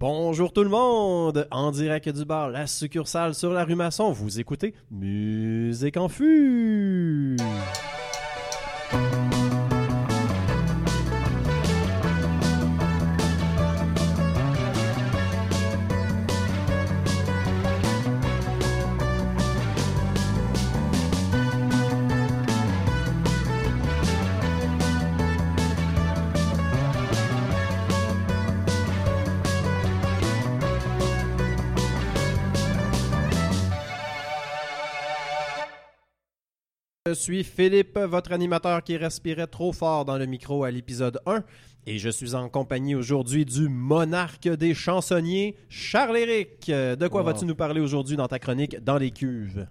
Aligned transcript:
Bonjour 0.00 0.52
tout 0.52 0.62
le 0.62 0.70
monde! 0.70 1.48
En 1.50 1.72
direct 1.72 2.08
du 2.08 2.24
bar 2.24 2.50
La 2.50 2.68
Succursale 2.68 3.34
sur 3.34 3.52
la 3.52 3.64
rue 3.64 3.74
Masson, 3.74 4.12
vous 4.12 4.38
écoutez 4.38 4.72
Musique 4.92 5.96
en 5.96 6.08
fût! 6.08 7.36
Suis 37.28 37.44
Philippe, 37.44 37.98
votre 37.98 38.32
animateur 38.32 38.82
qui 38.82 38.96
respirait 38.96 39.46
trop 39.48 39.70
fort 39.74 40.06
dans 40.06 40.16
le 40.16 40.24
micro 40.24 40.64
à 40.64 40.70
l'épisode 40.70 41.20
1. 41.26 41.42
Et 41.86 41.98
je 41.98 42.08
suis 42.08 42.34
en 42.34 42.48
compagnie 42.48 42.94
aujourd'hui 42.94 43.44
du 43.44 43.68
monarque 43.68 44.48
des 44.48 44.72
chansonniers, 44.72 45.54
Charles-Éric. 45.68 46.68
De 46.70 47.06
quoi 47.08 47.20
Wow. 47.20 47.26
vas-tu 47.26 47.44
nous 47.44 47.54
parler 47.54 47.82
aujourd'hui 47.82 48.16
dans 48.16 48.28
ta 48.28 48.38
chronique 48.38 48.82
Dans 48.82 48.96
les 48.96 49.10
cuves? 49.10 49.66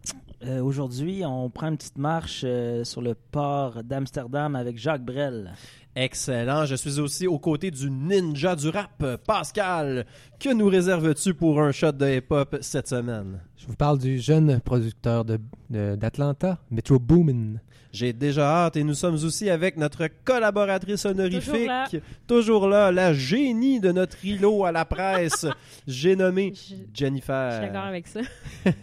Euh, 0.45 0.61
Aujourd'hui, 0.61 1.23
on 1.25 1.49
prend 1.49 1.69
une 1.69 1.77
petite 1.77 1.97
marche 1.97 2.41
euh, 2.43 2.83
sur 2.83 3.01
le 3.01 3.15
port 3.15 3.81
d'Amsterdam 3.83 4.55
avec 4.55 4.77
Jacques 4.77 5.03
Brel. 5.03 5.55
Excellent. 5.99 6.65
Je 6.65 6.75
suis 6.75 6.99
aussi 6.99 7.25
aux 7.25 7.39
côtés 7.39 7.71
du 7.71 7.89
ninja 7.89 8.55
du 8.55 8.69
rap, 8.69 9.03
Pascal. 9.25 10.05
Que 10.39 10.53
nous 10.53 10.67
réserves-tu 10.67 11.33
pour 11.33 11.59
un 11.59 11.71
shot 11.71 11.93
de 11.93 12.07
hip-hop 12.17 12.57
cette 12.61 12.87
semaine? 12.87 13.39
Je 13.57 13.65
vous 13.65 13.75
parle 13.75 13.97
du 13.97 14.19
jeune 14.19 14.59
producteur 14.61 15.25
de- 15.25 15.39
de- 15.71 15.95
d'Atlanta, 15.95 16.59
Metro 16.69 16.99
Boomin. 16.99 17.55
J'ai 17.91 18.13
déjà 18.13 18.65
hâte 18.65 18.77
et 18.77 18.83
nous 18.83 18.93
sommes 18.93 19.15
aussi 19.15 19.49
avec 19.49 19.75
notre 19.77 20.07
collaboratrice 20.23 21.03
honorifique, 21.05 21.45
Toujours 21.51 21.67
là. 21.67 21.87
toujours 22.27 22.67
là, 22.67 22.91
la 22.91 23.13
génie 23.13 23.79
de 23.79 23.91
notre 23.91 24.23
îlot 24.23 24.65
à 24.65 24.71
la 24.71 24.85
presse. 24.85 25.47
J'ai 25.87 26.15
nommé 26.15 26.53
Je, 26.53 26.75
je 26.75 26.81
Jennifer. 26.93 27.53
suis 27.53 27.61
d'accord 27.65 27.85
avec 27.85 28.05
ça. 28.07 28.19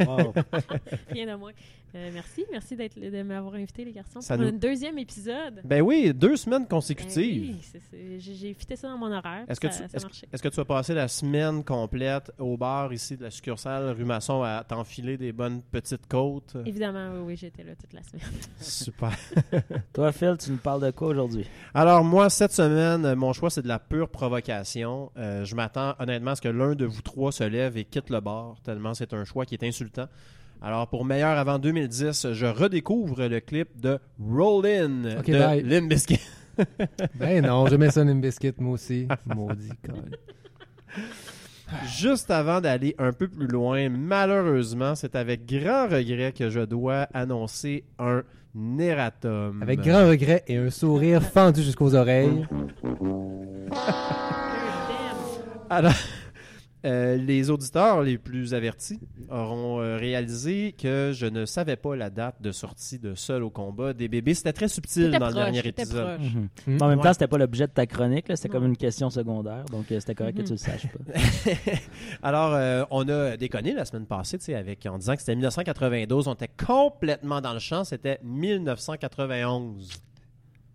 Wow. 0.04 0.34
Rien 1.12 1.32
de 1.32 1.38
moins. 1.38 1.52
Euh, 1.94 2.10
merci. 2.12 2.44
Merci 2.50 2.74
d'être, 2.76 2.98
de 2.98 3.22
m'avoir 3.22 3.54
invité, 3.54 3.84
les 3.84 3.92
garçons, 3.92 4.20
Ça 4.20 4.34
pour 4.34 4.42
nous- 4.44 4.50
un 4.50 4.56
deuxième 4.56 4.98
épisode. 4.98 5.60
Ben 5.64 5.80
oui, 5.80 6.12
deux 6.12 6.36
semaines 6.36 6.62
Ben 6.62 6.68
consécutives. 6.68 7.42
oui, 7.52 7.56
c'est- 7.62 7.80
c'est- 7.90 8.18
j'ai, 8.18 8.52
fité 8.54 8.74
ça 8.74 8.88
dans 8.88 8.98
mon 8.98 9.12
horaire. 9.12 9.44
Est-ce 9.48 9.60
que, 9.60 9.68
tu, 9.68 9.74
est-ce, 9.74 10.06
est-ce 10.32 10.42
que 10.42 10.48
tu 10.48 10.58
as 10.60 10.64
passé 10.64 10.92
la 10.94 11.06
semaine 11.06 11.62
complète 11.62 12.32
au 12.38 12.56
bar 12.56 12.92
ici 12.92 13.16
de 13.16 13.22
la 13.22 13.30
succursale 13.30 13.90
rue 13.90 14.04
Masson 14.04 14.42
à 14.42 14.64
t'enfiler 14.66 15.16
des 15.16 15.30
bonnes 15.32 15.62
petites 15.62 16.06
côtes? 16.08 16.56
Évidemment, 16.66 17.12
oui, 17.14 17.20
oui, 17.26 17.36
j'étais 17.36 17.62
là 17.62 17.76
toute 17.76 17.92
la 17.92 18.02
semaine. 18.02 18.24
Super. 18.60 19.12
Toi, 19.92 20.10
Phil, 20.12 20.36
tu 20.38 20.50
nous 20.50 20.56
parles 20.56 20.82
de 20.84 20.90
quoi 20.90 21.08
aujourd'hui? 21.08 21.46
Alors 21.74 22.02
moi, 22.02 22.28
cette 22.28 22.52
semaine, 22.52 23.14
mon 23.14 23.32
choix, 23.32 23.50
c'est 23.50 23.62
de 23.62 23.68
la 23.68 23.78
pure 23.78 24.08
provocation. 24.08 25.12
Euh, 25.16 25.44
je 25.44 25.54
m'attends 25.54 25.94
honnêtement 26.00 26.32
à 26.32 26.36
ce 26.36 26.42
que 26.42 26.48
l'un 26.48 26.74
de 26.74 26.86
vous 26.86 27.02
trois 27.02 27.30
se 27.30 27.44
lève 27.44 27.76
et 27.76 27.84
quitte 27.84 28.10
le 28.10 28.20
bar, 28.20 28.56
tellement 28.64 28.94
c'est 28.94 29.12
un 29.14 29.24
choix 29.24 29.46
qui 29.46 29.54
est 29.54 29.62
insultant. 29.64 30.06
Alors 30.62 30.88
pour 30.88 31.04
Meilleur 31.04 31.36
avant 31.36 31.58
2010, 31.58 32.32
je 32.32 32.46
redécouvre 32.46 33.26
le 33.26 33.40
clip 33.40 33.80
de 33.80 33.98
Rollin' 34.18 35.18
Ok, 35.18 35.30
de. 35.30 35.68
Limp 35.68 35.88
Bizkit. 35.88 36.20
Ben 37.16 37.44
non, 37.44 37.66
j'aimais 37.66 37.90
ça 37.90 38.02
une 38.02 38.20
biscuit, 38.20 38.52
moi 38.58 38.74
aussi. 38.74 39.08
Maudit, 39.26 39.72
col. 39.84 40.16
Juste 41.86 42.30
avant 42.30 42.60
d'aller 42.60 42.94
un 42.98 43.12
peu 43.12 43.26
plus 43.26 43.48
loin, 43.48 43.88
malheureusement, 43.88 44.94
c'est 44.94 45.16
avec 45.16 45.46
grand 45.46 45.88
regret 45.88 46.32
que 46.32 46.50
je 46.50 46.60
dois 46.60 47.08
annoncer 47.12 47.84
un 47.98 48.22
erratum. 48.78 49.60
Avec 49.62 49.80
grand 49.80 50.06
regret 50.08 50.44
et 50.46 50.56
un 50.56 50.70
sourire 50.70 51.22
fendu 51.22 51.62
jusqu'aux 51.62 51.94
oreilles. 51.94 52.46
Alors, 55.70 55.92
euh, 56.84 57.16
les 57.16 57.50
auditeurs 57.50 58.02
les 58.02 58.18
plus 58.18 58.52
avertis 58.54 59.00
auront 59.30 59.80
euh, 59.80 59.96
réalisé 59.96 60.74
que 60.80 61.12
je 61.14 61.26
ne 61.26 61.46
savais 61.46 61.76
pas 61.76 61.96
la 61.96 62.10
date 62.10 62.42
de 62.42 62.52
sortie 62.52 62.98
de 62.98 63.14
Seul 63.14 63.42
au 63.42 63.50
combat 63.50 63.92
des 63.92 64.08
bébés. 64.08 64.34
C'était 64.34 64.52
très 64.52 64.68
subtil 64.68 65.10
dans 65.12 65.28
le 65.28 65.32
dernier 65.34 65.66
épisode. 65.66 66.18
proche. 66.18 66.32
Hmm. 66.66 66.78
En 66.82 66.88
même 66.88 66.98
Ouais. 66.98 67.04
temps, 67.04 67.12
c'était 67.12 67.26
pas 67.26 67.38
l'objet 67.38 67.66
de 67.66 67.72
ta 67.72 67.86
chronique, 67.86 68.26
c'était 68.28 68.48
comme 68.48 68.66
une 68.66 68.76
question 68.76 69.10
secondaire, 69.10 69.64
donc 69.70 69.90
euh, 69.92 70.00
c'était 70.00 70.14
correct 70.14 70.36
Mhm. 70.36 70.42
que 70.42 70.46
tu 70.48 70.52
le 70.52 70.58
saches 70.58 70.86
pas. 70.88 71.12
Alors, 72.22 72.52
euh, 72.54 72.84
on 72.90 73.08
a 73.08 73.36
déconné 73.36 73.72
la 73.72 73.84
semaine 73.84 74.06
passée, 74.06 74.38
tu 74.38 74.44
sais, 74.46 74.54
avec 74.54 74.84
en 74.86 74.98
disant 74.98 75.14
que 75.14 75.20
c'était 75.20 75.34
1992. 75.34 76.28
On 76.28 76.34
était 76.34 76.48
complètement 76.48 77.40
dans 77.40 77.52
le 77.52 77.58
champ. 77.58 77.84
C'était 77.84 78.18
1991. 78.22 79.88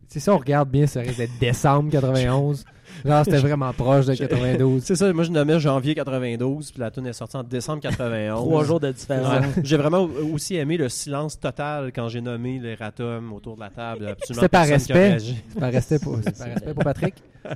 Si 0.08 0.19
ça, 0.19 0.34
on 0.34 0.38
regarde 0.38 0.69
bien, 0.69 0.88
ça 0.88 1.02
risque 1.02 1.18
d'être 1.18 1.38
décembre 1.40 1.92
91. 1.92 2.66
Genre, 3.06 3.26
c'était 3.26 3.38
vraiment 3.38 3.72
proche 3.74 4.06
de 4.06 4.16
92. 4.16 4.84
C'est 4.84 4.96
ça. 4.96 5.12
Moi, 5.14 5.24
je 5.24 5.32
nommais 5.32 5.60
janvier 5.60 5.96
92, 5.96 6.72
puis 6.72 6.80
la 6.82 6.92
tune 6.92 7.08
est 7.08 7.14
sortie 7.14 7.38
en 7.38 7.44
décembre 7.44 7.82
91. 7.82 8.40
Trois 8.40 8.64
jours 8.64 8.80
de 8.80 8.92
différence. 8.92 9.46
Ouais. 9.56 9.62
J'ai 9.64 9.78
vraiment 9.78 10.08
aussi 10.34 10.56
aimé 10.56 10.78
le 10.78 10.90
silence 10.90 11.40
total 11.40 11.92
quand 11.94 12.08
j'ai 12.10 12.22
nommé 12.22 12.60
les 12.60 12.76
ratums 12.76 13.32
autour 13.34 13.56
de 13.56 13.62
la 13.62 13.70
table. 13.70 14.08
Absolument 14.08 14.48
par 14.50 14.66
respect. 14.68 15.18
C'est 15.20 15.60
par 15.60 15.72
respect 15.72 16.00
pour, 16.00 16.18
c'est 16.24 16.38
par 16.38 16.48
respect 16.48 16.74
pour 16.74 16.84
Patrick. 16.84 17.16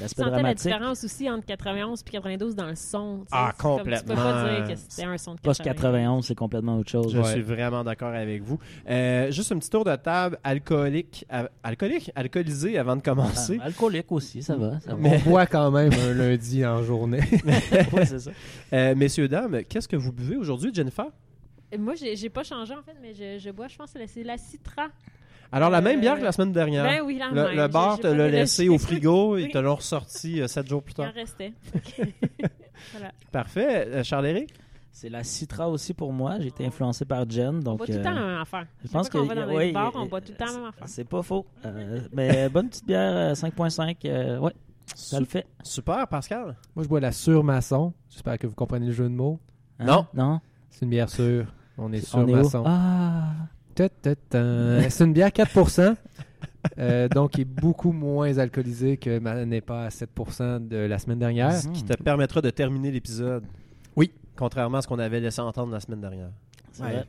L'aspect 0.00 0.22
sentais 0.22 0.30
la 0.30 0.30
dramatique. 0.38 0.62
différence 0.62 1.04
aussi 1.04 1.28
entre 1.30 1.44
91 1.44 2.00
et 2.00 2.10
92 2.10 2.54
dans 2.56 2.66
le 2.66 2.74
son. 2.74 3.18
tu 3.18 3.22
sais. 3.24 3.28
Ah, 3.32 3.52
comme- 3.58 3.78
complètement. 3.78 4.14
tu 4.14 4.20
peux 4.20 4.26
pas 4.26 4.60
dire 4.64 4.74
que 4.74 4.80
c'était 4.88 5.04
un 5.04 5.18
son 5.18 5.34
de 5.34 5.40
Post 5.40 5.62
91, 5.62 6.26
c'est 6.26 6.34
complètement 6.34 6.78
autre 6.78 6.90
chose. 6.90 7.12
Je 7.12 7.18
Ouais. 7.18 7.32
suis 7.32 7.42
vraiment 7.42 7.84
d'accord 7.84 8.14
avec 8.14 8.42
vous. 8.42 8.58
Euh, 8.88 9.30
juste 9.30 9.52
un 9.52 9.58
petit 9.58 9.68
tour 9.68 9.84
de 9.84 9.94
table 9.96 10.38
alcoolique, 10.42 11.26
à- 11.28 11.48
alcoolique, 11.62 12.10
alcoolisé 12.16 12.78
avant 12.78 12.96
de 12.96 13.02
commencer. 13.02 13.58
Ah, 13.60 13.66
alcoolique 13.66 14.10
aussi, 14.10 14.42
ça 14.42 14.56
va. 14.56 14.72
On 14.88 15.18
boit 15.30 15.46
quand 15.46 15.70
même 15.70 15.92
un 15.92 16.12
lundi 16.14 16.64
en 16.64 16.82
journée. 16.82 17.20
Ouais, 17.92 18.04
c'est 18.06 18.18
ça. 18.20 18.30
Euh, 18.72 18.94
messieurs 18.94 19.28
dames, 19.28 19.62
qu'est-ce 19.68 19.88
que 19.88 19.96
vous 19.96 20.12
buvez 20.12 20.36
aujourd'hui, 20.36 20.70
Jennifer? 20.72 21.06
Et 21.72 21.78
Moi, 21.78 21.94
j'ai, 21.94 22.14
j'ai 22.16 22.30
pas 22.30 22.44
changé 22.44 22.74
en 22.74 22.82
fait, 22.82 22.94
mais 23.02 23.12
je, 23.14 23.38
je 23.42 23.50
bois, 23.50 23.66
je 23.68 23.76
pense 23.76 23.92
que 23.92 23.98
c'est 24.06 24.22
la- 24.22 24.38
Citra. 24.38 24.88
Alors 25.52 25.70
la 25.70 25.80
même 25.80 25.98
Euh, 25.98 26.00
bière 26.00 26.18
que 26.18 26.24
la 26.24 26.32
semaine 26.32 26.52
dernière. 26.52 26.84
Ben 26.84 27.00
oui, 27.04 27.18
la 27.18 27.28
le, 27.28 27.34
même. 27.34 27.56
le 27.56 27.68
bar 27.68 27.98
te 28.00 28.06
l'a 28.08 28.28
laissé 28.28 28.68
au 28.68 28.78
frigo, 28.78 29.36
ils 29.36 29.44
Oui. 29.46 29.50
te 29.52 29.58
l'ont 29.58 29.76
ressorti 29.76 30.40
euh, 30.40 30.48
sept 30.48 30.68
jours 30.68 30.82
plus 30.82 30.94
Il 30.98 31.02
en 31.02 31.04
tard. 31.04 31.14
restait. 31.14 31.52
voilà. 32.92 33.12
Parfait. 33.32 33.86
Euh, 33.88 34.02
Charles-Éric 34.04 34.50
C'est 34.92 35.08
la 35.08 35.22
Citra 35.24 35.68
aussi 35.68 35.94
pour 35.94 36.12
moi. 36.12 36.36
J'ai 36.40 36.48
été 36.48 36.66
influencé 36.66 37.04
par 37.04 37.28
Jen. 37.28 37.56
On 37.56 37.60
Donc, 37.60 37.78
boit 37.78 37.86
tout 37.86 37.92
le 37.92 37.98
euh, 37.98 38.02
temps 38.02 38.10
la 38.14 38.20
même 38.26 38.38
affaire. 38.40 38.66
je 38.84 38.88
pense 38.90 39.08
qu'on 39.08 39.22
que- 39.26 39.34
va 39.34 39.46
dans 39.46 39.52
ouais, 39.54 39.66
les 39.66 39.72
bars, 39.72 39.94
euh, 39.94 40.00
on 40.00 40.06
boit 40.06 40.20
tout 40.20 40.32
le 40.32 40.36
temps 40.38 40.46
la 40.46 40.52
même 40.52 40.64
affaire. 40.68 40.88
C'est 40.88 41.04
pas 41.08 41.22
faux. 41.22 41.46
Euh, 41.64 42.00
mais 42.12 42.48
bonne 42.48 42.68
petite 42.68 42.86
bière 42.86 43.16
euh, 43.16 43.34
5.5. 43.34 43.96
euh, 44.06 44.38
ouais, 44.38 44.52
ça 44.94 45.20
le 45.20 45.26
fait. 45.26 45.46
Super, 45.62 46.06
Pascal. 46.08 46.56
Moi, 46.74 46.84
je 46.84 46.88
bois 46.88 47.00
la 47.00 47.12
surmaçon. 47.12 47.92
J'espère 48.10 48.38
que 48.38 48.46
vous 48.46 48.54
comprenez 48.54 48.86
le 48.86 48.92
jeu 48.92 49.04
de 49.04 49.14
mots. 49.14 49.40
Hein? 49.78 49.86
Non. 49.86 50.06
Non. 50.14 50.40
C'est 50.70 50.84
une 50.84 50.90
bière 50.90 51.08
sûre. 51.10 51.52
On 51.78 51.92
est 51.92 52.00
surmaçon. 52.00 52.62
Ah. 52.66 53.32
C'est 53.76 55.04
une 55.04 55.12
bière 55.12 55.28
4%. 55.28 55.96
euh, 56.78 57.08
donc, 57.08 57.32
qui 57.32 57.42
est 57.42 57.44
beaucoup 57.44 57.92
moins 57.92 58.38
alcoolisée 58.38 58.96
que 58.96 59.18
ma 59.18 59.44
n'est 59.44 59.60
pas 59.60 59.84
à 59.84 59.88
7% 59.88 60.66
de 60.66 60.76
la 60.76 60.98
semaine 60.98 61.18
dernière. 61.18 61.52
Mhm. 61.52 61.72
Qui 61.72 61.84
te 61.84 61.94
permettra 62.02 62.40
de 62.40 62.50
terminer 62.50 62.90
l'épisode. 62.90 63.44
Oui. 63.94 64.12
Contrairement 64.36 64.78
à 64.78 64.82
ce 64.82 64.88
qu'on 64.88 64.98
avait 64.98 65.20
laissé 65.20 65.40
entendre 65.40 65.72
la 65.72 65.80
semaine 65.80 66.00
dernière. 66.00 66.30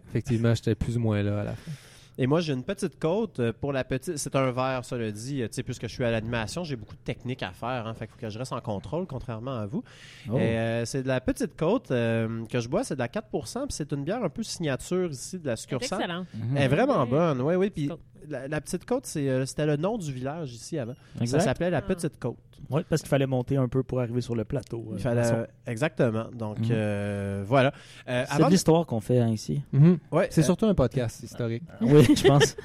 Effectivement, 0.10 0.54
j'étais 0.56 0.76
plus 0.76 0.98
ou 0.98 1.00
moins 1.02 1.22
là 1.24 1.42
à 1.42 1.44
la 1.44 1.54
fin. 1.54 1.72
Et 2.20 2.26
moi, 2.28 2.40
j'ai 2.42 2.54
une 2.54 2.64
petite 2.64 3.00
côte 3.00 3.40
euh, 3.40 3.54
pour 3.54 3.72
la 3.74 3.84
petite. 3.84 4.18
C'est 4.18 4.36
un 4.36 4.52
verre, 4.52 4.84
ça 4.84 4.98
le 4.98 5.12
dit. 5.12 5.42
euh, 5.42 5.48
Tu 5.48 5.54
sais, 5.56 5.64
puisque 5.64 5.84
je 5.88 5.94
suis 5.94 6.04
à 6.04 6.10
l'animation, 6.12 6.64
j'ai 6.64 6.76
beaucoup 6.76 6.96
de 6.96 7.02
techniques 7.02 7.44
à 7.44 7.52
faire. 7.52 7.86
Hein, 7.88 7.94
fait 7.94 8.08
qu'il 8.08 8.16
faut 8.16 8.22
que 8.22 8.30
je 8.30 8.40
reste 8.40 8.54
en 8.54 8.60
contrôle, 8.62 9.06
contrairement 9.06 9.56
à 9.56 9.66
vous. 9.68 9.84
Oh. 10.30 10.38
Et, 10.38 10.58
euh, 10.58 10.86
c'est 10.86 11.04
de 11.04 11.08
la 11.08 11.22
petite 11.22 11.56
côte 11.56 11.92
euh, 11.92 12.44
que 12.48 12.60
je 12.60 12.68
bois, 12.70 12.84
c'est 12.84 12.96
de 12.96 13.00
la 13.00 13.08
4%. 13.08 13.22
Puis 13.62 13.66
c'est 13.70 13.92
une 13.92 14.04
bière 14.04 14.24
un 14.24 14.30
peu 14.30 14.42
signature 14.44 15.12
ici 15.12 15.38
de 15.38 15.46
la 15.48 15.56
succursale. 15.56 16.00
excellent. 16.02 16.26
Mhm. 16.34 16.58
Elle 16.58 16.64
est 16.64 16.68
vraiment 16.68 17.04
Ouais. 17.04 17.10
bonne, 17.10 17.42
oui, 17.42 17.56
oui. 17.56 17.70
Puis 17.70 17.90
la, 18.30 18.48
la 18.48 18.62
petite 18.62 18.86
côte, 18.86 19.06
c'est, 19.06 19.28
euh, 19.30 19.46
c'était 19.46 19.66
le 19.66 19.76
nom 19.78 19.98
du 19.98 20.12
village 20.12 20.54
ici 20.54 20.78
avant. 20.78 20.94
Ça 21.18 21.22
Exact. 21.24 21.40
s'appelait 21.42 21.70
la 21.70 21.78
Ah. 21.78 21.82
petite 21.82 22.20
côte. 22.20 22.38
Oui, 22.70 22.82
parce 22.90 23.02
qu'il 23.02 23.10
fallait 23.10 23.28
monter 23.28 23.56
un 23.56 23.68
peu 23.68 23.84
pour 23.84 24.00
arriver 24.02 24.20
sur 24.22 24.36
le 24.36 24.44
plateau. 24.44 24.84
euh, 24.90 24.96
Il 24.98 25.00
fallait, 25.02 25.24
façon. 25.24 25.46
exactement. 25.68 26.26
Donc 26.34 26.60
Mhm. 26.60 26.68
euh, 26.72 27.44
voilà. 27.48 27.72
Euh, 28.10 28.26
C'est 28.30 28.44
de 28.44 28.50
l'histoire 28.50 28.86
qu'on 28.86 29.00
fait 29.00 29.20
hein, 29.20 29.30
ici. 29.30 29.62
Mhm. 29.72 30.00
Ouais, 30.12 30.28
C'est 30.32 30.42
euh, 30.42 30.46
surtout 30.46 30.66
un 30.66 30.74
podcast 30.74 31.22
historique. 31.24 31.64
Oui, 31.82 32.04
je 32.16 32.28
pense. 32.28 32.56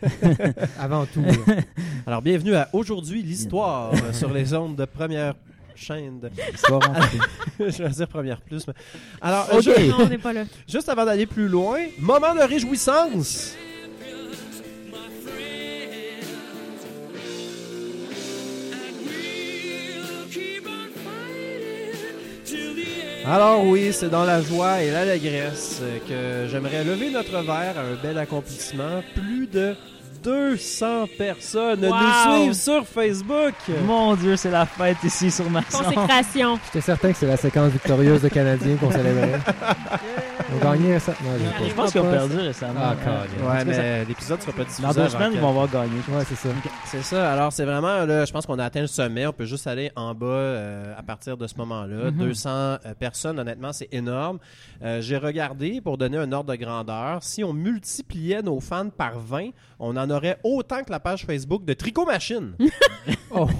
Avant 0.78 1.06
tout. 1.06 1.22
là. 1.22 1.32
Alors 2.06 2.22
bienvenue 2.22 2.54
à 2.54 2.68
aujourd'hui 2.72 3.22
l'histoire 3.22 3.92
euh, 3.94 4.12
sur 4.12 4.32
les 4.32 4.54
ondes 4.54 4.76
de 4.76 4.84
première 4.84 5.34
chaîne. 5.74 6.20
de- 6.20 6.30
Histoire 6.54 6.90
en 6.90 6.94
fait. 6.94 7.18
je 7.70 7.82
vais 7.82 7.88
dire 7.88 8.08
première 8.08 8.40
plus. 8.40 8.66
mais- 8.66 8.74
Alors, 9.20 9.48
euh, 9.52 9.56
Ok. 9.58 9.62
ju- 9.62 9.88
Non, 9.88 9.96
on 10.00 10.08
n'est 10.08 10.18
pas 10.18 10.32
là. 10.32 10.44
juste 10.68 10.88
avant 10.88 11.04
d'aller 11.04 11.26
plus 11.26 11.48
loin, 11.48 11.78
moment 12.00 12.34
de 12.34 12.40
réjouissance. 12.42 13.54
Alors 23.30 23.62
oui, 23.66 23.92
c'est 23.92 24.08
dans 24.08 24.24
la 24.24 24.40
joie 24.40 24.82
et 24.82 24.90
l'allégresse 24.90 25.82
que 26.08 26.46
j'aimerais 26.50 26.82
lever 26.82 27.10
notre 27.10 27.42
verre 27.42 27.76
à 27.76 27.82
un 27.82 27.94
bel 28.02 28.16
accomplissement. 28.16 29.02
Plus 29.14 29.46
de 29.46 29.74
200 30.22 31.06
personnes 31.16 31.84
Wow! 31.84 31.94
nous 31.94 32.42
suivent 32.42 32.52
sur 32.54 32.86
Facebook. 32.86 33.54
Mon 33.84 34.14
Dieu, 34.16 34.36
c'est 34.36 34.50
la 34.50 34.66
fête 34.66 34.96
ici 35.04 35.30
sur 35.30 35.48
ma 35.50 35.62
Consécration. 35.62 36.58
J'étais 36.66 36.80
certain 36.80 37.12
que 37.12 37.18
c'est 37.18 37.26
la 37.26 37.36
séquence 37.36 37.72
victorieuse 37.72 38.22
de 38.22 38.28
Canadiens 38.28 38.76
qu'on 38.76 38.90
célébrait. 38.90 39.38
On 40.54 40.64
gagnait 40.64 40.98
ça. 40.98 41.12
Non, 41.22 41.30
j'ai 41.38 41.44
pas- 41.44 41.68
Je 41.68 41.74
pense 41.74 41.92
qu'ils 41.92 42.00
ont 42.00 42.10
perdu 42.10 42.36
récemment. 42.38 42.80
Ah, 42.82 42.94
Ouais. 43.64 44.04
l'épisode 44.08 44.40
sera 44.40 44.52
pas 44.52 44.64
diffusé. 44.64 44.82
Dans 44.82 44.94
deux 44.94 45.08
semaines, 45.08 45.32
ils 45.34 45.40
vont 45.40 45.50
avoir 45.50 45.68
gagné. 45.68 45.96
Ouais, 46.08 46.24
c'est 46.26 46.36
ça. 46.36 46.48
C'est 46.86 47.02
ça. 47.02 47.32
Alors, 47.32 47.52
c'est 47.52 47.64
vraiment, 47.64 48.04
là, 48.06 48.24
je 48.24 48.32
pense 48.32 48.46
qu'on 48.46 48.58
a 48.58 48.64
atteint 48.64 48.80
le 48.80 48.86
sommet. 48.86 49.26
On 49.26 49.32
peut 49.32 49.44
juste 49.44 49.66
aller 49.66 49.90
en 49.94 50.14
bas 50.14 50.26
euh, 50.26 50.94
à 50.96 51.02
partir 51.02 51.36
de 51.36 51.46
ce 51.46 51.54
moment-là. 51.58 52.10
Mhm. 52.10 52.18
200 52.18 52.50
euh, 52.50 52.76
personnes, 52.98 53.38
honnêtement, 53.38 53.72
c'est 53.72 53.88
énorme. 53.92 54.38
Euh, 54.82 55.00
J'ai 55.02 55.16
regardé 55.18 55.80
pour 55.82 55.98
donner 55.98 56.16
un 56.18 56.32
ordre 56.32 56.50
de 56.52 56.56
grandeur. 56.56 57.18
Si 57.22 57.44
on 57.44 57.52
multipliait 57.52 58.42
nos 58.42 58.60
fans 58.60 58.88
par 58.88 59.18
20, 59.18 59.50
on 59.78 59.96
en 59.96 60.07
aurait 60.10 60.38
autant 60.44 60.82
que 60.82 60.90
la 60.90 61.00
page 61.00 61.24
Facebook 61.24 61.64
de 61.64 61.72
Tricot 61.74 62.04
Machine. 62.04 62.54
Oh. 63.30 63.46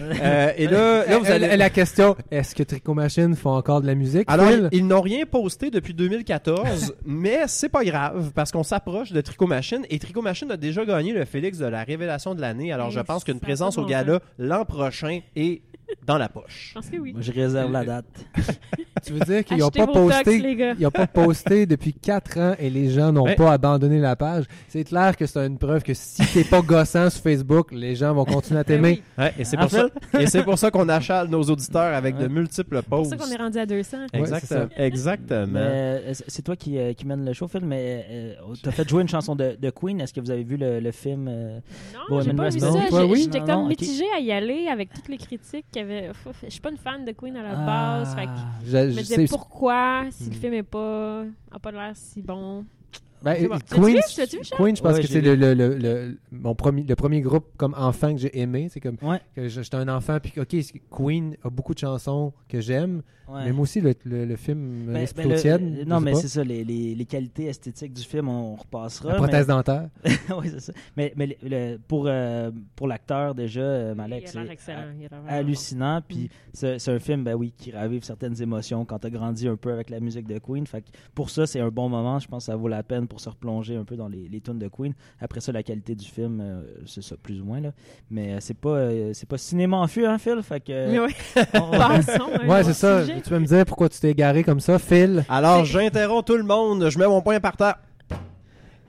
Euh, 0.00 0.52
et 0.56 0.66
là, 0.66 1.06
là, 1.06 1.18
vous 1.18 1.30
allez... 1.30 1.56
la 1.56 1.70
question, 1.70 2.16
est-ce 2.30 2.54
que 2.54 2.62
Tricot 2.62 2.94
Machine 2.94 3.36
font 3.36 3.50
encore 3.50 3.80
de 3.80 3.86
la 3.86 3.94
musique? 3.94 4.24
Alors, 4.26 4.50
ils 4.72 4.86
n'ont 4.86 5.00
rien 5.00 5.24
posté 5.24 5.70
depuis 5.70 5.94
2014, 5.94 6.94
mais 7.04 7.42
c'est 7.46 7.68
pas 7.68 7.84
grave 7.84 8.32
parce 8.34 8.50
qu'on 8.50 8.62
s'approche 8.62 9.12
de 9.12 9.20
Tricot 9.20 9.46
Machine 9.46 9.86
et 9.90 9.98
Tricot 9.98 10.22
Machine 10.22 10.50
a 10.50 10.56
déjà 10.56 10.84
gagné 10.84 11.12
le 11.12 11.24
Félix 11.24 11.58
de 11.58 11.66
la 11.66 11.84
révélation 11.84 12.34
de 12.34 12.40
l'année. 12.40 12.72
Alors, 12.72 12.90
je 12.90 13.00
pense 13.00 13.24
qu'une 13.24 13.40
présence 13.40 13.78
au 13.78 13.84
gala 13.84 14.20
l'an 14.38 14.64
prochain 14.64 15.20
est 15.36 15.62
dans 16.06 16.18
la 16.18 16.28
poche. 16.28 16.68
Je 16.70 16.74
pense 16.74 16.88
que 16.90 16.96
oui. 16.96 17.12
Moi, 17.12 17.22
je 17.22 17.32
réserve 17.32 17.70
la 17.72 17.84
date. 17.84 18.04
Tu 19.04 19.12
veux 19.12 19.20
dire 19.20 19.44
qu'ils 19.44 19.58
n'ont 19.58 19.68
pas 19.70 19.86
posté 19.86 20.24
tox, 20.24 20.38
les 20.38 20.56
gars. 20.56 20.74
Ils 20.78 20.84
n'ont 20.84 20.90
pas 20.90 21.06
posté 21.06 21.66
depuis 21.66 21.92
4 21.92 22.38
ans 22.38 22.54
et 22.58 22.70
les 22.70 22.88
gens 22.90 23.12
n'ont 23.12 23.24
Ouais. 23.24 23.34
pas 23.34 23.52
abandonné 23.52 23.98
la 23.98 24.16
page? 24.16 24.44
C'est 24.68 24.84
clair 24.84 25.14
que 25.16 25.26
c'est 25.26 25.44
une 25.46 25.58
preuve 25.58 25.82
que 25.82 25.92
si 25.92 26.22
t'es 26.32 26.44
pas 26.44 26.62
gossant 26.62 27.10
sur 27.10 27.20
Facebook, 27.22 27.70
les 27.72 27.96
gens 27.96 28.14
vont 28.14 28.24
continuer 28.24 28.60
à 28.60 28.62
Ben 28.62 28.76
t'aimer. 28.76 29.02
oui. 29.18 29.22
Ouais, 29.24 29.34
et 29.38 29.44
c'est 29.44 29.58
pour, 29.58 29.68
ça, 29.70 29.88
et 30.18 30.26
c'est 30.26 30.42
pour 30.42 30.58
ça 30.58 30.70
qu'on 30.70 30.88
achale 30.88 31.28
nos 31.28 31.42
auditeurs 31.42 31.92
avec 31.94 32.16
de 32.16 32.28
multiples 32.28 32.76
C'est 32.76 32.88
pour 32.88 32.98
pauses. 33.00 33.08
ça 33.10 33.16
qu'on 33.18 33.30
est 33.30 33.36
rendu 33.36 33.58
à 33.58 33.66
200. 33.66 33.96
Ouais, 33.98 34.06
Exactement. 34.20 34.68
c'est 34.74 34.82
Exactement. 34.84 35.46
Mais, 35.48 35.60
euh, 35.60 36.12
c'est 36.28 36.42
toi 36.42 36.56
qui, 36.56 36.78
euh, 36.78 36.92
qui 36.94 37.06
mène 37.06 37.26
le 37.26 37.32
show, 37.34 37.46
Phil, 37.48 37.64
mais 37.64 38.06
euh, 38.10 38.34
t'as 38.62 38.70
fait 38.70 38.88
jouer 38.88 39.02
une 39.02 39.08
chanson 39.08 39.36
de, 39.36 39.56
de 39.60 39.70
Queen. 39.70 40.00
Est-ce 40.00 40.14
que 40.14 40.20
vous 40.20 40.30
avez 40.30 40.44
vu 40.44 40.56
le, 40.56 40.80
le 40.80 40.90
film 40.92 41.26
euh, 41.28 41.58
Non, 42.10 42.20
j'ai 42.22 42.32
Bohemian 42.32 42.36
pas 42.36 42.48
vu 42.48 42.58
Rhapsody? 42.60 42.90
ça. 42.90 43.14
J'étais 43.16 43.38
comme 43.40 43.48
non, 43.48 43.62
ok. 43.64 43.68
mitigée 43.70 44.04
à 44.16 44.20
y 44.20 44.32
aller 44.32 44.68
avec 44.68 44.92
toutes 44.94 45.08
les 45.08 45.18
critiques 45.18 45.73
qu'il 45.74 45.82
y 45.82 45.84
avait. 45.84 46.10
Ouf, 46.10 46.38
Je 46.44 46.48
suis 46.50 46.60
pas 46.60 46.70
une 46.70 46.76
fan 46.78 47.04
de 47.04 47.12
Queen 47.12 47.36
à 47.36 47.42
la 47.42 47.52
Ah. 47.56 47.66
base. 47.66 48.14
Fait 48.14 48.26
que 48.26 48.30
Je- 48.64 48.76
me 48.78 48.90
sais- 48.92 49.02
disais 49.02 49.26
pourquoi, 49.28 50.04
si 50.10 50.24
Hmm. 50.24 50.32
le 50.32 50.34
film 50.38 50.54
est 50.54 50.62
pas, 50.62 51.24
a 51.50 51.58
pas 51.58 51.70
l'air 51.72 51.92
si 51.94 52.22
bon. 52.22 52.64
Ben. 53.24 53.48
Queen, 53.70 53.96
je 54.76 54.82
pense 54.82 54.94
Ouais, 54.96 55.00
que 55.00 55.06
c'est 55.06 55.20
le, 55.20 55.34
le, 55.34 55.54
le, 55.54 55.76
le- 55.78 56.18
mon 56.30 56.54
premier, 56.54 56.82
le 56.82 56.94
premier 56.96 57.20
groupe 57.20 57.46
comme 57.56 57.74
enfant 57.76 58.12
que 58.12 58.20
j'ai 58.20 58.38
aimé. 58.38 58.68
C'est 58.70 58.80
comme 58.80 58.96
Ouais. 59.02 59.20
que 59.34 59.48
j'étais 59.48 59.76
un 59.76 59.88
enfant, 59.88 60.18
puis 60.22 60.32
ok, 60.40 60.54
Queen 60.90 61.36
a 61.42 61.50
beaucoup 61.50 61.74
de 61.74 61.78
chansons 61.78 62.32
que 62.48 62.60
j'aime, 62.60 63.02
Ouais. 63.26 63.46
mais 63.46 63.52
moi 63.52 63.62
aussi, 63.62 63.80
le, 63.80 63.94
le, 64.04 64.26
le 64.26 64.36
film 64.36 64.58
me 64.84 64.92
Ben, 64.92 65.06
ben, 65.16 65.36
tiède. 65.36 65.88
non, 65.88 65.98
mais 65.98 66.14
c'est 66.14 66.28
ça, 66.28 66.44
les, 66.44 66.62
les, 66.62 66.94
les 66.94 67.04
qualités 67.06 67.46
esthétiques 67.46 67.94
du 67.94 68.02
film, 68.02 68.28
on 68.28 68.54
repassera. 68.56 69.08
La 69.08 69.14
mais- 69.14 69.18
prothèse 69.20 69.46
dentaire. 69.56 69.88
oui, 70.38 70.48
c'est 70.50 70.60
ça. 70.60 70.72
Mais, 70.94 71.14
mais 71.16 71.26
le- 71.42 71.48
le- 71.48 71.78
pour, 71.88 72.04
euh, 72.06 72.50
pour 72.76 72.86
l'acteur, 72.86 73.34
déjà, 73.34 73.62
euh, 73.62 73.94
Malek, 73.94 74.28
c'est 74.28 74.74
hallucinant. 75.28 76.00
Puis 76.06 76.28
c'est 76.52 76.78
c'est 76.78 76.90
un 76.92 76.98
film, 76.98 77.24
ben 77.24 77.34
oui, 77.34 77.52
qui 77.56 77.70
ravive 77.72 78.02
certaines 78.04 78.40
émotions 78.42 78.84
quand 78.84 78.98
tu 78.98 79.06
as 79.06 79.10
grandi 79.10 79.48
un 79.48 79.56
peu 79.56 79.72
avec 79.72 79.90
la 79.90 80.00
musique 80.00 80.26
de 80.26 80.38
Queen. 80.38 80.66
Fait 80.66 80.82
que 80.82 80.88
pour 81.14 81.30
ça, 81.30 81.46
c'est 81.46 81.60
un 81.60 81.68
bon 81.70 81.88
moment. 81.88 82.18
Je 82.18 82.28
pense 82.28 82.44
que 82.46 82.52
ça 82.52 82.56
vaut 82.56 82.68
la 82.68 82.82
peine 82.82 83.06
pour 83.14 83.20
se 83.20 83.28
replonger 83.28 83.76
un 83.76 83.84
peu 83.84 83.94
dans 83.94 84.08
les, 84.08 84.26
les 84.28 84.40
tunes 84.40 84.58
de 84.58 84.66
Queen. 84.66 84.92
Après 85.20 85.38
ça, 85.40 85.52
la 85.52 85.62
qualité 85.62 85.94
du 85.94 86.04
film, 86.04 86.40
euh, 86.42 86.62
c'est 86.84 87.00
ça, 87.00 87.14
plus 87.16 87.40
ou 87.40 87.44
moins. 87.44 87.60
Là. 87.60 87.70
Mais 88.10 88.32
euh, 88.32 88.36
c'est 88.40 88.58
pas, 88.58 88.70
euh, 88.70 89.12
c'est 89.14 89.28
pas 89.28 89.38
cinéma 89.38 89.76
en 89.76 89.86
fût, 89.86 90.04
hein, 90.04 90.18
Phil? 90.18 90.40
Fait 90.42 90.58
que. 90.58 90.90
Mais 90.90 90.98
oui, 90.98 91.12
on- 91.54 91.70
passons. 91.70 92.24
un 92.42 92.48
Ouais, 92.48 92.64
c'est 92.64 92.72
ça. 92.72 93.02
sujet. 93.06 93.20
Tu 93.22 93.30
vas 93.30 93.38
me 93.38 93.46
dire 93.46 93.64
pourquoi 93.66 93.88
tu 93.88 94.00
t'es 94.00 94.10
égaré 94.10 94.42
comme 94.42 94.58
ça, 94.58 94.80
Phil. 94.80 95.24
Alors, 95.28 95.64
j'interromps 95.64 96.24
tout 96.24 96.36
le 96.36 96.42
monde. 96.42 96.88
Je 96.90 96.98
mets 96.98 97.06
mon 97.06 97.22
poing 97.22 97.38
par 97.38 97.56
terre. 97.56 97.76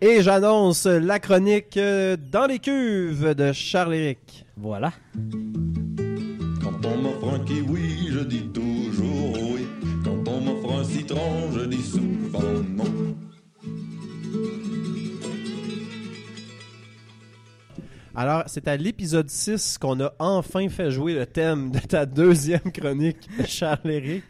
Et 0.01 0.23
j'annonce 0.23 0.87
la 0.87 1.19
chronique 1.19 1.77
dans 1.77 2.47
les 2.47 2.57
cuves 2.57 3.35
de 3.35 3.51
Charles-Éric. 3.51 4.43
Voilà. 4.57 4.91
Quand 6.63 6.83
on 6.83 6.97
m'offre 6.97 7.31
un 7.35 7.39
kiwi, 7.45 8.07
je 8.11 8.19
dis 8.21 8.47
toujours 8.51 9.37
oui. 9.53 9.67
Quand 10.03 10.27
on 10.31 10.41
m'offre 10.41 10.79
un 10.79 10.83
citron, 10.83 11.51
je 11.53 11.65
dis 11.65 11.83
souvent 11.83 12.41
non. 12.75 12.83
Alors, 18.15 18.43
c'est 18.47 18.67
à 18.67 18.77
l'épisode 18.77 19.29
6 19.29 19.77
qu'on 19.77 19.99
a 20.01 20.13
enfin 20.19 20.67
fait 20.69 20.91
jouer 20.91 21.13
le 21.13 21.25
thème 21.25 21.71
de 21.71 21.79
ta 21.79 22.05
deuxième 22.05 22.71
chronique, 22.73 23.17
Charles-Éric. 23.47 24.23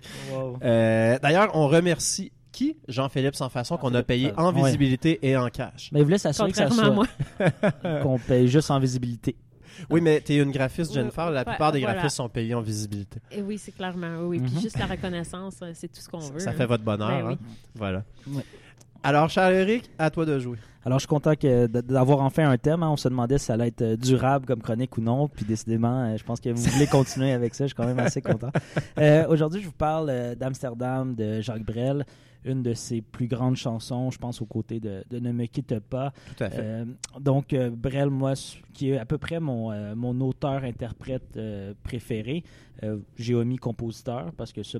Euh, 0.64 1.18
D'ailleurs, 1.22 1.52
on 1.54 1.68
remercie 1.68 2.32
qui? 2.52 2.78
Jean-Philippe 2.88 3.36
Sans 3.36 3.50
Façon 3.50 3.78
qu'on 3.78 3.94
a 3.94 4.04
payé 4.04 4.32
en 4.38 4.54
Ouais. 4.54 4.64
visibilité 4.64 5.20
et 5.28 5.36
en 5.36 5.50
cash. 5.50 5.90
Mais 5.92 6.00
il 6.00 6.04
voulait 6.04 6.18
s'assurer 6.18 6.52
que 6.52 6.58
ça 6.58 6.70
soit. 6.70 6.90
moi. 6.92 7.06
qu'on 8.02 8.18
paye 8.18 8.48
juste 8.48 8.72
en 8.72 8.80
visibilité. 8.80 9.36
Oui, 9.90 10.00
mais 10.00 10.22
tu 10.22 10.32
es 10.34 10.38
une 10.38 10.52
graphiste, 10.52 10.94
Jennifer. 10.94 11.30
La 11.32 11.42
ouais, 11.42 11.46
plupart 11.46 11.74
des 11.74 11.80
voilà. 11.80 11.96
graphistes 11.96 12.16
sont 12.16 12.30
payés 12.30 12.54
en 12.56 12.62
visibilité. 12.62 13.20
Et 13.30 13.42
oui, 13.42 13.58
c'est 13.58 13.74
clairement. 13.74 14.20
Oui, 14.22 14.40
Mhm. 14.40 14.46
Puis 14.50 14.62
juste 14.62 14.80
la 14.80 14.86
reconnaissance, 14.86 15.56
euh, 15.62 15.72
c'est 15.74 15.90
tout 15.90 16.00
ce 16.00 16.08
qu'on 16.08 16.20
veut. 16.20 16.40
Ça 16.40 16.52
hein. 16.52 16.54
fait 16.54 16.66
votre 16.66 16.84
bonheur. 16.86 17.10
Ben 17.10 17.28
oui. 17.28 17.34
hein? 17.34 17.38
Voilà. 17.76 18.04
Ouais. 18.28 18.44
Alors, 19.06 19.30
Charles-Éric, 19.30 19.90
à 20.00 20.10
toi 20.10 20.25
de 20.25 20.40
jouer. 20.40 20.57
Alors, 20.84 20.98
je 21.00 21.04
suis 21.04 21.07
content 21.07 21.34
d'avoir 21.84 22.22
enfin 22.22 22.50
un 22.50 22.57
thème. 22.57 22.81
hein. 22.84 22.90
On 22.90 22.98
se 22.98 23.07
demandait 23.07 23.38
si 23.38 23.46
ça 23.46 23.54
allait 23.54 23.68
être 23.68 23.81
euh, 23.84 23.96
durable 23.98 24.46
comme 24.48 24.62
chronique 24.62 24.98
ou 24.98 25.02
non. 25.02 25.28
Puis 25.28 25.46
décidément, 25.46 26.06
euh, 26.06 26.18
je 26.18 26.24
pense 26.24 26.40
que 26.40 26.50
vous 26.50 26.62
voulez 26.62 26.88
continuer 26.88 27.31
avec 27.31 27.54
ça. 27.54 27.66
Je 27.66 27.68
suis 27.69 27.75
quand 27.75 27.86
même 27.86 28.00
assez 28.00 28.22
content. 28.22 28.50
Euh, 28.98 29.25
Aujourd'hui, 29.28 29.62
je 29.62 29.68
vous 29.68 29.74
parle 29.74 30.36
d'Amsterdam 30.40 31.13
de 31.16 31.42
Jacques 31.42 31.63
Brel, 31.66 32.06
une 32.45 32.63
de 32.63 32.74
ses 32.74 33.01
plus 33.01 33.27
grandes 33.27 33.56
chansons, 33.57 34.12
je 34.12 34.18
pense, 34.18 34.42
aux 34.42 34.45
côtés 34.45 34.80
de, 34.80 35.03
de 35.09 35.19
Ne 35.19 35.31
me 35.31 35.45
quitte 35.47 35.80
pas. 35.80 36.13
Tout 36.38 36.44
à 36.44 36.50
fait. 36.50 36.62
Euh, 36.63 36.86
donc, 37.19 37.51
euh, 37.53 37.69
Brel, 37.69 38.09
moi, 38.09 38.33
qui 38.74 38.92
est 38.92 38.97
à 38.97 39.06
peu 39.06 39.18
près 39.18 39.39
mon, 39.39 39.71
euh, 39.71 39.95
mon 39.95 40.19
auteur-interprète 40.21 41.36
euh, 41.38 41.74
préféré, 41.83 42.44
euh, 42.83 43.00
j'ai 43.18 43.36
omis 43.36 43.57
compositeur 43.57 44.31
parce 44.33 44.53
que 44.53 44.63
ça, 44.63 44.79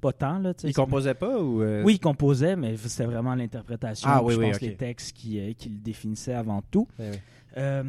pas 0.00 0.12
tant. 0.12 0.38
Là, 0.38 0.54
tu 0.54 0.62
sais, 0.62 0.68
Il 0.68 0.74
composait 0.74 1.14
pas 1.14 1.40
ou. 1.40 1.62
euh, 1.62 1.82
oui, 1.84 1.94
il 1.94 1.98
composait, 1.98 2.56
mais 2.56 2.76
c'était 2.76 3.04
vraiment 3.06 3.34
l'interprétation. 3.34 4.08
Ah, 4.10 4.22
oui, 4.22 4.34
je 4.34 4.38
oui, 4.38 4.46
pense 4.46 4.56
ok. 4.56 4.62
les 4.62 4.76
textes 4.76 5.16
qui, 5.16 5.40
euh, 5.40 5.52
qui 5.54 5.68
le 5.70 5.78
définissaient 5.78 6.34
avant 6.34 6.62
tout. 6.70 6.86
Oui, 6.98 7.06
oui. 7.12 7.18
Euh, 7.56 7.82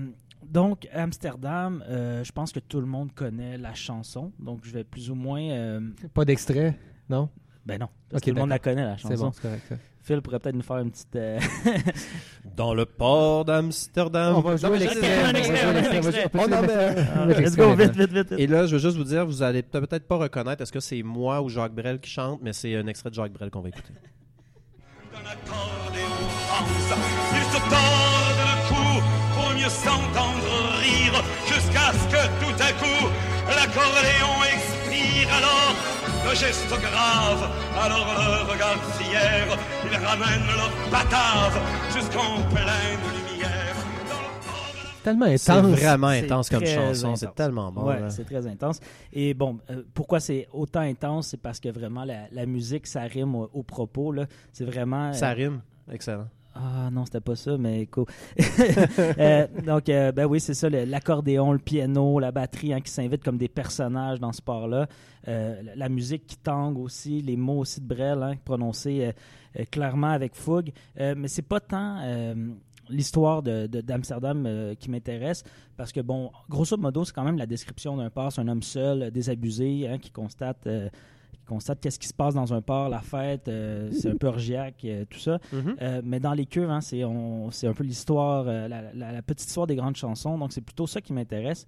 donc, 0.47 0.87
Amsterdam, 0.93 1.83
euh, 1.89 2.23
je 2.23 2.31
pense 2.31 2.51
que 2.51 2.59
tout 2.59 2.79
le 2.79 2.85
monde 2.85 3.11
connaît 3.13 3.57
la 3.57 3.73
chanson. 3.73 4.31
Donc, 4.39 4.59
je 4.63 4.71
vais 4.71 4.83
plus 4.83 5.09
ou 5.09 5.15
moins. 5.15 5.41
euh, 5.41 5.81
Pas 6.13 6.23
d'extrait, 6.23 6.77
non? 7.09 7.29
ben 7.65 7.79
non, 7.79 7.89
parce 8.15 8.21
Ok, 8.21 8.25
que 8.25 8.29
tout 8.29 8.35
le 8.35 8.39
monde 8.41 8.49
la 8.49 8.59
connaît, 8.59 8.83
la 8.85 8.97
C'est 8.97 9.09
chanson. 9.09 9.25
bon, 9.25 9.31
c'est 9.33 9.41
correct. 9.41 9.63
ça. 9.69 9.75
Phil 10.03 10.21
pourrait 10.21 10.39
peut-être 10.39 10.55
nous 10.55 10.61
faire 10.61 10.77
une 10.77 10.91
petite. 10.91 11.15
euh, 11.15 11.39
Dans 12.55 12.73
le 12.75 12.85
port 12.85 13.43
d'Amsterdam. 13.43 14.35
On 14.35 14.41
va 14.41 14.55
jouer 14.55 14.77
l'extrait. 14.79 15.01
On 15.19 15.23
va 15.23 15.27
un 15.27 15.29
jouer 15.31 15.39
extrait, 15.39 15.73
l'extrait. 15.73 15.97
un 15.97 15.99
On 15.99 16.01
va 16.03 16.11
jouer- 16.11 16.19
extrait. 16.19 16.25
on 16.25 16.29
peut 16.29 16.39
On 16.39 16.43
en 16.43 16.47
jouer 16.47 16.67
met 16.67 16.67
l'extrait. 16.67 17.25
Let's 17.25 17.37
L'extrait 17.39 17.65
go, 17.65 17.75
vite, 17.75 17.95
vite, 17.97 18.11
vite. 18.13 18.39
Et 18.39 18.47
là, 18.47 18.65
je 18.67 18.75
veux 18.75 18.81
juste 18.81 18.97
vous 18.97 19.03
dire, 19.03 19.25
vous 19.25 19.41
allez 19.41 19.63
peut-être 19.63 20.07
pas 20.07 20.17
reconnaître 20.17 20.61
est-ce 20.61 20.71
que 20.71 20.79
c'est 20.79 21.01
moi 21.01 21.41
ou 21.41 21.49
Jacques 21.49 21.73
Brel 21.73 21.99
qui 21.99 22.09
chante, 22.11 22.39
mais 22.43 22.53
c'est 22.53 22.75
un 22.75 22.85
extrait 22.87 23.09
de 23.09 23.15
Jacques 23.15 23.33
Brel 23.33 23.49
qu'on 23.49 23.61
va 23.61 23.69
écouter. 23.69 23.93
Ils 27.33 27.47
se 27.51 27.57
tordent 27.57 28.41
le 28.45 28.69
cou 28.69 29.01
pour 29.33 29.49
mieux 29.55 29.69
s'entendre 29.69 30.77
rire, 30.81 31.23
jusqu'à 31.47 31.91
ce 31.93 32.05
que 32.11 32.23
tout 32.43 32.63
à 32.63 32.71
coup 32.73 33.07
l'accordéon 33.47 34.33
expire. 34.53 35.27
Alors 35.35 35.75
le 36.29 36.35
geste 36.35 36.69
grave, 36.69 37.49
alors 37.79 38.05
le 38.05 38.51
regard 38.51 38.83
fier, 38.97 39.45
ils 39.85 39.97
ramènent 40.05 40.47
leur 40.55 40.71
batave 40.91 41.57
jusqu'en 41.93 42.41
pleine 42.53 42.99
lumière. 43.13 43.75
Tellement 45.03 45.27
C'est 45.37 45.51
intense. 45.51 45.79
vraiment 45.79 46.07
intense 46.07 46.49
comme 46.49 46.65
chanson, 46.65 47.15
c'est 47.15 47.33
tellement 47.35 47.71
bon. 47.71 47.83
ouais, 47.85 47.99
là. 47.99 48.09
c'est 48.09 48.23
très 48.25 48.47
intense. 48.47 48.79
Et 49.13 49.33
bon, 49.35 49.59
euh, 49.69 49.83
pourquoi 49.93 50.19
c'est 50.19 50.47
autant 50.51 50.79
intense 50.79 51.27
C'est 51.27 51.41
parce 51.41 51.59
que 51.59 51.69
vraiment 51.69 52.03
la, 52.05 52.21
la 52.31 52.45
musique, 52.47 52.87
ça 52.87 53.01
rime 53.01 53.35
au, 53.35 53.47
au 53.53 53.61
propos. 53.61 54.11
là. 54.11 54.25
C'est 54.51 54.65
vraiment. 54.65 55.09
euh, 55.09 55.13
Ça 55.13 55.29
rime. 55.29 55.61
Excellent. 55.91 56.27
Ah 56.57 56.89
non, 56.89 57.03
c'était 57.03 57.19
pas 57.19 57.35
ça, 57.35 57.57
mais 57.57 57.85
cool. 57.87 58.05
Euh, 59.17 59.47
donc, 59.65 59.89
euh, 59.89 60.11
ben 60.11 60.25
oui, 60.25 60.39
c'est 60.39 60.53
ça, 60.53 60.69
l'accordéon, 60.69 61.51
le 61.51 61.59
piano, 61.59 62.19
la 62.19 62.31
batterie 62.31 62.73
hein, 62.73 62.81
qui 62.81 62.91
s'invitent 62.91 63.23
comme 63.23 63.37
des 63.37 63.47
personnages 63.47 64.19
dans 64.19 64.31
ce 64.31 64.37
sport-là. 64.37 64.87
Euh, 65.27 65.61
la, 65.75 65.89
musique 65.89 66.27
qui 66.27 66.37
tangue 66.37 66.77
aussi, 66.77 67.21
les 67.21 67.35
mots 67.35 67.59
aussi 67.59 67.81
de 67.81 67.87
Brel, 67.87 68.23
hein, 68.23 68.35
prononcés 68.43 69.11
euh, 69.57 69.63
clairement 69.71 70.09
avec 70.09 70.35
fougue. 70.35 70.71
Mais 70.97 71.27
c'est 71.27 71.41
pas 71.41 71.59
tant. 71.59 72.01
l'histoire 72.89 73.41
d'Amsterdam 73.43 74.75
qui 74.79 74.89
m'intéresse 74.89 75.43
parce 75.77 75.91
que, 75.91 76.01
bon, 76.01 76.31
grosso 76.49 76.77
modo, 76.77 77.03
c'est 77.03 77.13
quand 77.13 77.23
même 77.25 77.37
la 77.37 77.47
description 77.47 77.97
d'un. 77.97 78.09
C'est 78.29 78.41
un 78.41 78.47
homme 78.47 78.63
seul, 78.63 79.11
désabusé, 79.11 79.87
hein, 79.87 79.97
qui 79.97 80.11
constate. 80.11 80.67
Constate 81.45 81.79
qu'est-ce 81.81 81.99
qui 81.99 82.07
se 82.07 82.13
passe 82.13 82.33
dans 82.33 82.53
un 82.53 82.61
port, 82.61 82.89
la 82.89 82.99
fête, 83.01 83.47
euh, 83.47 83.89
c'est 83.91 84.09
un 84.11 84.15
peu 84.17 84.27
orgiaque, 84.27 84.83
euh, 84.85 85.05
tout 85.09 85.19
ça. 85.19 85.39
Mhm. 85.53 85.75
Euh, 85.81 86.01
mais 86.03 86.19
dans 86.19 86.33
les 86.33 86.45
cuves, 86.45 86.69
hein, 86.69 86.81
c'est, 86.81 87.01
un 87.03 87.73
peu 87.73 87.83
l'histoire, 87.83 88.43
la, 88.45 88.67
la- 88.67 89.11
la 89.11 89.21
petite 89.21 89.47
histoire 89.47 89.67
des 89.67 89.75
grandes 89.75 89.95
chansons. 89.97 90.37
Donc, 90.37 90.51
c'est 90.53 90.61
plutôt 90.61 90.87
ça 90.87 91.01
qui 91.01 91.13
m'intéresse. 91.13 91.65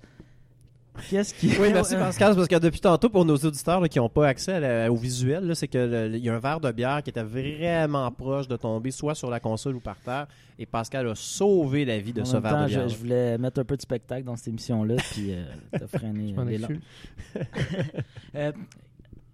Qu'est-ce 1.12 1.32
qui. 1.32 1.50
Oui, 1.62 1.70
merci 1.72 1.94
Pascal, 2.00 2.34
parce 2.36 2.48
que 2.48 2.56
depuis 2.58 2.80
tantôt, 2.80 3.08
pour 3.10 3.24
nos 3.24 3.36
auditeurs 3.38 3.80
là, 3.80 3.88
qui 3.88 4.00
n'ont 4.00 4.10
pas 4.10 4.30
accès 4.30 4.60
la- 4.60 4.92
au 4.92 4.96
visuel, 4.96 5.56
c'est 5.56 5.68
que 5.68 5.78
le- 5.78 6.16
il 6.18 6.24
y 6.26 6.28
a 6.30 6.34
un 6.34 6.40
verre 6.40 6.60
de 6.60 6.72
bière 6.72 7.04
qui 7.04 7.12
était 7.12 7.22
vraiment 7.22 8.10
proche 8.12 8.48
de 8.48 8.56
tomber, 8.56 8.90
soit 8.90 9.14
sur 9.14 9.30
la 9.30 9.40
console 9.40 9.76
ou 9.76 9.80
par 9.80 9.98
terre, 9.98 10.26
et 10.58 10.66
Pascal 10.66 11.08
a 11.08 11.14
sauvé 11.14 11.86
la 11.86 12.00
vie 12.00 12.14
de 12.14 12.22
En 12.22 12.26
ce 12.26 12.34
même 12.34 12.42
verre 12.42 12.52
temps, 12.54 12.64
de 12.64 12.68
bière. 12.70 12.90
je, 12.90 12.96
je 12.96 13.00
voulais 13.00 13.38
mettre 13.38 13.60
un 13.60 13.64
peu 13.64 13.78
de 13.78 13.82
spectacle 13.84 14.24
dans 14.24 14.36
cette 14.38 14.48
émission-là, 14.48 14.96
puis 15.12 15.34
Je 15.72 16.34
m'en 16.34 16.44
les 16.46 16.58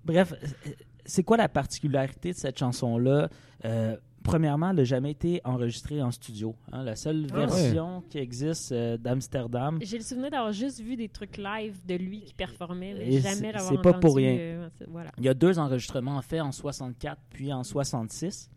bref, 0.06 0.34
euh, 0.34 0.70
c'est 1.06 1.24
quoi 1.24 1.38
la 1.38 1.50
particularité 1.50 2.32
de 2.32 2.38
cette 2.38 2.58
chanson-là? 2.58 3.30
Euh, 3.66 3.98
premièrement, 4.24 4.70
elle 4.70 4.78
n'a 4.78 4.84
jamais 4.86 5.12
été 5.12 5.42
enregistrée 5.44 6.02
en 6.02 6.12
studio. 6.12 6.56
hein. 6.72 6.84
La 6.84 6.96
seule 6.96 7.28
Ah. 7.34 7.46
version 7.46 8.04
qui 8.10 8.18
existe 8.20 8.72
euh, 8.72 8.98
d'Amsterdam, 8.98 9.80
J'ai 9.82 9.98
le 9.98 10.04
souvenir 10.04 10.32
d'avoir 10.32 10.54
juste 10.54 10.80
vu 10.82 10.96
des 10.96 11.10
trucs 11.10 11.38
live 11.38 11.76
de 11.86 11.96
lui 11.96 12.22
qui 12.22 12.34
performait, 12.34 12.94
mais 12.94 13.08
Et 13.16 13.20
jamais 13.22 13.36
c'est- 13.36 13.52
d'avoir 13.52 13.70
c'est 13.72 13.82
pas 13.82 13.94
pour 13.94 14.12
entendu, 14.12 14.26
rien. 14.26 14.36
euh, 14.38 14.70
voilà. 14.88 15.12
il 15.18 15.26
y 15.26 15.30
a 15.30 15.34
deux 15.34 15.60
enregistrements 15.60 16.16
en 16.18 16.22
fait 16.22 16.40
en 16.40 16.52
64 16.54 17.20
puis 17.30 17.52
en 17.52 17.64
66. 17.64 18.50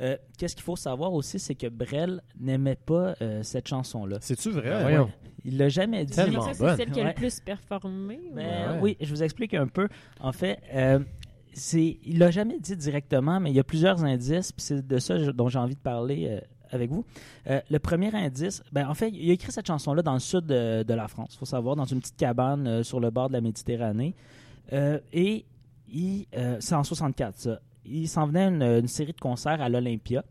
Euh, 0.00 0.16
Qu'est-ce 0.38 0.54
qu'il 0.56 0.64
faut 0.64 0.76
savoir 0.76 1.12
aussi, 1.12 1.38
c'est 1.38 1.54
que 1.54 1.66
Brel 1.68 2.22
n'aimait 2.40 2.76
pas 2.76 3.14
euh, 3.20 3.42
cette 3.42 3.68
chanson-là. 3.68 4.18
C'est-tu 4.20 4.50
vrai? 4.50 4.70
Ben, 4.70 4.80
voyons. 4.82 5.10
Il 5.44 5.58
l'a 5.58 5.68
jamais 5.68 6.04
dit. 6.04 6.12
C'est 6.14 6.22
celle 6.76 6.90
qui 6.90 7.00
a 7.00 7.04
Ouais. 7.04 7.08
le 7.10 7.14
plus 7.14 7.40
performé. 7.40 8.20
Ouais, 8.34 8.42
ouais. 8.44 8.78
Oui, 8.80 8.96
je 9.00 9.10
vous 9.10 9.22
explique 9.22 9.54
un 9.54 9.66
peu. 9.66 9.88
En 10.20 10.32
fait, 10.32 10.60
euh, 10.72 11.00
c'est, 11.52 11.98
il 12.04 12.18
l'a 12.18 12.30
jamais 12.30 12.58
dit 12.58 12.76
directement, 12.76 13.38
mais 13.40 13.50
il 13.50 13.56
y 13.56 13.60
a 13.60 13.64
plusieurs 13.64 14.02
indices, 14.04 14.52
puis 14.52 14.62
c'est 14.62 14.86
de 14.86 14.98
ça 14.98 15.18
dont 15.32 15.48
j'ai 15.48 15.58
envie 15.58 15.74
de 15.74 15.80
parler 15.80 16.26
euh, 16.30 16.40
avec 16.70 16.90
vous. 16.90 17.04
Euh, 17.48 17.60
le 17.70 17.78
premier 17.78 18.14
indice, 18.14 18.62
ben, 18.72 18.88
en 18.88 18.94
fait, 18.94 19.10
il 19.10 19.28
a 19.30 19.34
écrit 19.34 19.52
cette 19.52 19.66
chanson-là 19.66 20.02
dans 20.02 20.14
le 20.14 20.20
sud 20.20 20.46
de, 20.46 20.82
de 20.84 20.94
la 20.94 21.08
France, 21.08 21.30
il 21.34 21.38
faut 21.38 21.44
savoir, 21.44 21.76
dans 21.76 21.84
une 21.84 22.00
petite 22.00 22.16
cabane 22.16 22.66
euh, 22.66 22.82
sur 22.82 23.00
le 23.00 23.10
bord 23.10 23.28
de 23.28 23.34
la 23.34 23.40
Méditerranée. 23.42 24.14
Euh, 24.72 24.98
et 25.12 25.44
il, 25.92 26.26
euh, 26.36 26.56
c'est 26.60 26.74
en 26.74 26.84
64, 26.84 27.36
ça. 27.36 27.60
Il 27.84 28.08
s'en 28.08 28.26
venait 28.26 28.48
une, 28.48 28.62
une 28.62 28.86
série 28.88 29.12
de 29.12 29.20
concerts 29.20 29.60
à 29.60 29.68
l'Olympia. 29.68 30.24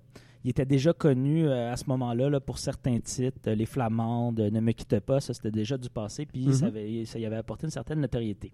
Il 0.43 0.50
était 0.50 0.65
déjà 0.65 0.91
connu 0.93 1.48
euh, 1.48 1.72
à 1.72 1.77
ce 1.77 1.86
moment-là 1.88 2.29
là, 2.29 2.39
pour 2.39 2.58
certains 2.58 3.00
titres, 3.00 3.38
euh, 3.48 3.53
Les 3.55 3.65
Flamandes, 3.67 4.39
Ne 4.39 4.60
me 4.60 4.72
quitte 4.72 5.00
pas, 5.01 5.20
ça 5.20 5.34
c'était 5.36 5.51
déjà 5.51 5.77
du 5.77 5.89
passé, 5.89 6.25
puis 6.25 6.48
Mhm. 6.48 6.53
ça, 6.53 6.65
avait, 6.67 7.05
ça 7.05 7.20
y 7.20 7.25
avait 7.25 7.36
apporté 7.36 7.67
une 7.67 7.72
certaine 7.72 8.00
notoriété. 8.01 8.51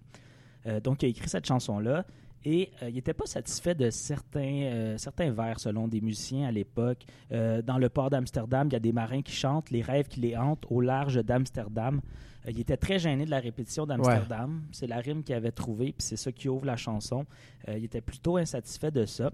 Euh, 0.65 0.79
donc 0.81 1.01
il 1.01 1.05
a 1.05 1.09
écrit 1.09 1.29
cette 1.29 1.45
chanson-là 1.45 2.05
et 2.43 2.71
il 2.81 2.93
n'était 2.93 3.13
pas 3.13 3.25
satisfait 3.25 3.73
de 3.75 3.89
certains, 3.89 4.95
certains 4.97 5.31
vers 5.31 5.59
selon 5.59 5.87
des 5.87 5.99
musiciens 6.01 6.47
à 6.47 6.51
l'époque. 6.51 7.03
Dans 7.31 7.77
le 7.77 7.89
port 7.89 8.09
d'Amsterdam, 8.09 8.67
il 8.69 8.73
y 8.73 8.75
a 8.75 8.79
des 8.79 8.93
marins 8.93 9.21
qui 9.21 9.33
chantent 9.33 9.69
Les 9.69 9.81
rêves 9.81 10.07
qui 10.07 10.21
les 10.21 10.37
hantent 10.37 10.65
au 10.69 10.79
large 10.79 11.15
d'Amsterdam. 11.25 11.99
Euh, 12.47 12.51
il 12.51 12.59
était 12.59 12.77
très 12.77 12.97
gêné 12.99 13.25
de 13.25 13.31
la 13.31 13.39
répétition 13.39 13.85
d'Amsterdam. 13.85 14.61
C'est 14.71 14.87
la 14.87 14.97
rime 14.97 15.23
qu'il 15.23 15.35
avait 15.35 15.51
trouvée, 15.51 15.87
puis 15.87 15.95
c'est 16.07 16.17
ça 16.17 16.31
qui 16.31 16.47
ouvre 16.49 16.65
la 16.65 16.77
chanson. 16.77 17.25
Euh, 17.67 17.77
il 17.77 17.83
était 17.85 18.01
plutôt 18.01 18.37
insatisfait 18.37 18.91
de 18.91 19.05
ça. 19.05 19.31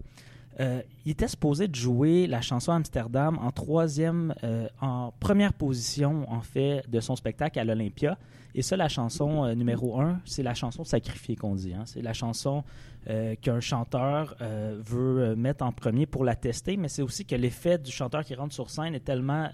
Euh, 0.59 0.81
il 1.03 1.13
était 1.13 1.27
supposé 1.27 1.67
de 1.67 1.73
jouer 1.73 2.27
la 2.27 2.39
chanson 2.41 2.73
Amsterdam 2.73 3.39
en 3.41 3.49
troisième, 3.49 4.35
euh, 4.43 4.67
en 4.81 5.11
première 5.19 5.51
position 5.53 6.31
en 6.31 6.41
fait 6.41 6.87
de 6.87 6.99
son 6.99 7.15
spectacle 7.15 7.57
à 7.57 7.63
l'Olympia. 7.63 8.19
Et 8.53 8.61
ça, 8.61 8.77
la 8.77 8.87
chanson 8.87 9.45
euh, 9.45 9.55
numéro 9.55 9.99
un, 9.99 10.19
c'est 10.25 10.43
la 10.43 10.53
chanson 10.53 10.83
sacrifiée 10.83 11.35
qu'on 11.35 11.55
dit. 11.55 11.73
hein. 11.73 11.83
C'est 11.85 12.03
la 12.03 12.13
chanson 12.13 12.63
qu'un 13.41 13.59
chanteur 13.59 14.37
veut 14.39 15.35
mettre 15.35 15.65
en 15.65 15.73
premier 15.73 16.05
pour 16.05 16.23
la 16.23 16.35
tester, 16.37 16.77
mais 16.77 16.87
c'est 16.87 17.01
aussi 17.01 17.25
que 17.25 17.35
l'effet 17.35 17.77
du 17.77 17.91
chanteur 17.91 18.23
qui 18.23 18.33
rentre 18.33 18.53
sur 18.53 18.69
scène 18.69 18.95
est 18.95 19.03
tellement 19.03 19.49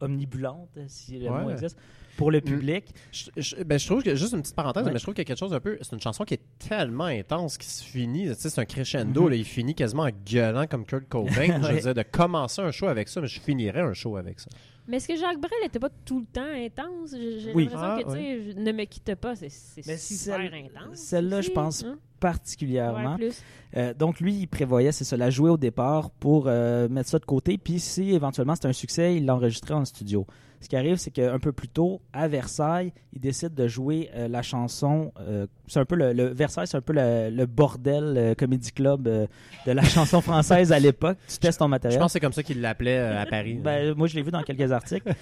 omnibulante, 0.00 0.78
si 0.88 1.18
le 1.18 1.30
Ouais. 1.30 1.42
mot 1.42 1.50
existe, 1.50 1.76
pour 2.16 2.30
le 2.30 2.40
public. 2.40 2.86
Je, 3.12 3.30
je- 3.36 3.56
ben, 3.62 3.78
je 3.78 3.86
trouve 3.86 4.02
que, 4.02 4.14
juste 4.14 4.32
une 4.32 4.40
petite 4.42 4.54
parenthèse, 4.56 4.84
Ouais. 4.86 4.92
mais 4.92 4.98
je 4.98 5.02
trouve 5.04 5.14
qu'il 5.14 5.20
y 5.22 5.26
a 5.26 5.28
quelque 5.28 5.38
chose 5.38 5.52
un 5.52 5.60
peu. 5.60 5.76
C'est 5.82 5.92
une 5.92 6.00
chanson 6.00 6.24
qui 6.24 6.34
est 6.34 6.40
tellement 6.58 7.04
intense 7.04 7.58
qui 7.58 7.66
se 7.66 7.84
finit. 7.84 8.28
Tu 8.28 8.34
sais, 8.34 8.48
c'est 8.50 8.60
un 8.60 8.64
crescendo. 8.64 9.22
Mhm. 9.24 9.28
là, 9.30 9.36
il 9.36 9.44
finit 9.44 9.74
quasiment 9.74 10.04
en 10.04 10.10
gueulant 10.26 10.66
comme 10.66 10.84
Kurt 10.86 11.08
Cobain. 11.08 11.30
Je 11.62 11.72
veux 11.72 11.80
dire, 11.80 11.94
de 11.94 12.02
commencer 12.02 12.62
un 12.62 12.70
show 12.70 12.86
avec 12.86 13.08
ça, 13.08 13.20
mais 13.20 13.26
je 13.28 13.38
finirais 13.40 13.80
un 13.82 13.92
show 13.92 14.16
avec 14.16 14.40
ça. 14.40 14.48
Mais 14.88 14.98
est-ce 14.98 15.08
que 15.08 15.16
Jacques 15.16 15.40
Brel 15.40 15.50
n'était 15.64 15.80
pas 15.80 15.90
tout 16.04 16.20
le 16.20 16.26
temps 16.26 16.42
intense? 16.54 17.10
J'ai 17.12 17.52
Oui. 17.54 17.64
l'impression 17.64 17.80
Ah, 17.82 17.98
que, 18.02 18.08
tu 18.08 18.14
sais, 18.14 18.52
je- 18.52 18.58
ne 18.60 18.72
me 18.72 18.84
quitte 18.84 19.14
pas, 19.16 19.34
c'est 19.34 19.48
super 19.50 19.98
celle- 19.98 20.54
intense. 20.54 20.96
celle-là, 20.98 21.40
je 21.40 21.50
pense 21.50 21.82
hein? 21.84 21.98
Particulièrement. 22.20 23.12
Ouais, 23.12 23.16
plus. 23.28 23.42
Euh, 23.76 23.92
donc 23.94 24.20
lui, 24.20 24.34
il 24.34 24.46
prévoyait, 24.46 24.92
c'est 24.92 25.04
ça, 25.04 25.16
la 25.16 25.30
jouer 25.30 25.50
au 25.50 25.56
départ 25.56 26.10
pour 26.10 26.44
euh, 26.46 26.88
mettre 26.88 27.08
ça 27.10 27.18
de 27.18 27.24
côté. 27.24 27.58
Puis 27.58 27.78
si 27.80 28.12
éventuellement 28.12 28.54
c'est 28.54 28.66
un 28.68 28.72
succès, 28.72 29.16
il 29.16 29.26
l'enregistrait 29.26 29.74
en 29.74 29.84
studio. 29.84 30.26
Ce 30.58 30.70
qui 30.70 30.76
arrive, 30.76 30.96
c'est 30.96 31.10
qu'un 31.10 31.38
peu 31.38 31.52
plus 31.52 31.68
tôt, 31.68 32.00
à 32.14 32.28
Versailles, 32.28 32.90
il 33.12 33.20
décide 33.20 33.54
de 33.54 33.68
jouer 33.68 34.08
euh, 34.14 34.26
la 34.26 34.40
chanson. 34.40 35.12
euh, 35.20 35.46
c'est 35.68 35.78
un 35.80 35.84
peu 35.84 35.96
le, 35.96 36.14
le- 36.14 36.28
Versailles, 36.32 36.66
c'est 36.66 36.78
un 36.78 36.80
peu 36.80 36.94
le, 36.94 37.28
le 37.30 37.44
bordel 37.44 38.14
euh, 38.16 38.34
comedy 38.34 38.72
club 38.72 39.06
euh, 39.06 39.26
de 39.66 39.72
la 39.72 39.82
chanson 39.84 40.22
française 40.22 40.72
à 40.72 40.78
l'époque. 40.78 41.18
Tu 41.28 41.36
testes 41.36 41.58
ton 41.58 41.66
Je 41.66 41.70
matériel. 41.70 42.00
pense 42.00 42.08
que 42.08 42.12
c'est 42.14 42.20
comme 42.20 42.32
ça 42.32 42.42
qu'il 42.42 42.62
l'appelait 42.62 42.96
euh, 42.98 43.20
à 43.22 43.26
Paris. 43.26 43.60
Ben, 43.62 43.94
moi, 43.94 44.06
je 44.06 44.14
l'ai 44.16 44.22
vu 44.22 44.30
dans 44.30 44.42
quelques 44.42 44.72
articles. 44.72 45.12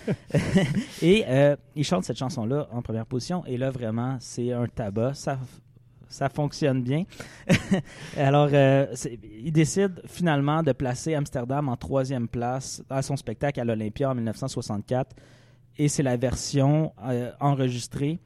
et 1.02 1.24
euh, 1.26 1.56
il 1.74 1.84
chante 1.84 2.04
cette 2.04 2.18
chanson-là 2.18 2.68
en 2.70 2.80
première 2.80 3.04
position. 3.06 3.44
Et 3.44 3.56
là, 3.56 3.70
vraiment, 3.70 4.16
c'est 4.20 4.52
un 4.52 4.66
tabac. 4.68 5.14
Ça, 5.14 5.36
ça 6.14 6.28
fonctionne 6.28 6.80
bien. 6.83 7.02
Alors, 8.16 8.49
euh, 8.52 8.87
il 9.44 9.52
décide 9.52 10.00
finalement 10.06 10.62
de 10.62 10.71
placer 10.71 11.12
Amsterdam 11.14 11.68
en 11.68 11.76
troisième 11.76 12.28
place 12.28 12.85
à 12.88 13.02
son 13.02 13.16
spectacle 13.16 13.59
à 13.59 13.64
l'Olympia 13.64 14.11
en 14.11 14.14
1964. 14.14 15.16
Et 15.76 15.88
c'est 15.88 16.04
la 16.04 16.16
version 16.16 16.92
euh, 17.04 17.33
enregistrée 17.40 18.21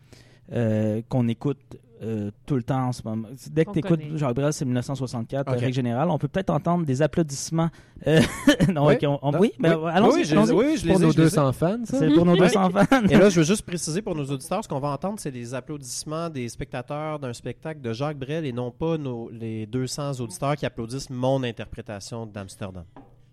euh, 0.53 1.01
qu'on 1.09 1.29
écoute 1.29 1.79
euh, 2.03 2.31
tout 2.47 2.55
le 2.57 2.63
temps 2.63 2.87
en 2.89 2.93
ce 2.93 3.03
moment. 3.05 3.29
Dès 3.51 3.65
que 3.65 3.73
tu 3.73 3.79
écoutes. 3.81 4.01
Jacques 4.17 4.35
Brel, 4.35 4.53
c'est 4.53 4.65
1964, 4.65 5.51
Ok. 5.53 5.59
règle 5.61 5.73
générale. 5.75 6.11
On 6.11 6.19
peut 6.19 6.29
peut-être 6.29 6.51
entendre 6.51 6.85
des 6.85 7.03
applaudissements. 7.03 7.71
euh, 8.07 8.21
non, 8.73 8.87
Oui. 8.87 8.95
on- 9.07 9.19
on- 9.23 9.39
oui, 9.39 9.53
ben, 9.59 9.77
Oui. 9.77 9.91
allons-y. 9.93 10.23
Oui, 10.23 10.31
allons-y. 10.33 10.53
oui, 10.53 10.77
je 10.79 10.87
les 10.87 10.93
Pour 10.93 11.01
nos 11.01 11.11
je 11.11 11.17
les 11.17 11.23
ai. 11.23 11.25
200 11.27 11.53
fans? 11.53 11.79
C'est 11.85 12.11
pour 12.15 12.25
nos 12.25 12.37
200 12.37 12.71
fans. 12.71 12.85
Et 13.11 13.17
là, 13.17 13.29
je 13.29 13.41
veux 13.41 13.47
juste 13.47 13.63
préciser 13.63 14.03
pour 14.03 14.15
nos 14.15 14.25
auditeurs, 14.25 14.63
ce 14.63 14.69
qu'on 14.69 14.81
va 14.81 14.89
entendre, 14.91 15.19
c'est 15.19 15.31
les 15.31 15.55
applaudissements 15.55 16.29
des 16.31 16.49
spectateurs 16.49 17.19
d'un 17.19 17.33
spectacle 17.33 17.81
de 17.81 17.93
Jacques 17.93 18.19
Brel 18.19 18.45
et 18.47 18.53
non 18.53 18.71
pas 18.71 18.97
nos, 18.99 19.29
les 19.31 19.67
200 19.67 20.21
auditeurs 20.21 20.57
qui 20.57 20.67
applaudissent 20.67 21.11
mon 21.11 21.43
interprétation 21.43 22.27
d'Amsterdam. 22.27 22.85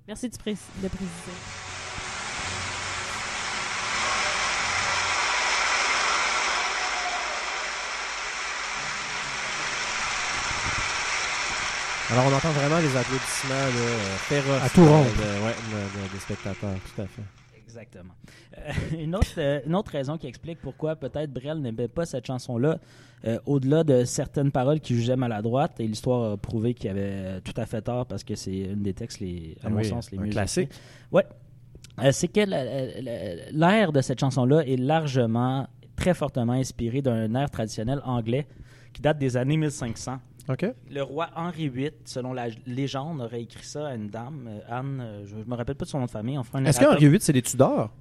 Merci 0.07 0.29
de, 0.29 0.33
de 0.35 0.37
préciser. 0.37 1.64
Alors, 12.11 12.25
on 12.31 12.35
entend 12.35 12.51
vraiment 12.51 12.77
les 12.79 12.95
applaudissements 12.95 13.49
là, 13.49 13.65
euh, 13.65 14.15
féroces 14.29 14.63
À 14.63 14.69
tout 14.69 14.81
euh, 14.81 14.89
rompre. 14.89 15.09
de- 15.17 15.21
ouais, 15.45 15.55
de- 15.71 16.07
de- 16.07 16.13
des 16.13 16.19
spectateurs, 16.19 16.75
tout 16.95 17.01
à 17.01 17.07
fait. 17.07 17.21
Exactement. 17.57 18.13
Euh, 18.57 18.71
une, 19.03 19.15
autre, 19.15 19.27
euh, 19.39 19.59
une 19.65 19.75
autre 19.75 19.91
raison 19.91 20.17
qui 20.17 20.27
explique 20.27 20.59
pourquoi 20.61 20.95
peut-être 20.95 21.33
Brel 21.33 21.59
n'aimait 21.61 21.87
pas 21.87 22.05
cette 22.05 22.27
chanson-là, 22.27 22.77
euh, 23.25 23.39
au-delà 23.47 23.83
de 23.83 24.05
certaines 24.05 24.51
paroles 24.51 24.79
qu'il 24.81 24.97
jugeait 24.97 25.15
maladroites, 25.15 25.79
et 25.79 25.87
l'histoire 25.87 26.33
a 26.33 26.37
prouvé 26.37 26.75
qu'il 26.75 26.91
avait 26.91 27.41
tout 27.41 27.53
à 27.57 27.65
fait 27.65 27.81
tort 27.81 28.05
parce 28.05 28.23
que 28.23 28.35
c'est 28.35 28.55
une 28.55 28.83
des 28.83 28.93
textes, 28.93 29.19
les, 29.19 29.57
à 29.63 29.67
Ah 29.67 29.69
mon 29.71 29.77
oui, 29.77 29.85
sens, 29.85 30.11
les 30.11 30.19
un 30.19 30.21
mieux 30.21 30.29
classique. 30.29 30.69
Euh, 32.03 32.11
c'est 32.11 32.27
que 32.27 32.41
la- 32.41 32.63
la- 32.65 33.01
la- 33.01 33.51
l'air 33.51 33.91
de 33.93 34.01
cette 34.01 34.19
chanson-là 34.19 34.63
est 34.67 34.75
largement, 34.77 35.65
très 35.95 36.13
fortement 36.13 36.53
inspiré 36.53 37.01
d'un 37.01 37.33
air 37.35 37.49
traditionnel 37.49 38.01
anglais 38.03 38.45
qui 38.93 39.01
date 39.01 39.17
des 39.17 39.37
années 39.37 39.55
1500. 39.57 40.19
Le 40.91 41.01
roi 41.01 41.29
Henri 41.35 41.69
VIII, 41.69 41.91
selon 42.05 42.33
la 42.33 42.47
légende, 42.67 43.21
aurait 43.21 43.41
écrit 43.41 43.65
ça 43.65 43.87
à 43.87 43.95
une 43.95 44.07
dame, 44.09 44.47
euh, 44.47 44.59
Anne, 44.69 44.99
euh, 45.01 45.25
je 45.25 45.37
ne 45.37 45.43
me 45.43 45.55
rappelle 45.55 45.75
pas 45.75 45.85
de 45.85 45.89
son 45.89 45.99
nom 45.99 46.05
de 46.05 46.11
famille. 46.11 46.37
Un 46.53 46.65
Est-ce 46.65 46.79
qu'Henri 46.79 47.07
VIII, 47.07 47.19
c'est 47.21 47.33
les 47.33 47.41
Tudors? 47.41 47.91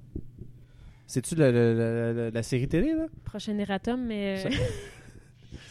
C'est-tu 1.07 1.35
la, 1.35 1.51
la- 1.51 2.31
la- 2.31 2.43
série 2.43 2.67
télé, 2.67 2.93
là? 2.93 3.05
Prochain 3.23 3.57
erratum, 3.57 3.99
mais. 4.05 4.37
Ça- 4.37 4.49
euh, 4.49 4.51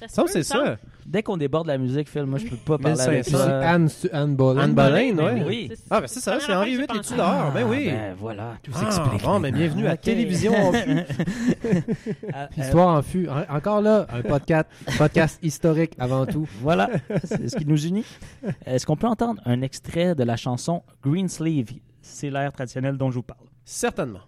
ça 0.09 0.25
c'est 0.27 0.43
ça. 0.43 0.79
Dès 1.07 1.23
qu'on 1.23 1.37
déborde 1.37 1.67
la 1.67 1.77
musique, 1.79 2.09
Phil, 2.09 2.25
moi, 2.25 2.39
je 2.39 2.47
peux 2.47 2.57
pas 2.57 2.79
parler 2.79 3.01
avec 3.01 3.27
1500. 3.27 3.39
C'est 3.39 3.45
ça. 3.49 3.71
Anne, 3.71 3.89
Anne 4.13 4.37
Boleyn. 4.37 4.63
Anne 4.63 4.75
Boleyn, 4.75 5.15
Ben 5.15 5.25
ouais. 5.25 5.45
Oui. 5.47 5.73
Ah, 5.91 6.01
ben 6.01 6.07
c'est 6.07 6.21
ça, 6.21 6.39
c'est 6.41 6.53
Henri 6.53 6.77
VIII, 6.77 6.87
les. 6.95 7.01
Tudors. 7.01 7.53
Ben 7.53 7.65
oui. 7.69 7.87
Ben 7.91 8.15
voilà, 8.19 8.55
tout 8.63 8.73
Ah, 8.75 8.91
s'explique. 8.91 9.23
bon, 9.23 9.39
ben, 9.41 9.55
bienvenue 9.55 9.87
à. 9.87 9.97
Télévision 10.05 10.53
en. 10.55 10.73
Ah, 12.33 12.49
Puis 12.51 12.61
euh, 12.61 12.65
Histoire 12.65 12.89
en 12.97 13.03
fût. 13.03 13.29
En- 13.29 13.55
Encore 13.57 13.81
là, 13.81 14.07
un 14.13 14.23
podcast, 14.23 14.67
podcast 14.99 15.39
historique 15.43 15.93
avant 15.99 16.27
tout. 16.27 16.49
Voilà, 16.63 16.89
c'est 17.25 17.49
ce 17.49 17.57
qui 17.57 17.67
nous 17.67 17.87
unit. 17.87 18.05
Est-ce 18.67 18.87
qu'on 18.87 18.97
peut 18.97 19.07
entendre 19.07 19.41
un 19.45 19.61
extrait 19.63 20.15
de 20.15 20.25
la 20.25 20.37
chanson 20.37 20.83
Green 21.03 21.29
Sleeve? 21.29 21.71
C'est 22.01 22.31
l'air 22.31 22.53
traditionnel 22.53 22.97
dont 22.97 23.11
je 23.11 23.17
vous 23.17 23.23
parle. 23.23 23.41
Certainement. 23.65 24.21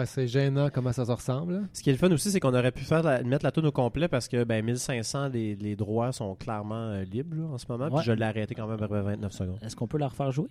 Ouais, 0.00 0.06
c'est 0.06 0.26
gênant 0.26 0.68
comment 0.72 0.92
ça 0.92 1.04
se 1.04 1.12
ressemble. 1.12 1.68
Ce 1.72 1.82
qui 1.82 1.90
est 1.90 1.92
le 1.92 1.98
fun 1.98 2.10
aussi, 2.12 2.30
c'est 2.30 2.40
qu'on 2.40 2.54
aurait 2.54 2.72
pu 2.72 2.84
faire 2.84 3.02
la- 3.02 3.22
mettre 3.22 3.44
la 3.44 3.52
tune 3.52 3.66
au 3.66 3.72
complet 3.72 4.08
parce 4.08 4.28
que 4.28 4.44
ben 4.44 4.64
1500, 4.64 5.28
les, 5.28 5.54
les 5.56 5.76
droits 5.76 6.12
sont 6.12 6.34
clairement 6.34 6.74
euh, 6.90 7.04
libres 7.04 7.36
là, 7.36 7.46
en 7.54 7.58
ce 7.58 7.66
moment. 7.68 7.86
Ouais. 7.86 7.96
Puis 7.96 8.04
je 8.06 8.12
l'ai 8.12 8.24
arrêté 8.24 8.54
quand 8.54 8.66
même 8.66 8.82
après 8.82 9.02
29 9.02 9.32
secondes. 9.32 9.58
Est-ce 9.62 9.76
qu'on 9.76 9.86
peut 9.86 9.98
la 9.98 10.08
refaire 10.08 10.30
jouer? 10.32 10.48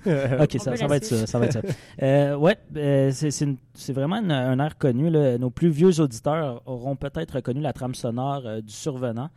Ok, 0.07 0.57
ça, 0.59 0.71
va 0.87 0.97
être 0.97 1.05
ça. 1.05 1.27
ça, 1.27 1.39
va 1.39 1.45
être 1.47 1.53
ça. 1.53 1.61
Euh, 2.03 2.35
ouais, 2.37 2.57
euh, 2.77 3.11
c'est 3.13 3.93
vraiment 3.93 4.17
une- 4.17 4.31
un 4.31 4.59
air 4.65 4.79
connu. 4.79 5.11
là. 5.11 5.37
Nos 5.37 5.51
plus 5.51 5.69
vieux 5.69 6.01
auditeurs 6.01 6.63
auront 6.67 6.97
peut-être 6.97 7.33
reconnu 7.37 7.61
la 7.61 7.73
trame 7.75 7.95
sonore 7.95 8.43
euh, 8.47 8.61
du 8.63 8.73
Survenant. 8.73 9.29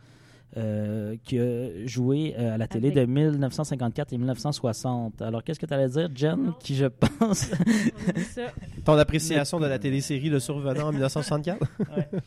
Euh, 0.56 1.16
qui 1.24 1.38
a 1.38 1.86
joué 1.86 2.34
euh, 2.38 2.54
à 2.54 2.58
la 2.58 2.66
télé 2.68 2.88
Avec- 2.90 3.06
de 3.08 3.12
1954 3.12 4.12
et 4.12 4.18
1960. 4.18 5.22
Alors, 5.22 5.42
qu'est-ce 5.42 5.58
que 5.58 5.66
tu 5.66 5.74
allais 5.74 5.88
dire, 5.88 6.08
Jen, 6.14 6.36
Non. 6.36 6.54
qui, 6.60 6.74
je 6.76 6.86
pense? 6.86 7.50
Ton 8.84 8.96
appréciation 8.98 9.58
de 9.60 9.66
la 9.66 9.78
télésérie 9.78 10.30
Le 10.30 10.38
Survenant 10.40 10.88
en 10.88 10.92
1964 10.92 11.58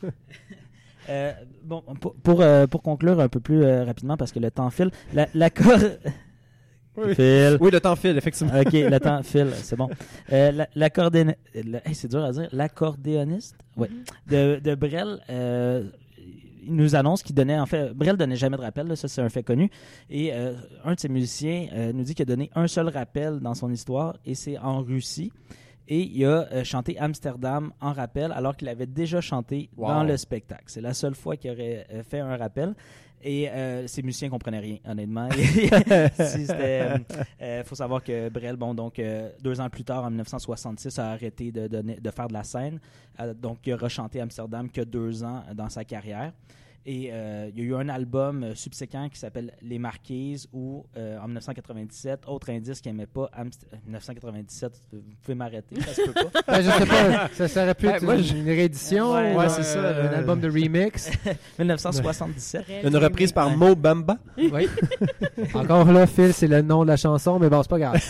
Euh, 1.09 1.31
bon, 1.63 1.81
pour, 2.01 2.15
pour, 2.15 2.41
euh, 2.41 2.67
pour 2.67 2.81
conclure 2.81 3.17
un 3.21 3.29
peu 3.29 3.39
plus 3.39 3.63
euh, 3.63 3.85
rapidement, 3.85 4.17
parce 4.17 4.33
que 4.33 4.39
le 4.39 4.51
temps 4.51 4.69
file, 4.69 4.91
la- 5.13 5.29
l'accord... 5.33 5.79
Oui. 6.97 7.15
File. 7.15 7.57
Oui, 7.61 7.71
le 7.71 7.79
temps 7.79 7.95
file, 7.95 8.17
effectivement. 8.17 8.59
Ok, 8.59 8.73
le 8.73 8.97
temps 8.99 9.23
file, 9.23 9.51
c'est 9.53 9.77
bon. 9.77 9.87
Euh, 10.33 10.51
la- 10.51 10.67
l'accordéon- 10.75 11.33
la- 11.53 11.87
hey, 11.87 11.95
c'est 11.95 12.07
dur 12.09 12.25
à 12.25 12.31
dire. 12.33 12.49
L'accordéoniste? 12.51 13.55
Ouais. 13.77 13.87
de, 14.27 14.59
de 14.61 14.75
Brel 14.75 15.19
euh, 15.29 15.83
il 16.67 16.75
nous 16.75 16.95
annonce 16.95 17.23
qu'il 17.23 17.35
donnait, 17.35 17.59
en 17.59 17.65
fait, 17.65 17.93
Brel 17.93 18.17
donnait 18.17 18.35
jamais 18.35 18.57
de 18.57 18.61
rappel, 18.61 18.87
là, 18.87 18.95
ça 18.95 19.07
c'est 19.07 19.21
un 19.21 19.29
fait 19.29 19.43
connu. 19.43 19.69
Et 20.09 20.33
euh, 20.33 20.53
un 20.83 20.93
de 20.93 20.99
ses 20.99 21.09
musiciens 21.09 21.67
euh, 21.73 21.93
nous 21.93 22.03
dit 22.03 22.13
qu'il 22.13 22.23
a 22.23 22.25
donné 22.25 22.49
un 22.55 22.67
seul 22.67 22.89
rappel 22.89 23.39
dans 23.39 23.53
son 23.55 23.71
histoire, 23.71 24.17
et 24.25 24.35
c'est 24.35 24.57
en 24.57 24.81
Russie. 24.81 25.31
Et 25.89 26.01
il 26.01 26.25
a 26.25 26.47
euh, 26.51 26.63
chanté 26.65 26.99
Amsterdam 26.99 27.71
en 27.79 27.93
rappel, 27.93 28.31
alors 28.33 28.55
qu'il 28.57 28.67
avait 28.67 28.85
déjà 28.85 29.21
chanté 29.21 29.69
Wow. 29.77 29.87
dans 29.87 30.03
le 30.03 30.17
spectacle. 30.17 30.63
C'est 30.67 30.81
la 30.81 30.93
seule 30.93 31.15
fois 31.15 31.37
qu'il 31.37 31.51
aurait 31.51 31.87
fait 32.09 32.19
un 32.19 32.35
rappel. 32.35 32.75
Et 33.23 33.49
euh, 33.49 33.87
ces 33.87 34.03
musiciens 34.03 34.29
comprenaient 34.29 34.59
rien, 34.59 34.77
honnêtement. 34.85 35.29
Si 35.33 36.45
c'était, 36.45 36.93
euh, 37.41 37.63
faut 37.63 37.75
savoir 37.75 38.03
que 38.03 38.29
Brel, 38.29 38.55
bon, 38.55 38.73
donc 38.73 38.99
euh, 38.99 39.29
deux 39.41 39.59
ans 39.59 39.69
plus 39.69 39.83
tard, 39.83 40.03
en 40.03 40.09
1966, 40.09 40.99
a 40.99 41.11
arrêté 41.11 41.51
de, 41.51 42.11
faire 42.11 42.27
de 42.27 42.33
la 42.33 42.43
scène. 42.43 42.79
Euh, 43.19 43.33
donc, 43.33 43.59
il 43.65 43.73
a 43.73 43.77
rechanté 43.77 44.21
Amsterdam 44.21 44.69
que 44.69 44.81
deux 44.81 45.23
ans 45.23 45.43
dans 45.53 45.69
sa 45.69 45.83
carrière. 45.83 46.31
Et 46.89 47.09
euh, 47.11 47.49
il 47.53 47.59
y 47.59 47.61
a 47.63 47.65
eu 47.65 47.75
un 47.75 47.89
album 47.89 48.43
euh, 48.43 48.55
subséquent 48.55 49.09
qui 49.09 49.19
s'appelle 49.19 49.51
Les 49.61 49.77
Marquises, 49.77 50.47
où 50.53 50.85
euh, 50.95 51.19
en 51.19 51.25
1997, 51.27 52.21
autre 52.27 52.49
indice 52.49 52.79
qu'il 52.79 52.93
n'aimait 52.93 53.07
pas, 53.07 53.29
Amst- 53.37 53.65
euh, 53.73 53.77
1997, 53.83 54.83
vous 54.93 55.01
pouvez 55.21 55.35
m'arrêter, 55.35 55.81
ça 55.81 55.93
se 55.93 56.01
peut 56.09 56.13
pas. 56.13 56.41
Ben, 56.47 56.61
je 56.61 56.69
sais 56.69 56.85
pas, 56.85 57.27
ça, 57.33 57.47
ça 57.49 57.63
aurait 57.63 57.75
pu 57.75 57.87
être 57.87 58.03
moi, 58.03 58.15
une, 58.15 58.45
réédition, 58.45 59.11
Ouais, 59.13 59.33
ou, 59.35 59.37
ouais, 59.37 59.45
euh, 59.47 59.49
c'est 59.49 59.63
ça, 59.63 59.81
un 59.81 60.13
album 60.13 60.39
de 60.39 60.47
remix. 60.49 61.11
1977. 61.59 62.65
Une 62.85 62.95
reprise 62.95 63.33
par 63.33 63.49
Mo 63.57 63.75
Bamba. 63.75 64.17
oui. 64.37 64.69
Encore 65.55 65.91
là, 65.91 66.07
Phil, 66.07 66.31
c'est 66.33 66.47
le 66.47 66.61
nom 66.61 66.83
de 66.83 66.87
la 66.87 66.95
chanson, 66.97 67.37
mais 67.37 67.49
bon, 67.49 67.61
c'est 67.63 67.69
pas 67.69 67.79
grave. 67.79 68.01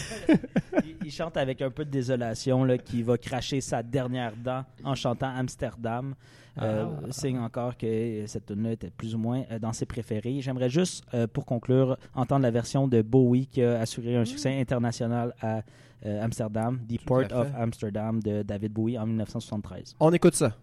il, 0.85 0.95
il 1.03 1.11
chante 1.11 1.35
avec 1.37 1.63
un 1.63 1.71
peu 1.71 1.83
de 1.83 1.89
désolation, 1.89 2.63
là, 2.63 2.77
qui 2.77 3.01
va 3.01 3.17
cracher 3.17 3.59
sa 3.59 3.81
dernière 3.81 4.33
dent 4.35 4.63
en 4.83 4.93
chantant 4.93 5.33
Amsterdam. 5.35 6.13
Euh, 6.61 6.85
Ah. 6.87 7.11
Signe 7.11 7.39
encore 7.39 7.77
que 7.77 8.23
cette 8.27 8.45
tune 8.47 8.63
là 8.63 8.71
était 8.71 8.89
plus 8.89 9.15
ou 9.15 9.17
moins 9.17 9.43
euh, 9.51 9.59
dans 9.59 9.73
ses 9.73 9.85
préférés. 9.85 10.41
J'aimerais 10.41 10.69
juste, 10.69 11.03
euh, 11.13 11.27
pour 11.27 11.45
conclure, 11.45 11.97
entendre 12.15 12.43
la 12.43 12.51
version 12.51 12.87
de 12.87 13.01
Bowie 13.01 13.47
qui 13.47 13.61
a 13.61 13.79
assuré 13.79 14.15
un 14.15 14.25
succès 14.25 14.59
international 14.59 15.33
à 15.41 15.61
euh, 16.05 16.23
Amsterdam, 16.23 16.79
The 16.87 16.97
Tout 16.99 17.05
Port 17.05 17.31
of. 17.31 17.47
Amsterdam 17.57 18.21
de 18.21 18.43
David 18.43 18.71
Bowie 18.73 18.97
en 18.97 19.05
1973. 19.05 19.95
On 19.99 20.11
écoute 20.13 20.35
ça. 20.35 20.53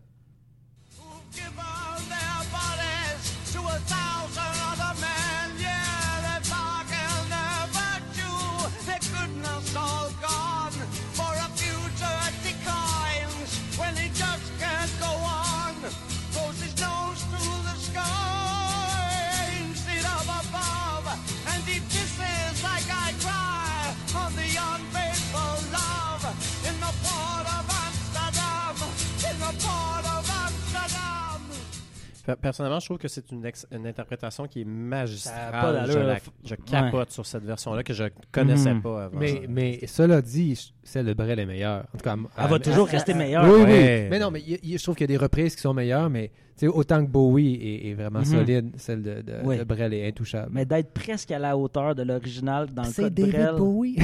Personnellement, 32.40 32.80
je 32.80 32.87
trouve 32.87 32.98
que 32.98 33.08
c'est 33.08 33.30
une, 33.32 33.44
ex- 33.44 33.66
une 33.70 33.87
interprétation 33.87 34.46
qui 34.46 34.62
est 34.62 34.64
magistrale. 34.64 35.84
je, 35.90 35.98
la- 35.98 36.04
là. 36.14 36.18
je 36.44 36.54
capote 36.54 37.10
sur 37.10 37.26
cette 37.26 37.44
version-là 37.44 37.82
que 37.82 37.92
je 37.92 38.04
connaissais 38.32 38.72
Mhm. 38.74 38.82
pas 38.82 39.04
avant. 39.04 39.18
Mais, 39.18 39.42
mais 39.48 39.87
cela 39.87 40.22
dit, 40.22 40.72
celle 40.82 41.06
de 41.06 41.12
Brel 41.12 41.38
est 41.38 41.46
meilleure. 41.46 41.84
En 41.94 41.98
tout 41.98 42.04
cas, 42.04 42.16
Elle 42.38 42.48
va 42.50 42.58
toujours 42.58 42.88
rester 42.88 43.12
meilleure. 43.14 43.44
Oui, 43.44 43.62
Ouais. 43.62 44.02
oui. 44.04 44.08
Mais 44.10 44.18
non, 44.18 44.30
mais 44.30 44.40
y 44.40 44.58
y 44.62 44.78
je 44.78 44.82
trouve 44.82 44.94
qu'il 44.96 45.04
y 45.10 45.12
a 45.12 45.18
des 45.18 45.22
reprises 45.22 45.54
qui 45.54 45.60
sont 45.62 45.74
meilleures, 45.74 46.08
mais 46.08 46.30
autant 46.68 47.04
que 47.04 47.10
Bowie 47.10 47.54
est, 47.54 47.90
est 47.90 47.94
vraiment 47.94 48.20
Mhm. 48.20 48.24
solide, 48.24 48.70
celle 48.76 49.02
de, 49.02 49.22
de, 49.22 49.32
Oui. 49.44 49.58
de 49.58 49.64
Brel 49.64 49.92
est 49.92 50.06
intouchable. 50.06 50.50
Mais 50.52 50.64
d'être 50.64 50.92
presque 50.92 51.30
à 51.32 51.38
la 51.38 51.56
hauteur 51.56 51.94
de 51.94 52.02
l'original 52.02 52.68
dans 52.72 52.82
le 52.84 52.88
c'est 52.88 53.02
cas 53.02 53.10
de 53.10 53.14
David 53.14 53.32
Brel. 53.34 53.54
Bowie. 53.56 53.96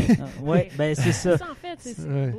oui, 0.42 0.58
ben 0.76 0.94
c'est 0.94 1.12
ça. 1.12 1.38
Ça, 1.38 1.44
en 1.50 1.54
fait, 1.54 1.76
c'est 1.78 2.02
Ouais. 2.08 2.32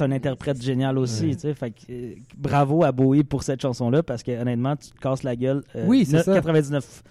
un... 0.00 0.12
Interprète 0.12 0.62
génial 0.62 0.96
aussi, 0.98 1.26
Ouais. 1.26 1.34
tu 1.34 1.40
sais. 1.40 1.54
Fait 1.54 1.70
que, 1.70 1.76
euh, 1.90 2.14
bravo 2.36 2.84
à 2.84 2.92
Bowie 2.92 3.24
pour 3.24 3.42
cette 3.42 3.60
chanson-là 3.60 4.02
parce 4.04 4.22
que 4.22 4.40
honnêtement, 4.40 4.76
tu 4.76 4.90
te 4.90 4.98
casses 5.00 5.22
la 5.24 5.34
gueule. 5.34 5.62
euh, 5.74 5.84
Oui, 5.88 6.04
c'est 6.06 6.22
ça. 6.22 6.32
99% 6.34 7.02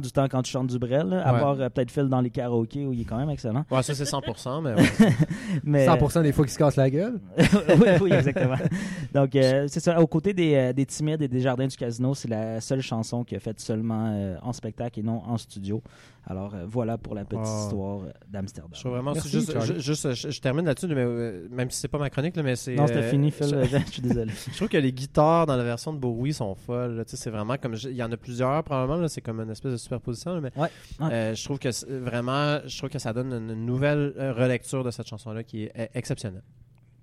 du 0.00 0.12
temps 0.12 0.26
quand 0.28 0.42
tu 0.42 0.50
chantes 0.52 0.68
du 0.68 0.78
Brel, 0.78 1.08
là, 1.08 1.26
à 1.26 1.32
Ouais. 1.34 1.40
part 1.40 1.60
euh, 1.60 1.68
peut-être 1.68 1.90
Phil 1.90 2.04
dans 2.08 2.20
les 2.20 2.30
karaokés 2.30 2.86
où 2.86 2.92
il 2.92 3.00
est 3.00 3.04
quand 3.04 3.16
même 3.18 3.30
excellent. 3.30 3.64
Ouais, 3.70 3.82
ça 3.82 3.94
c'est 3.94 4.04
100%, 4.04 4.62
mais 4.62 4.74
ouais. 4.74 5.12
Mais 5.64 5.86
100% 5.86 6.22
des 6.22 6.32
fois 6.32 6.44
qu'il 6.44 6.52
se 6.52 6.58
casse 6.58 6.76
la 6.76 6.88
gueule. 6.90 7.18
oui, 7.38 7.88
oui, 8.00 8.12
exactement. 8.12 8.56
Donc 9.12 9.34
euh, 9.34 9.66
c'est 9.68 9.80
ça. 9.80 10.00
Aux 10.00 10.06
côtés 10.06 10.32
des, 10.32 10.54
euh, 10.54 10.72
des 10.72 10.86
timides 10.86 11.22
et 11.22 11.28
des 11.28 11.40
jardins 11.40 11.66
du 11.66 11.76
casino, 11.76 12.14
c'est 12.14 12.28
la 12.28 12.60
seule 12.60 12.80
chanson 12.80 13.24
qu'il 13.24 13.36
a 13.36 13.40
faite 13.40 13.60
seulement 13.60 14.06
euh, 14.14 14.36
en 14.42 14.52
spectacle 14.52 15.00
et 15.00 15.02
non 15.02 15.22
en 15.26 15.36
studio. 15.36 15.82
Alors 16.28 16.54
euh, 16.56 16.64
voilà 16.66 16.98
pour 16.98 17.14
la 17.14 17.24
petite 17.24 17.44
Oh. 17.46 17.62
histoire 17.64 18.00
d'Amsterdam. 18.28 18.70
je 18.74 18.80
trouve 18.80 18.92
vraiment 18.92 19.12
Merci, 19.12 19.28
juste, 19.30 19.78
juste, 19.78 20.12
je, 20.14 20.30
je 20.30 20.40
termine 20.40 20.64
là-dessus, 20.66 20.88
mais 20.88 20.96
euh, 20.96 21.46
même 21.52 21.70
si 21.70 21.78
c'est 21.78 21.86
pas 21.86 21.98
ma 21.98 22.10
chronique, 22.10 22.34
là, 22.34 22.42
mais 22.42 22.56
c'est. 22.56 22.74
Non, 22.74 22.88
c'était 22.88 22.98
euh, 22.98 23.10
fini, 23.10 23.30
Phil. 23.30 23.46
Je, 23.46 23.78
Je 23.78 23.92
suis 23.92 24.02
désolé. 24.02 24.32
je 24.50 24.56
trouve 24.56 24.68
que 24.68 24.76
les 24.76 24.92
guitares 24.92 25.46
dans 25.46 25.54
la 25.56 25.62
version 25.62 25.92
de 25.92 25.98
Bowie 25.98 26.34
sont 26.34 26.54
folles. 26.56 26.96
là. 26.96 27.04
Tu 27.04 27.12
sais, 27.12 27.16
C'est 27.16 27.30
vraiment 27.30 27.56
comme. 27.58 27.76
Il 27.84 27.92
y 27.92 28.02
en 28.02 28.10
a 28.10 28.16
plusieurs 28.16 28.64
probablement. 28.64 28.98
là, 29.00 29.08
C'est 29.08 29.20
comme 29.20 29.38
une 29.40 29.50
espèce 29.50 29.70
de 29.70 29.76
superposition. 29.76 30.34
là, 30.34 30.40
mais 30.40 30.50
Ouais, 30.56 30.68
ouais. 31.00 31.12
euh, 31.12 31.34
je 31.36 31.44
trouve 31.44 31.60
que 31.60 31.68
vraiment, 32.00 32.58
je 32.66 32.76
trouve 32.76 32.90
que 32.90 32.98
ça 32.98 33.12
donne 33.12 33.32
une, 33.32 33.64
nouvelle 33.64 34.12
relecture 34.36 34.82
de 34.82 34.90
cette 34.90 35.06
chanson-là 35.06 35.44
qui 35.44 35.62
est 35.64 35.90
exceptionnelle. 35.94 36.42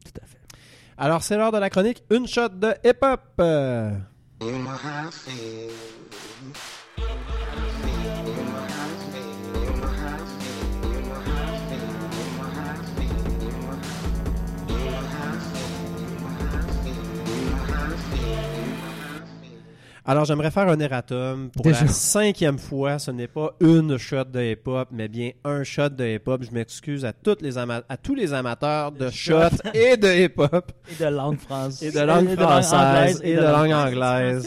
Tout 0.03 0.19
à 0.21 0.25
fait. 0.25 0.37
Alors 0.97 1.23
c'est 1.23 1.37
l'heure 1.37 1.53
de 1.53 1.57
la 1.59 1.69
chronique. 1.69 2.03
Une 2.11 2.27
shot 2.27 2.49
de 2.49 2.73
hip-hop. 2.83 3.21
Alors, 20.05 20.25
j'aimerais 20.25 20.51
faire 20.51 20.67
un 20.67 20.79
erratum. 20.79 21.49
Pour 21.51 21.63
Déjà. 21.63 21.81
la 21.81 21.87
cinquième 21.87 22.57
fois, 22.59 22.99
ce 22.99 23.09
n'est 23.11 23.27
pas 23.29 23.55
une 23.61 23.97
shot 23.97 24.25
de 24.25 24.41
hip-hop, 24.51 24.89
mais 24.91 25.07
bien 25.07 25.31
un 25.45 25.63
shot 25.63 25.89
de 25.89 26.05
hip-hop. 26.05 26.43
Je 26.43 26.51
m'excuse 26.51 27.05
à, 27.05 27.13
toutes 27.13 27.41
les 27.41 27.57
ama- 27.57 27.83
à 27.87 27.95
tous 27.95 28.13
les 28.13 28.33
amateurs 28.33 28.91
de 28.91 29.09
shot 29.09 29.49
et 29.73 29.95
de 29.95 30.07
hip-hop 30.25 30.71
Et 30.91 31.01
de 31.03 31.09
langue 31.09 31.39
française. 31.39 31.95
et 31.95 31.97
de 31.97 32.05
langue 32.05 32.35
française 32.37 33.21
et 33.23 33.35
de 33.35 33.41
langue 33.41 33.71
anglaise. 33.71 34.45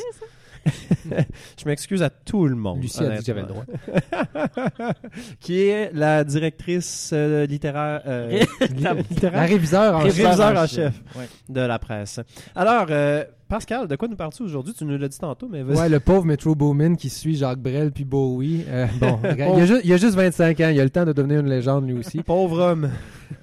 Je 1.59 1.64
m'excuse 1.66 2.02
à 2.02 2.11
tout 2.11 2.46
le 2.46 2.57
monde. 2.57 2.81
Lucie 2.83 3.02
a 3.02 3.11
dit 3.11 3.18
que 3.18 3.24
j'avais 3.24 3.42
le 3.42 3.46
droit. 3.46 3.64
qui 5.40 5.61
est 5.68 5.90
la 5.92 6.24
directrice 6.24 7.11
euh, 7.12 7.46
littéraire, 7.46 8.02
euh, 8.07 8.44
La 8.81 8.94
littéraire? 8.94 9.48
réviseur 9.48 9.96
en 9.96 10.62
en 10.62 10.66
chef. 10.66 10.94
Ouais. 11.16 11.29
de 11.48 11.61
la 11.61 11.79
presse. 11.79 12.20
Alors, 12.55 12.87
euh, 12.90 13.24
Pascal, 13.48 13.87
de 13.87 13.94
quoi 13.94 14.09
nous 14.09 14.16
parles-tu 14.16 14.42
aujourd'hui? 14.42 14.74
Tu 14.74 14.85
nous 14.85 14.98
l'as 14.98 15.07
dit 15.07 15.18
tantôt, 15.18 15.48
mais 15.48 15.62
vas-y. 15.62 15.76
Ouais, 15.79 15.88
le 15.88 16.00
pauvre 16.00 16.24
Metro 16.24 16.57
Boomin 16.57 16.96
qui 16.96 17.09
suit 17.09 17.37
Jacques 17.37 17.61
Brel 17.61 17.92
puis 17.92 18.05
Bowie. 18.05 18.64
Euh, 18.68 18.87
bon, 19.00 19.20
il, 19.22 19.40
a 19.40 19.66
juste, 19.66 19.83
il 19.85 19.92
a 19.92 19.96
juste 19.96 20.16
25 20.16 20.61
ans, 20.61 20.68
il 20.70 20.81
a 20.81 20.85
le 20.85 20.90
temps 20.90 21.05
de 21.05 21.12
devenir 21.12 21.40
une 21.40 21.48
légende 21.48 21.87
lui 21.87 21.94
aussi. 21.94 22.24
Pauvre 22.24 22.59
homme. 22.59 22.90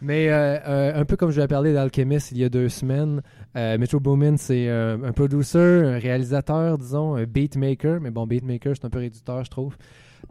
Mais 0.02 0.28
euh, 0.30 0.58
euh, 0.68 1.00
un 1.02 1.06
peu 1.06 1.16
comme 1.16 1.32
je 1.32 1.38
lui 1.38 1.44
ai 1.44 1.48
parlé 1.48 1.72
d'Alchemist 1.72 2.32
il 2.34 2.40
y 2.40 2.44
a 2.44 2.50
deux 2.50 2.68
semaines, 2.68 3.22
euh, 3.56 3.78
Metro 3.78 4.00
c'est 4.38 4.68
euh, 4.68 4.98
un 5.04 5.12
producer, 5.12 5.60
un 5.60 6.00
réalisateur, 6.00 6.78
disons, 6.78 7.16
un 7.16 7.26
beatmaker. 7.26 8.02
Mais 8.02 8.12
bon, 8.12 8.26
beatmaker, 8.26 8.76
c'est 8.76 8.86
un 8.86 8.90
peu 8.90 9.00
réducteur, 9.00 9.44
je 9.44 9.50
trouve. 9.50 9.78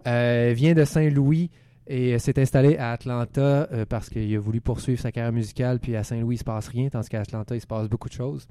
Euh, 0.07 0.53
vient 0.55 0.75
de 0.75 0.85
Saint-Louis 0.85 1.51
et 1.87 2.19
s'est 2.19 2.41
installé 2.41 2.77
à 2.77 2.93
Atlanta 2.93 3.69
euh, 3.73 3.85
parce 3.89 4.09
qu'il 4.09 4.35
a 4.35 4.39
voulu 4.39 4.61
poursuivre 4.61 5.01
sa 5.01 5.13
carrière 5.13 5.33
musicale. 5.33 5.79
Puis 5.79 5.95
à 5.97 6.03
Saint-Louis, 6.03 6.37
il 6.37 6.39
se 6.39 6.45
passe 6.45 6.69
rien, 6.69 6.89
tandis 6.89 7.09
qu'à 7.09 7.21
Atlanta, 7.21 7.55
il 7.55 7.61
se 7.61 7.67
passe 7.67 7.89
beaucoup 7.89 8.09
de 8.09 8.15
choses. 8.15 8.47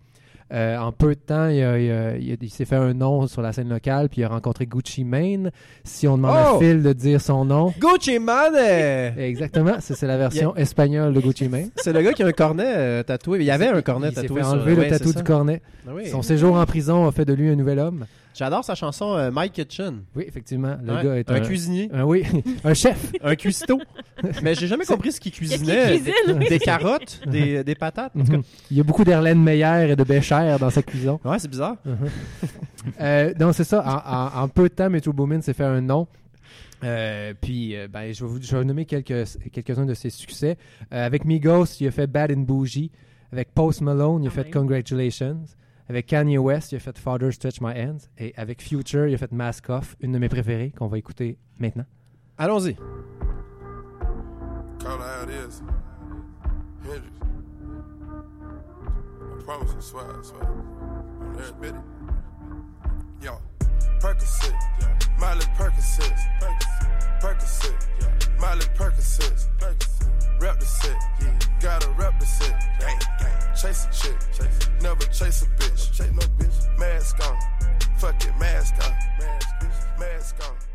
Euh, 0.54 0.78
en 0.78 0.92
peu 0.92 1.10
de 1.16 1.20
temps, 1.20 1.48
il, 1.48 1.64
a- 1.64 1.80
il 1.80 1.90
a- 1.92 2.18
il 2.18 2.32
a- 2.34 2.36
il 2.42 2.50
s'est 2.50 2.66
fait 2.66 2.76
un 2.76 2.94
nom 2.94 3.26
sur 3.28 3.42
la 3.42 3.54
scène 3.54 3.70
locale, 3.70 4.10
puis 4.10 4.20
il 4.22 4.24
a 4.26 4.28
rencontré 4.28 4.66
Gucci 4.66 5.06
Mane. 5.06 5.50
Si 5.86 6.08
on 6.10 6.18
demande 6.18 6.36
Oh! 6.36 6.56
à 6.56 6.60
Phil 6.60 6.84
de 6.84 6.92
dire 6.94 7.22
son 7.22 7.46
nom, 7.46 7.74
Gucci 7.80 8.20
Mane! 8.20 9.14
exactement, 9.18 9.76
c'est 9.80 10.02
la 10.06 10.18
version 10.18 10.54
espagnole 10.56 11.14
de 11.14 11.22
Gucci 11.22 11.48
Mane. 11.48 11.70
C'est 11.78 11.94
le 11.94 12.02
gars 12.02 12.12
qui 12.14 12.24
a 12.24 12.28
un 12.28 12.32
cornet 12.34 12.66
euh, 12.68 13.04
tatoué. 13.04 13.40
Il 13.40 13.46
y 13.46 13.52
avait 13.52 13.68
un 13.68 13.82
cornet 13.82 14.10
il 14.10 14.16
s'est 14.16 14.22
tatoué 14.24 14.40
fait 14.42 14.44
sur- 14.44 14.54
enlever 14.54 14.76
le 14.76 14.82
ouais, 14.82 14.90
tatou 14.90 15.14
du 15.14 15.24
cornet. 15.24 15.62
Ah 15.88 15.92
oui. 15.96 16.08
Son 16.10 16.22
séjour 16.22 16.56
en 16.58 16.66
prison 16.66 17.08
a 17.08 17.12
fait 17.12 17.26
de 17.26 17.34
lui 17.34 17.50
un 17.50 17.56
nouvel 17.56 17.80
homme. 17.80 18.06
J'adore 18.34 18.64
sa 18.64 18.76
chanson 18.76 19.14
euh, 19.18 19.30
My 19.34 19.50
Kitchen. 19.50 20.04
Oui, 20.16 20.24
effectivement. 20.28 20.78
Le 20.84 20.94
Ouais. 20.94 21.04
gars 21.04 21.16
est 21.18 21.30
un, 21.32 21.36
un, 21.36 21.40
cuisinier, 21.42 21.90
un- 21.94 22.04
oui, 22.04 22.24
un 22.64 22.74
chef. 22.74 23.12
un 23.24 23.36
cuistot. 23.36 23.80
Mais 24.42 24.56
j'ai 24.56 24.68
jamais 24.68 24.86
compris 24.86 25.12
ce 25.12 25.20
qu'il 25.20 25.32
Qu'est-ce 25.34 25.56
qu'il 25.56 25.66
cuisinait. 25.66 25.98
cuisine, 26.00 26.38
oui. 26.40 26.48
Des 26.50 26.60
carottes, 26.60 27.22
des, 27.28 27.64
des 27.64 27.76
patates. 27.76 28.14
En 28.16 28.24
tout 28.24 28.32
cas. 28.32 28.38
Mhm. 28.38 28.44
Il 28.72 28.78
y 28.78 28.80
a 28.80 28.84
beaucoup 28.84 29.04
d'Herlaine 29.04 29.44
Meyer 29.44 29.92
et 29.92 29.96
de 29.96 30.04
Bécher 30.04 30.56
dans 30.60 30.70
sa 30.70 30.82
cuisine. 30.82 31.18
Ouais, 31.26 31.40
c'est 31.40 31.50
bizarre. 31.50 31.76
Euh, 33.00 33.34
donc, 33.36 33.54
c'est 33.54 33.64
ça. 33.64 33.84
En, 33.86 34.40
en- 34.40 34.44
en 34.44 34.48
peu 34.48 34.64
de 34.64 34.74
temps, 34.74 34.90
Metro 34.90 35.14
Boomin 35.14 35.42
s'est 35.42 35.54
fait 35.54 35.64
un 35.64 35.82
nom. 35.82 36.08
Euh, 36.84 37.34
puis, 37.40 37.76
euh, 37.76 37.88
ben, 37.88 38.12
je 38.12 38.24
vais 38.26 38.30
vous 38.32 38.42
je 38.42 38.52
vais 38.54 38.58
vous 38.62 38.68
nommer 38.68 38.86
quelques, 38.86 39.28
quelques-uns 39.52 39.86
de 39.86 39.94
ses 39.94 40.10
succès. 40.10 40.58
Euh, 40.92 41.06
avec 41.06 41.26
Migos, 41.26 41.66
il 41.80 41.88
a 41.88 41.92
fait 41.92 42.08
Bad 42.08 42.32
and 42.32 42.40
Bougie. 42.42 42.90
Avec 43.32 43.54
Post 43.54 43.82
Malone, 43.82 44.24
il 44.24 44.28
a 44.28 44.30
Quand 44.30 44.36
fait 44.36 44.44
même. 44.46 44.52
Congratulations. 44.54 45.40
Avec 45.92 46.06
Kanye 46.06 46.38
West, 46.38 46.72
il 46.72 46.78
a 46.78 46.80
fait 46.80 46.98
Father 46.98 47.34
Stretch 47.34 47.60
My 47.60 47.74
Hands. 47.74 48.08
Et 48.18 48.34
avec 48.38 48.62
Future, 48.62 49.08
il 49.08 49.14
a 49.14 49.18
fait 49.18 49.34
Mask 49.34 49.70
Off, 49.70 49.98
une 50.00 50.14
de 50.14 50.20
mes 50.20 50.30
préférées 50.30 50.72
qu'on 50.72 50.88
va 50.88 50.98
écouter 50.98 51.38
maintenant. 51.60 51.84
Allons-y. 52.38 52.78
Call 54.80 55.02
is. 55.30 55.62
Hendrix. 56.86 57.02
I 59.38 59.44
promise 59.44 59.74
you, 59.74 59.82
swear, 59.82 60.06
I 60.18 60.24
swear. 60.24 60.48
On 61.20 61.38
every 61.38 61.52
bit. 61.60 61.76
Yo, 63.22 63.34
Percocet, 64.00 64.54
yeah. 64.80 64.98
Miley 65.20 65.46
Percocet, 65.58 66.18
Percocet, 67.20 67.88
yeah. 68.00 68.40
Miley 68.40 68.66
Percocet, 68.76 69.48
Rep 70.42 70.60
the 70.60 70.66
set, 70.66 70.98
yeah. 71.22 71.38
Gotta 71.60 71.88
rep 71.92 72.20
the 72.20 72.26
set, 72.26 72.60
gang, 72.80 72.98
gang. 73.20 73.56
Chase 73.56 73.86
a 73.86 73.94
chick, 73.94 74.18
chase. 74.34 74.70
never 74.82 75.06
chase 75.06 75.44
a 75.44 75.46
bitch, 75.46 75.94
chase 75.94 76.12
no 76.14 76.26
bitch. 76.40 76.80
Mask 76.80 77.20
on, 77.30 77.38
fuck 77.98 78.26
it, 78.26 78.36
mask 78.40 78.74
on, 78.84 78.92
mask, 79.20 79.48
mask 80.00 80.36
on, 80.42 80.50
fuck 80.50 80.58
it, 80.58 80.60
mask. 80.60 80.71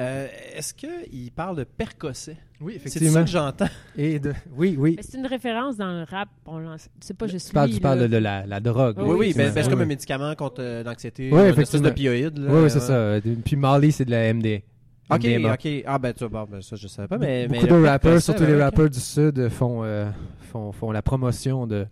Euh, 0.00 0.26
Est-ce 0.56 0.72
qu'il 0.74 1.30
parle 1.32 1.56
de 1.56 1.64
percocet? 1.64 2.36
Oui, 2.60 2.80
C'est 2.84 3.04
ça 3.04 3.22
que 3.22 3.28
j'entends? 3.30 3.68
Et 3.96 4.18
de... 4.18 4.32
Oui, 4.56 4.76
oui. 4.78 4.94
Mais 4.96 5.02
c'est 5.02 5.18
une 5.18 5.26
référence 5.26 5.76
dans 5.76 5.92
le 5.92 6.04
rap. 6.04 6.28
On 6.46 6.60
C'est 7.00 7.16
pas 7.16 7.26
juste 7.26 7.48
Tu 7.48 7.52
parles, 7.54 7.68
lui, 7.68 7.74
tu 7.76 7.80
parles 7.80 7.98
là. 8.00 8.08
de, 8.08 8.16
la, 8.16 8.46
la 8.46 8.60
drogue. 8.60 8.96
Oui, 8.98 9.16
Oui, 9.18 9.34
ben, 9.36 9.48
c'est 9.52 9.62
ben, 9.62 9.68
comme 9.70 9.78
Oui. 9.80 9.84
un 9.84 9.88
médicament 9.88 10.34
contre 10.34 10.60
euh, 10.62 10.82
l'anxiété. 10.84 11.24
Oui, 11.24 11.38
une 11.40 11.46
espèce 11.46 11.58
effectivement. 11.74 11.88
d'opioïde. 11.88 12.38
Oui, 12.38 12.60
oui, 12.64 12.70
c'est 12.70 12.78
Ouais. 12.90 13.20
ça. 13.24 13.30
Puis 13.44 13.56
Molly, 13.56 13.92
c'est 13.92 14.04
de 14.04 14.10
la 14.12 14.32
MD. 14.32 14.62
Ok, 15.10 15.24
MDMA. 15.24 15.54
ok. 15.54 15.68
Ah, 15.86 15.98
ben, 15.98 16.12
tu 16.14 16.24
vois, 16.26 16.46
ben, 16.50 16.62
ça, 16.62 16.76
je 16.76 16.86
savais 16.88 17.08
pas. 17.08 17.18
Mais, 17.18 17.46
Beaucoup 17.48 17.62
mais 17.62 17.68
de 17.68 17.74
le 17.74 17.84
rappeurs, 17.88 18.22
surtout 18.22 18.44
ben, 18.44 18.50
les 18.56 18.62
rappeurs 18.62 18.88
du 18.88 19.00
Sud, 19.00 19.48
font, 19.50 19.82
euh, 19.84 20.08
font, 20.52 20.72
font 20.72 20.90
la 20.92 21.02
promotion 21.02 21.66
de, 21.66 21.86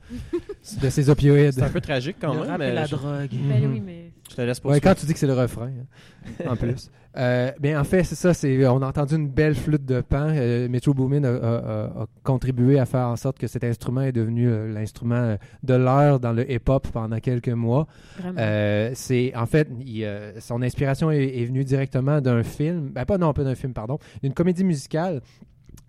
de 0.81 0.89
ces 0.89 1.11
opioïdes. 1.11 1.53
C'est 1.53 1.63
un 1.65 1.69
peu 1.69 1.81
tragique 1.81 2.17
quand 2.21 2.33
Le 2.33 2.41
même. 2.41 2.49
rap 2.49 2.61
et 2.61 2.65
mais 2.65 2.75
la 2.75 2.87
je, 2.87 2.95
drogue. 2.97 3.29
Ben 3.33 3.63
Mhm. 3.63 3.73
oui, 3.73 3.81
mais. 3.85 4.10
Je 4.31 4.37
te 4.37 4.41
laisse 4.43 4.59
Ouais, 4.59 4.63
poursuivre. 4.63 4.83
quand 4.85 4.95
tu 4.95 5.07
dis 5.07 5.13
que 5.13 5.19
c'est 5.19 5.27
le 5.27 5.35
refrain, 5.35 5.67
hein, 5.69 6.45
en 6.49 6.57
plus. 6.57 6.91
Euh, 7.17 7.51
bien, 7.59 7.81
en 7.81 7.83
fait, 7.83 8.05
c'est 8.05 8.15
ça. 8.15 8.33
C'est, 8.33 8.65
on 8.69 8.81
a 8.83 8.87
entendu 8.87 9.17
une 9.17 9.29
belle 9.29 9.57
flûte 9.57 9.85
de 9.85 10.01
pan. 10.01 10.29
Euh, 10.31 10.69
Metro 10.69 10.95
Boomin 10.95 11.25
a, 11.25 11.29
a- 11.29 11.57
a- 11.57 12.03
a 12.03 12.07
contribué 12.23 12.79
à 12.79 12.87
faire 12.87 13.09
en 13.09 13.17
sorte 13.17 13.37
que 13.37 13.49
cet 13.49 13.65
instrument 13.65 14.03
est 14.03 14.13
devenu 14.13 14.49
euh, 14.49 14.73
l'instrument 14.73 15.17
euh, 15.17 15.37
de 15.65 15.75
l'heure 15.75 16.21
dans 16.21 16.33
le 16.33 16.49
hip-hop 16.49 16.87
pendant 16.93 17.19
quelques 17.19 17.49
mois. 17.49 17.89
Euh, 18.39 18.93
c'est 18.95 19.33
en 19.35 19.47
fait, 19.47 19.67
il, 19.85 20.05
euh, 20.05 20.39
son 20.39 20.63
inspiration 20.63 21.11
est, 21.11 21.37
est 21.41 21.47
venue 21.47 21.65
directement 21.65 22.21
d'un 22.21 22.45
film, 22.45 22.91
ben 22.91 23.05
pas 23.05 23.19
non 23.19 23.33
pas 23.33 23.43
d'un 23.43 23.57
film 23.57 23.73
pardon, 23.73 23.99
d'une 24.23 24.33
comédie 24.33 24.63
musicale 24.63 25.21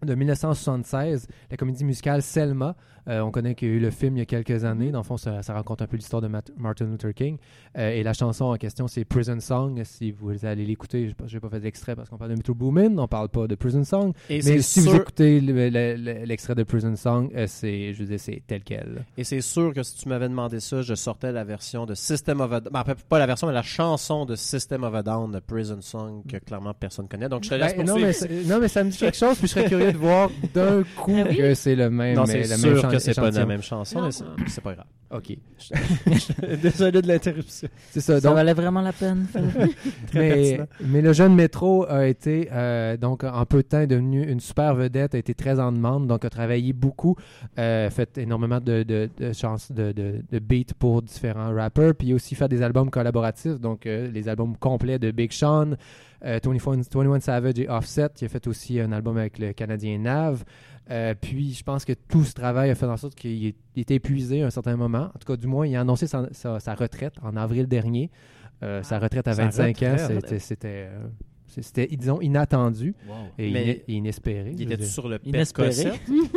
de 0.04 0.16
1976, 0.16 1.28
la 1.52 1.56
comédie 1.58 1.86
musicale 1.86 2.24
Selma. 2.24 2.76
Euh, 3.08 3.22
on 3.22 3.32
connaît 3.32 3.56
qu'il 3.56 3.68
y 3.68 3.72
a 3.72 3.74
eu 3.76 3.80
le 3.80 3.90
film 3.92 4.16
il 4.18 4.20
y 4.20 4.22
a 4.22 4.26
quelques 4.26 4.64
années. 4.64 4.92
Dans 4.92 5.00
le 5.00 5.04
fond, 5.04 5.18
ça, 5.18 5.42
ça 5.42 5.54
raconte 5.54 5.82
un 5.82 5.88
peu 5.88 5.98
l'histoire 5.98 6.22
de 6.22 6.28
Mat- 6.28 6.52
Martin 6.58 6.86
Luther 6.86 7.14
King. 7.14 7.38
Euh, 7.78 7.90
et 7.92 8.04
la 8.04 8.14
chanson 8.14 8.46
en 8.46 8.56
question, 8.58 8.88
c'est 8.88 9.06
Prison 9.06 9.40
Song. 9.40 9.82
Si 9.84 10.12
vous 10.12 10.46
allez 10.46 10.66
l'écouter, 10.66 11.12
je 11.26 11.34
n'ai 11.36 11.40
pas 11.40 11.50
fait 11.50 11.60
d'extrait 11.60 11.96
parce 11.96 12.10
qu'on 12.10 12.18
parle 12.18 12.32
de 12.32 12.36
Metro 12.36 12.54
Boomin, 12.54 12.98
on 12.98 13.08
parle 13.08 13.30
pas 13.30 13.48
de 13.48 13.56
Prison 13.56 13.84
Song. 13.84 14.14
Et 14.30 14.42
Mais 14.44 14.62
si 14.62 14.82
vous 14.82 14.92
sûr- 14.92 15.02
écoutez 15.02 15.40
le- 15.42 15.70
le- 15.70 15.96
le- 15.96 16.26
l'extrait 16.26 16.56
de 16.56 16.64
Prison 16.64 16.96
Song, 16.96 17.30
euh, 17.36 17.46
c'est, 17.48 17.94
je 17.94 18.00
veux 18.00 18.06
dire, 18.10 18.20
c'est 18.20 18.44
tel 18.46 18.62
quel. 18.64 19.06
Et 19.18 19.24
c'est 19.24 19.42
sûr 19.42 19.74
que 19.74 19.84
si 19.84 19.96
tu 19.98 20.10
m'avais 20.10 20.30
demandé 20.30 20.60
ça, 20.60 20.82
je 20.82 20.94
sortais 20.94 21.32
la 21.32 21.44
version 21.44 21.86
de 21.86 21.94
System 21.96 22.42
of 22.42 22.52
a 22.54 22.60
Down. 22.60 22.72
Ben, 22.74 22.84
pas 23.10 23.20
la 23.20 23.26
version, 23.26 23.48
mais 23.48 23.54
la 23.54 23.62
chanson 23.64 24.26
de 24.26 24.36
System 24.36 24.84
of 24.84 24.94
a 24.94 25.02
Down, 25.04 25.32
de 25.32 25.40
Prison 25.40 25.80
Song, 25.82 26.22
que 26.28 26.38
clairement 26.38 26.74
personne 26.74 27.08
connaît. 27.08 27.30
Donc 27.30 27.44
je 27.44 27.50
te 27.50 27.56
laisse 27.56 27.76
Ben, 27.76 27.86
non, 27.86 27.96
mais, 27.96 28.12
non, 28.46 28.60
mais 28.60 28.68
ça 28.68 28.84
me 28.84 28.90
dit 28.92 28.98
quelque 28.98 29.18
chose, 29.18 29.38
puis 29.38 29.48
je 29.48 29.54
serais 29.54 29.66
curieux 29.68 29.92
de 29.92 29.98
voir 29.98 30.30
d'un 30.54 30.84
coup 30.98 31.16
Ah 31.18 31.26
oui? 31.30 31.38
que 31.38 31.54
c'est 31.56 31.76
le 31.76 31.90
même. 31.90 32.16
non, 32.16 32.24
mais 32.28 32.44
c'est 32.44 32.50
la 32.50 32.58
sûr 32.58 32.72
même 32.74 32.82
chan- 32.82 32.90
que 32.92 33.00
c'est 33.00 33.14
pas 33.16 33.32
la 33.32 33.46
même 33.46 33.62
chanson, 33.62 34.00
Non. 34.02 34.10
mais 34.38 34.46
c'est 34.48 34.62
pas 34.62 34.74
grave. 34.74 34.86
Ok. 35.14 35.36
Désolé 36.62 37.02
de 37.02 37.08
l'interruption. 37.08 37.68
C'est 37.90 38.00
ça. 38.00 38.20
Ça 38.20 38.28
Donc, 38.28 38.36
valait 38.36 38.54
vraiment 38.54 38.82
la 38.82 38.94
peine. 38.94 39.26
mais, 40.14 40.60
mais 40.86 41.02
le 41.02 41.14
jeune 41.14 41.36
métro 41.36 41.86
a 41.90 42.08
été, 42.08 42.48
euh, 42.52 42.98
donc 42.98 43.24
en 43.24 43.46
peu 43.46 43.58
de 43.58 43.68
temps, 43.68 43.80
est 43.82 43.88
devenu 43.88 44.24
une 44.30 44.40
super 44.40 44.74
vedette, 44.76 45.16
a 45.16 45.18
été 45.18 45.34
très 45.34 45.60
en 45.60 45.72
demande, 45.72 46.08
donc 46.08 46.24
a 46.26 46.30
travaillé 46.30 46.74
beaucoup, 46.74 47.16
euh, 47.60 47.90
fait 47.90 48.18
énormément 48.18 48.60
de, 48.60 48.84
de, 48.84 49.10
de, 49.18 49.34
chans- 49.34 49.58
de, 49.70 49.92
de, 49.92 50.22
de 50.32 50.40
beats 50.40 50.74
pour 50.80 51.02
différents 51.02 51.54
rappers, 51.54 51.94
puis 51.96 52.14
aussi 52.14 52.36
fait 52.36 52.48
des 52.48 52.62
albums 52.62 52.90
collaboratifs, 52.90 53.60
donc 53.60 53.86
euh, 53.86 54.10
les 54.12 54.30
albums 54.30 54.56
complets 54.58 55.00
de 55.00 55.12
Big 55.12 55.32
Sean, 55.34 55.72
euh, 56.26 56.40
21, 56.44 56.82
21 56.94 57.20
Savage 57.20 57.60
et 57.60 57.70
Offset. 57.70 58.10
Il 58.22 58.26
a 58.26 58.30
fait 58.30 58.48
aussi 58.48 58.80
un 58.80 58.92
album 58.92 59.18
avec 59.18 59.40
le 59.40 59.54
Canadien 59.54 59.98
Nav. 60.00 60.44
Euh, 60.90 61.14
puis 61.20 61.54
je 61.54 61.64
pense 61.64 61.86
que 61.86 61.94
tout 61.94 62.24
ce 62.24 62.34
travail 62.34 62.70
a 62.70 62.76
fait 62.76 62.86
en 62.86 62.98
sorte 62.98 63.16
qu'il 63.16 63.54
était 63.76 63.96
épuisé 63.96 64.44
à 64.44 64.48
un 64.48 64.50
certain 64.50 64.76
moment. 64.76 65.10
En 65.16 65.20
tout 65.20 65.28
cas, 65.28 65.38
du 65.38 65.48
moins, 65.48 65.66
il 65.68 65.76
a 65.76 65.82
annoncé 65.82 66.08
sa, 66.08 66.28
sa- 66.34 66.60
sa 66.60 66.74
retraite 66.76 67.14
en 67.22 67.36
avril 67.38 67.68
dernier. 67.68 68.10
Euh, 68.64 68.84
sa 68.84 69.00
retraite 69.00 69.28
à 69.28 69.34
Sa 69.34 69.44
25 69.44 69.84
ans, 69.84 69.96
retraite. 70.16 70.40
c'était, 70.40 70.88
euh, 70.90 71.08
c'était, 71.62 71.88
disons, 71.88 72.22
inattendu 72.22 72.96
et 73.38 73.84
inespéré. 73.88 74.54
Il 74.58 74.72
était 74.72 74.86
sur 74.86 75.08
le 75.10 75.20
percocet? 75.20 75.92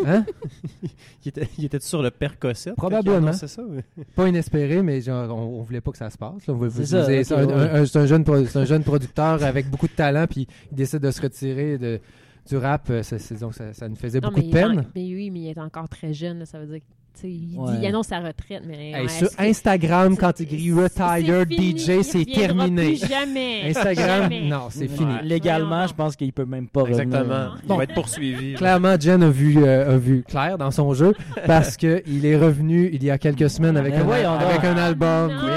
Hein? 0.06 0.24
il 1.24 1.28
était, 1.28 1.48
il 1.58 1.64
était 1.64 1.80
sur 1.80 2.02
le 2.02 2.10
percocet? 2.10 2.72
Probablement. 2.76 3.32
C'est 3.32 3.46
ça? 3.48 3.62
oui. 3.68 3.80
Pas 4.14 4.28
inespéré, 4.28 4.82
mais 4.82 5.00
genre, 5.00 5.30
on, 5.36 5.58
on 5.58 5.62
voulait 5.62 5.80
pas 5.80 5.92
que 5.92 5.98
ça 5.98 6.10
se 6.10 6.18
passe. 6.18 6.34
C'est 6.44 6.50
un, 6.50 7.46
ouais. 7.46 7.52
un- 7.52 7.74
un- 7.82 7.86
c'est 7.86 7.98
un 7.98 8.06
jeune, 8.06 8.24
un 8.54 8.64
jeune 8.64 8.82
producteur 8.82 9.42
avec 9.42 9.70
beaucoup 9.70 9.86
de 9.88 9.92
talent, 9.92 10.26
puis 10.28 10.46
il 10.72 10.76
décide 10.76 11.00
de 11.00 11.10
se 11.10 11.20
retirer 11.22 11.78
de, 11.78 12.00
du 12.48 12.56
rap. 12.56 12.88
euh, 12.90 13.02
ça, 13.02 13.18
c'est- 13.18 13.40
donc 13.40 13.54
ça, 13.54 13.72
ça 13.72 13.88
nous 13.88 13.96
faisait 13.96 14.20
Non, 14.20 14.28
beaucoup 14.28 14.40
mais 14.40 14.46
de 14.50 14.58
en- 14.58 14.74
peine. 14.74 14.86
mais 14.94 15.02
oui, 15.14 15.30
mais 15.30 15.40
il 15.40 15.48
est 15.48 15.58
encore 15.58 15.88
très 15.88 16.12
jeune, 16.12 16.40
là, 16.40 16.46
ça 16.46 16.58
veut 16.58 16.66
dire. 16.66 16.80
Il, 17.22 17.54
Ouais. 17.58 17.72
dit, 17.72 17.78
il 17.82 17.86
annonce 17.86 18.08
sa 18.08 18.18
retraite, 18.20 18.62
mais. 18.66 18.90
Hey, 18.90 19.02
ouais, 19.02 19.08
sur 19.08 19.28
Instagram, 19.38 20.16
quand 20.16 20.40
il 20.40 20.42
écrit 20.44 20.72
Retired 20.72 21.48
DJ, 21.50 22.02
c'est 22.02 22.24
terminé. 22.24 22.94
Plus 22.96 23.08
jamais. 23.08 23.62
Instagram, 23.70 24.22
Jamais. 24.22 24.48
non, 24.48 24.66
c'est 24.70 24.80
Ouais. 24.90 24.96
fini. 24.96 25.12
Légalement, 25.22 25.86
je 25.86 25.94
pense 25.94 26.16
qu'il 26.16 26.32
peut 26.32 26.44
même 26.44 26.68
pas 26.68 26.82
Exactement. 26.82 27.18
revenir. 27.20 27.58
Il 27.68 27.76
va 27.76 27.82
être 27.84 27.94
poursuivi. 27.94 28.54
Clairement, 28.54 28.96
Jen 29.00 29.22
a 29.22 29.30
vu, 29.30 29.56
euh, 29.64 29.94
a 29.94 29.96
vu 29.96 30.24
clair 30.28 30.58
dans 30.58 30.70
son 30.70 30.92
jeu 30.92 31.14
parce 31.46 31.76
qu'il 31.76 32.26
est 32.26 32.36
revenu 32.36 32.90
il 32.92 33.02
y 33.04 33.10
a 33.10 33.18
quelques 33.18 33.48
semaines 33.48 33.76
avec, 33.76 33.94
un, 33.94 34.08
avec 34.08 34.64
un 34.64 34.76
album. 34.76 35.30
Oui, 35.30 35.50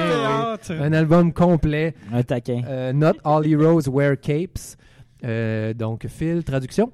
oui. 0.69 0.75
Un 0.79 0.93
album 0.93 1.33
complet. 1.33 1.93
Un 2.13 2.23
taquin. 2.23 2.61
Euh, 2.67 2.93
Not 2.93 3.13
All 3.23 3.45
Heroes 3.47 3.89
Wear 3.89 4.15
Capes. 4.19 4.77
Euh, 5.25 5.73
donc, 5.73 6.05
Phil, 6.07 6.43
traduction? 6.43 6.91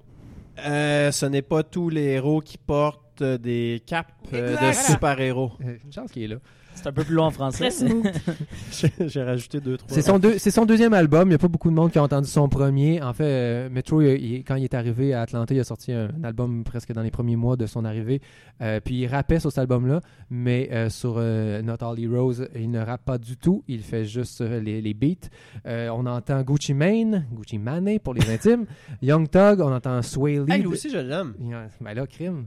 Euh, 0.66 1.12
ce 1.12 1.26
n'est 1.26 1.42
pas 1.42 1.64
tous 1.64 1.90
les 1.90 2.04
héros 2.14 2.40
qui 2.42 2.58
portent 2.58 3.03
euh, 3.22 3.38
des 3.38 3.82
capes 3.86 4.12
euh, 4.34 4.56
de 4.70 4.74
super-héros. 4.74 5.52
Euh, 5.64 5.76
une 5.86 5.92
chance 5.94 6.12
qu'il 6.12 6.24
est 6.24 6.28
là. 6.28 6.38
C'est 6.76 6.88
un 6.88 6.92
peu 6.92 7.04
plus 7.04 7.14
long 7.14 7.26
en 7.26 7.32
français. 7.32 7.70
J'ai 9.08 9.22
rajouté 9.24 9.60
deux, 9.60 9.78
trois. 9.78 9.94
C'est 9.94 10.02
son, 10.02 10.18
deux- 10.18 10.40
c'est 10.40 10.50
son 10.50 10.66
deuxième 10.66 10.94
album. 10.94 11.28
Il 11.28 11.30
n'y 11.30 11.36
a 11.36 11.38
pas 11.38 11.48
beaucoup 11.48 11.70
de 11.70 11.76
monde 11.76 11.92
qui 11.92 12.00
a 12.00 12.04
entendu 12.04 12.28
son 12.28 12.50
premier. 12.50 13.00
En 13.02 13.14
fait, 13.14 13.24
euh, 13.26 13.70
Metro, 13.70 14.02
il- 14.02 14.08
il- 14.24 14.44
quand 14.44 14.56
il 14.56 14.64
est 14.64 14.74
arrivé 14.74 15.14
à 15.14 15.22
Atlanta, 15.22 15.54
il 15.54 15.60
a 15.60 15.64
sorti 15.64 15.92
un, 15.92 16.10
un 16.20 16.24
album 16.24 16.64
presque 16.64 16.92
dans 16.92 17.04
les 17.04 17.12
premiers 17.12 17.36
mois 17.36 17.58
de 17.58 17.68
son 17.68 17.86
arrivée. 17.86 18.22
Euh, 18.62 18.80
puis 18.84 18.96
il 19.02 19.08
rappait 19.08 19.40
sur 19.40 19.52
cet 19.52 19.60
album-là, 19.60 20.02
mais 20.32 20.70
euh, 20.72 20.90
sur 20.90 21.16
euh, 21.18 21.62
Not 21.62 21.78
All 21.82 22.00
Heroes, 22.00 22.44
il 22.56 22.72
ne 22.72 22.80
rappe 22.80 23.06
pas 23.06 23.20
du 23.20 23.38
tout. 23.38 23.64
Il 23.68 23.82
fait 23.84 24.06
juste 24.06 24.42
euh, 24.42 24.60
les, 24.60 24.82
les 24.82 24.96
beats. 24.96 25.30
Euh, 25.68 25.90
on 25.90 26.08
entend 26.08 26.42
Gucci 26.42 26.74
Mane, 26.74 27.28
Gucci 27.32 27.60
Mane 27.60 28.00
pour 28.00 28.16
les 28.16 28.28
intimes, 28.32 28.66
Young 29.04 29.30
Thug, 29.30 29.60
on 29.62 29.72
entend 29.72 30.02
Sway 30.02 30.40
Lee. 30.40 30.46
Hey, 30.52 30.62
lui 30.62 30.68
aussi, 30.70 30.90
je 30.90 30.98
l'aime. 30.98 31.36
Il 31.40 31.50
y 31.50 31.54
a- 31.54 31.68
Ben 31.82 31.94
là, 31.94 32.08
crime. 32.08 32.46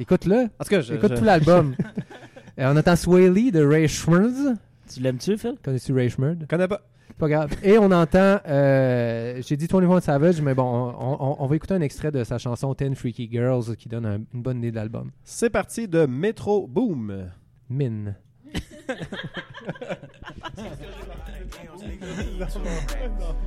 Écoute-le. 0.00 0.44
En 0.58 0.64
tout 0.64 0.70
cas, 0.70 0.80
je, 0.80 0.94
Écoute 0.94 1.10
je- 1.14 1.18
tout 1.18 1.24
l'album. 1.24 1.74
On 2.58 2.76
entend 2.76 2.96
Sway 2.96 3.30
Lee 3.30 3.52
de 3.52 3.64
Ray 3.64 3.86
Schmurz. 3.88 4.54
Tu 4.92 5.00
l'aimes-tu, 5.00 5.36
Phil? 5.38 5.54
Connais-tu 5.62 5.92
Ray 5.92 6.10
Schmurz? 6.10 6.36
connais 6.48 6.66
pas. 6.68 6.80
Pas 7.18 7.28
grave. 7.28 7.50
Et 7.64 7.78
on 7.78 7.90
entend, 7.90 8.38
euh, 8.46 9.42
j'ai 9.44 9.56
dit 9.56 9.66
21 9.66 10.00
Savage, 10.00 10.40
mais 10.40 10.54
bon, 10.54 10.62
on, 10.64 11.16
on- 11.20 11.36
on 11.40 11.46
va 11.46 11.56
écouter 11.56 11.74
un 11.74 11.80
extrait 11.80 12.12
de 12.12 12.22
sa 12.22 12.38
chanson 12.38 12.72
Ten 12.74 12.94
Freaky 12.94 13.28
Girls 13.30 13.74
qui 13.76 13.88
donne 13.88 14.06
un- 14.06 14.20
une 14.32 14.42
bonne 14.42 14.58
idée 14.58 14.70
de 14.70 14.76
l'album. 14.76 15.10
C'est 15.24 15.50
parti 15.50 15.88
de 15.88 16.06
Metro 16.06 16.66
Boom. 16.68 17.26
Mine. 17.68 18.14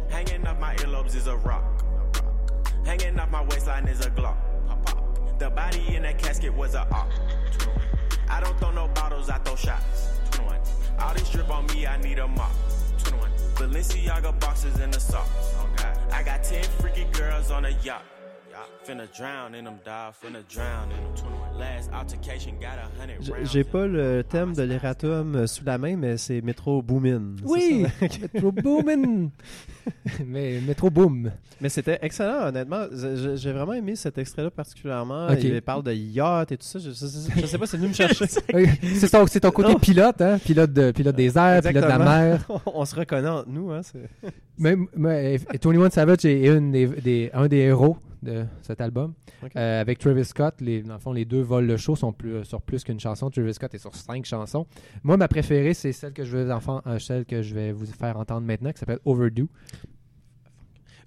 Hanging 0.10 0.46
off 0.48 0.60
my 0.60 0.74
earlobes 0.84 1.16
is 1.16 1.28
a 1.28 1.36
rock. 1.36 1.64
Hanging 2.86 3.20
off 3.20 3.30
my 3.32 3.42
waistline 3.44 3.88
is 3.88 4.00
a 4.06 4.10
Glock. 4.10 4.38
The 5.42 5.50
body 5.50 5.96
in 5.96 6.04
that 6.04 6.20
casket 6.20 6.54
was 6.54 6.76
a 6.76 6.82
op. 6.92 7.10
I 8.30 8.40
don't 8.42 8.56
throw 8.60 8.70
no 8.70 8.88
bottles, 8.90 9.28
I 9.28 9.40
throw 9.40 9.56
shots. 9.56 10.10
All 11.00 11.16
this 11.16 11.32
drip 11.32 11.50
on 11.50 11.66
me, 11.66 11.88
I 11.88 11.98
need 11.98 12.20
a 12.20 12.28
mop. 12.28 12.52
Balenciaga 13.56 14.40
boxes 14.40 14.80
in 14.80 14.92
the 14.92 15.00
socks. 15.00 15.56
I 16.12 16.22
got 16.22 16.44
10 16.44 16.64
freaky 16.80 17.06
girls 17.06 17.50
on 17.50 17.66
a 17.66 17.72
yacht. 17.82 18.04
Finna 18.84 19.06
drown 19.16 19.54
in 19.54 19.64
them, 19.64 19.78
dog. 19.86 20.14
Finna 20.22 20.42
drown 20.50 20.90
in 20.92 21.16
them. 21.16 21.60
Last 21.60 21.92
altercation 21.94 22.54
got 22.60 22.78
a 22.80 22.90
hundred 23.00 23.22
J- 23.22 23.32
rounds. 23.32 23.52
J'ai 23.52 23.64
pas 23.64 23.86
le 23.88 24.24
thème 24.28 24.54
de 24.54 24.64
l'erratum 24.64 25.36
euh, 25.36 25.48
sous 25.48 25.64
la 25.64 25.78
main, 25.78 25.96
mais 25.96 26.18
c'est 26.18 26.42
Metro 26.42 26.82
Boomin. 26.82 27.36
Oui! 27.44 27.86
Metro 28.34 28.52
Boomin! 28.52 29.30
mais 30.26 30.60
Metro 30.66 30.90
Boom. 30.90 31.32
Mais 31.60 31.70
c'était 31.70 32.00
excellent, 32.02 32.48
honnêtement. 32.48 32.86
J'ai 33.36 33.52
vraiment 33.52 33.74
aimé 33.74 33.96
cet 33.96 34.18
extrait-là 34.18 34.50
particulièrement. 34.50 35.30
Il 35.30 35.62
parle 35.62 35.84
de 35.84 35.94
yacht 35.94 36.52
et 36.52 36.58
tout 36.58 36.66
ça. 36.66 36.80
Je, 36.80 36.90
je- 36.90 37.46
sais 37.46 37.58
pas, 37.58 37.68
c'est 37.68 37.78
venu 37.78 37.90
me 37.90 37.94
chercher. 37.94 38.26
C'est 38.96 39.40
ton, 39.40 39.52
côté 39.52 39.76
pilote, 39.76 40.22
hein? 40.22 40.40
Pilote, 40.44 40.74
de, 40.74 40.92
pilote 40.92 41.16
des 41.16 41.38
airs, 41.38 41.62
pilote 41.62 41.84
de 41.84 41.90
la 41.90 42.00
mer. 42.00 42.48
On 42.66 42.84
se 42.86 42.96
reconnaît 42.96 43.30
entre 43.30 43.50
nous. 43.50 43.72
Hein, 43.72 43.82
c'est- 44.62 44.76
Mais, 44.76 44.86
mais 44.96 45.38
21 45.38 45.90
Savage 45.90 46.26
est 46.26 46.48
une 46.48 46.72
des, 46.72 46.88
des- 46.88 47.30
un 47.34 47.48
des 47.48 47.58
héros 47.58 47.98
de 48.24 48.46
cet 48.62 48.82
album. 48.82 49.14
Euh, 49.56 49.82
avec 49.82 49.98
Travis 49.98 50.26
Scott, 50.26 50.54
les, 50.62 50.84
dans 50.84 50.94
le 50.94 51.00
fond, 51.00 51.12
les 51.12 51.26
deux 51.26 51.42
volent 51.42 51.66
le 51.68 51.78
show 51.78 51.96
sont 51.96 52.14
plus, 52.14 52.46
sur 52.46 52.62
plus 52.62 52.84
qu'une 52.84 53.00
chanson. 53.00 53.32
Travis 53.32 53.56
Scott 53.56 53.74
est 53.74 53.80
sur 53.80 53.96
cinq 53.96 54.26
chansons. 54.26 54.68
Moi, 55.04 55.18
ma 55.18 55.28
préférée, 55.28 55.74
c'est 55.74 55.92
celle 55.92 56.14
que 56.14 56.24
je 56.24 56.38
vais, 56.38 56.52
enfant, 56.54 56.82
euh, 56.86 57.00
celle 57.00 57.26
que 57.26 57.42
je 57.42 57.56
vais 57.56 57.72
vous 57.72 57.88
faire 57.88 58.18
entendre 58.18 58.46
maintenant, 58.46 58.72
qui 58.72 58.78
s'appelle 58.78 59.00
Overdue. 59.06 59.48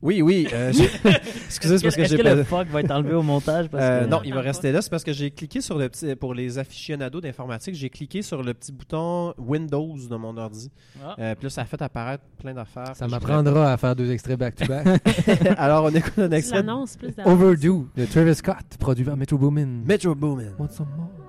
Oui, 0.05 0.21
oui. 0.21 0.47
euh, 0.53 0.71
Excusez, 1.47 1.79
c'est 1.79 1.83
parce 1.85 1.97
que 1.97 2.03
Est-ce 2.03 2.11
j'ai 2.11 2.19
que 2.19 2.23
pas. 2.23 2.35
le 2.35 2.45
fuck 2.45 2.69
va 2.69 2.81
être 2.83 2.91
enlevé 2.91 3.15
au 3.15 3.23
montage? 3.23 3.69
Parce 3.69 3.83
Euh, 3.83 4.05
que... 4.05 4.11
non, 4.11 4.21
il 4.23 4.35
va 4.35 4.43
rester 4.43 4.71
là. 4.71 4.83
C'est 4.83 4.91
parce 4.91 5.03
que 5.03 5.15
j'ai 5.15 5.31
cliqué 5.31 5.63
sur 5.63 5.79
le 5.79 5.89
petit. 5.89 6.15
Pour 6.15 6.35
les 6.35 6.59
aficionados 6.59 7.23
d'informatique, 7.23 7.75
j'ai 7.75 7.89
cliqué 7.89 8.21
sur 8.21 8.43
le 8.43 8.53
petit 8.53 8.71
bouton 8.71 9.33
Windows 9.39 9.97
de 10.09 10.17
mon 10.17 10.37
ordi. 10.37 10.71
Ah. 11.03 11.17
Euh, 11.19 11.35
puis 11.35 11.45
là, 11.45 11.51
ça 11.51 11.63
a 11.63 11.65
fait 11.65 11.81
apparaître 11.81 12.23
plein 12.39 12.53
d'affaires. 12.53 12.95
Ça 12.95 13.09
m'apprendra 13.09 13.73
à 13.73 13.77
faire 13.79 13.97
deux 13.97 14.11
extraits 14.11 14.39
back-to-back. 14.39 14.87
Alors, 15.59 15.85
on 15.85 15.89
écoute 15.95 16.19
un 16.19 16.31
extrait. 16.33 16.63
plus. 16.63 17.15
Overdue 17.25 17.87
de 17.97 18.05
Travis 18.05 18.35
Scott, 18.35 18.57
produit 18.79 19.05
par 19.07 19.17
Metro 19.17 19.39
Boomin. 19.39 19.83
Metro 19.87 20.15
Boomin. 20.15 20.53
Want 20.59 20.69
some 20.71 20.87
more? 20.99 21.24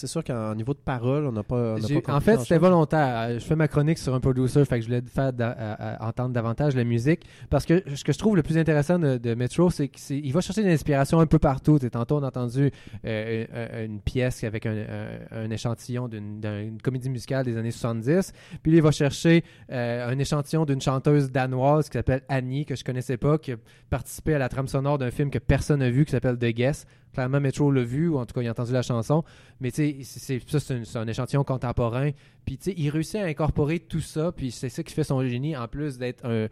C'est 0.00 0.06
sûr 0.06 0.24
qu'en 0.24 0.54
niveau 0.54 0.72
de 0.74 0.78
parole, 0.78 1.26
on 1.26 1.32
n'a 1.32 1.42
pas. 1.42 1.74
on 1.74 2.00
pas 2.00 2.14
en 2.14 2.20
fait, 2.20 2.32
c'était 2.40 2.58
volontaire. 2.58 3.28
Euh, 3.30 3.38
Je 3.38 3.44
fais 3.44 3.56
ma 3.56 3.68
chronique 3.68 3.98
sur 3.98 4.14
un 4.14 4.20
producer, 4.20 4.64
fait 4.64 4.76
que 4.76 4.82
je 4.82 4.86
voulais 4.88 5.02
faire 5.02 5.32
da- 5.32 5.50
à- 5.50 6.04
à 6.04 6.08
entendre 6.08 6.30
davantage 6.34 6.74
la 6.74 6.84
musique. 6.84 7.26
Parce 7.50 7.66
que 7.66 7.82
ce 7.94 8.02
que 8.04 8.12
je 8.12 8.18
trouve 8.18 8.36
le 8.36 8.42
plus 8.42 8.58
intéressant 8.58 8.98
de, 8.98 9.18
de 9.18 9.34
Metro, 9.34 9.70
c'est 9.70 9.88
qu'il 9.88 10.32
va 10.32 10.40
chercher 10.40 10.62
de 10.62 10.68
l'inspiration 10.68 11.20
un 11.20 11.26
peu 11.26 11.38
partout. 11.38 11.78
T'sais, 11.78 11.90
tantôt, 11.90 12.16
on 12.16 12.22
a 12.22 12.28
entendu 12.28 12.70
euh, 13.04 13.44
un- 13.54 13.84
une 13.84 14.00
pièce 14.00 14.42
avec 14.44 14.66
un, 14.66 14.74
un- 14.74 15.44
un 15.44 15.50
échantillon 15.50 16.08
d'une 16.08 16.78
comédie 16.82 17.10
musicale 17.10 17.44
des 17.44 17.56
années 17.56 17.70
70. 17.70 18.32
Puis 18.62 18.72
il 18.72 18.82
va 18.82 18.90
chercher 18.90 19.44
euh, 19.70 20.08
un 20.10 20.18
échantillon 20.18 20.64
d'une 20.64 20.80
chanteuse 20.80 21.30
danoise 21.30 21.88
qui 21.88 21.98
s'appelle 21.98 22.22
Annie, 22.28 22.64
que 22.64 22.74
je 22.76 22.84
connaissais 22.84 23.16
pas, 23.16 23.38
qui 23.38 23.52
a 23.52 23.56
participé 23.90 24.34
à 24.34 24.38
la 24.38 24.48
trame 24.48 24.68
sonore 24.68 24.98
d'un 24.98 25.10
film 25.10 25.30
que 25.30 25.38
personne 25.38 25.80
n'a 25.80 25.90
vu, 25.90 26.04
qui 26.04 26.12
s'appelle 26.12 26.38
The 26.38 26.46
Guess. 26.54 26.86
Clairement, 27.12 27.40
Metro 27.40 27.70
l'a 27.70 27.82
vu, 27.82 28.08
ou 28.08 28.18
en 28.18 28.26
tout 28.26 28.34
cas, 28.34 28.42
il 28.42 28.48
a 28.48 28.50
entendu 28.50 28.72
la 28.72 28.82
chanson. 28.82 29.24
Mais 29.60 29.70
tu 29.70 30.04
sais, 30.04 30.40
ça, 30.46 30.60
c'est 30.60 30.96
un, 30.96 31.08
échantillon 31.08 31.44
contemporain. 31.44 32.10
Puis 32.44 32.58
tu 32.58 32.70
sais, 32.70 32.74
il 32.76 32.88
réussit 32.90 33.16
à 33.16 33.24
incorporer 33.24 33.80
tout 33.80 34.00
ça. 34.00 34.32
Puis 34.32 34.50
c'est 34.50 34.68
ça 34.68 34.82
qui 34.82 34.94
fait 34.94 35.04
son 35.04 35.24
génie, 35.26 35.56
en 35.56 35.68
plus 35.68 35.98
d'être 35.98 36.24
un. 36.24 36.48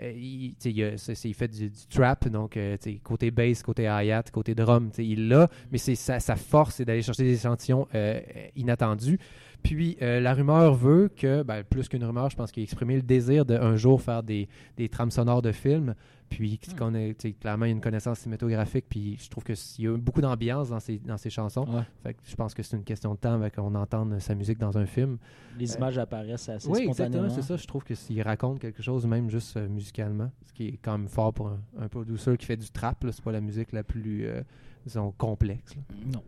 euh, 0.00 0.12
il, 0.16 0.54
il, 0.64 1.34
fait 1.34 1.48
du, 1.48 1.70
trap, 1.90 2.28
donc 2.28 2.56
euh, 2.56 2.76
côté 3.02 3.30
bass, 3.30 3.62
côté 3.62 3.82
hi-hat, 3.84 4.24
côté 4.32 4.54
drum, 4.54 4.90
il 4.96 5.28
l'a, 5.28 5.48
mais 5.70 5.78
sa, 5.78 6.18
sa 6.18 6.36
force, 6.36 6.76
c'est 6.76 6.84
d'aller 6.84 7.02
chercher 7.02 7.24
des 7.24 7.34
échantillons 7.34 7.86
euh, 7.94 8.20
inattendus. 8.56 9.18
Puis 9.62 9.96
euh, 10.02 10.20
la 10.20 10.34
rumeur 10.34 10.74
veut 10.74 11.08
que, 11.14 11.42
ben, 11.42 11.62
plus 11.62 11.88
qu'une 11.88 12.04
rumeur, 12.04 12.28
je 12.30 12.36
pense 12.36 12.50
qu'il 12.50 12.62
a 12.62 12.64
exprimé 12.64 12.96
le 12.96 13.02
désir 13.02 13.44
d'un 13.44 13.76
jour 13.76 14.00
faire 14.02 14.22
des, 14.22 14.48
des 14.76 14.88
trames 14.88 15.10
sonores 15.10 15.42
de 15.42 15.52
films. 15.52 15.94
Puis 16.28 16.58
qu'on 16.78 16.94
ait, 16.94 17.12
tu 17.14 17.28
sais, 17.28 17.32
clairement, 17.34 17.66
il 17.66 17.68
y 17.68 17.72
a 17.72 17.74
une 17.74 17.82
connaissance 17.82 18.20
cinématographique. 18.20 18.86
Puis 18.88 19.18
je 19.22 19.28
trouve 19.28 19.44
qu'il 19.44 19.84
y 19.84 19.86
a 19.86 19.96
beaucoup 19.98 20.22
d'ambiance 20.22 20.70
dans 20.70 20.80
ses, 20.80 20.98
dans 20.98 21.18
ses 21.18 21.28
chansons. 21.28 21.66
Ouais. 21.68 21.82
Fait 22.02 22.14
que 22.14 22.20
je 22.24 22.34
pense 22.34 22.54
que 22.54 22.62
c'est 22.62 22.74
une 22.76 22.84
question 22.84 23.12
de 23.12 23.18
temps 23.18 23.34
avec 23.34 23.56
qu'on 23.56 23.74
entende 23.74 24.18
sa 24.18 24.34
musique 24.34 24.58
dans 24.58 24.78
un 24.78 24.86
film. 24.86 25.18
Les 25.58 25.74
images 25.74 25.98
apparaissent 25.98 26.48
assez 26.48 26.66
oui, 26.68 26.84
spontanément. 26.84 27.26
exactement, 27.26 27.28
c'est 27.28 27.42
ça. 27.42 27.56
Je 27.56 27.66
trouve 27.66 27.84
que 27.84 27.94
s'il 27.94 28.22
raconte 28.22 28.60
quelque 28.60 28.82
chose, 28.82 29.06
même 29.06 29.28
juste 29.28 29.58
euh, 29.58 29.68
musicalement, 29.68 30.30
ce 30.46 30.52
qui 30.54 30.68
est 30.68 30.78
quand 30.80 30.96
même 30.96 31.08
fort 31.08 31.34
pour 31.34 31.48
un, 31.48 31.60
un 31.78 31.88
producer 31.88 32.34
qui 32.38 32.46
fait 32.46 32.56
du 32.56 32.70
trap, 32.70 33.04
là, 33.04 33.12
c'est 33.12 33.22
pas 33.22 33.32
la 33.32 33.42
musique 33.42 33.70
la 33.72 33.82
plus, 33.84 34.26
euh, 34.26 34.40
disons, 34.86 35.12
complexe. 35.12 35.76
là. 35.76 35.82
Non. 36.14 36.22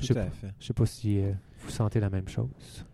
Je 0.00 0.06
Tout 0.08 0.12
sais 0.14 0.18
à 0.18 0.24
pas, 0.24 0.30
fait. 0.30 0.54
je 0.58 0.66
sais 0.66 0.72
pas 0.72 0.86
si 0.86 1.20
euh, 1.20 1.32
vous 1.64 1.70
sentez 1.70 2.00
la 2.00 2.10
même 2.10 2.28
chose? 2.28 2.84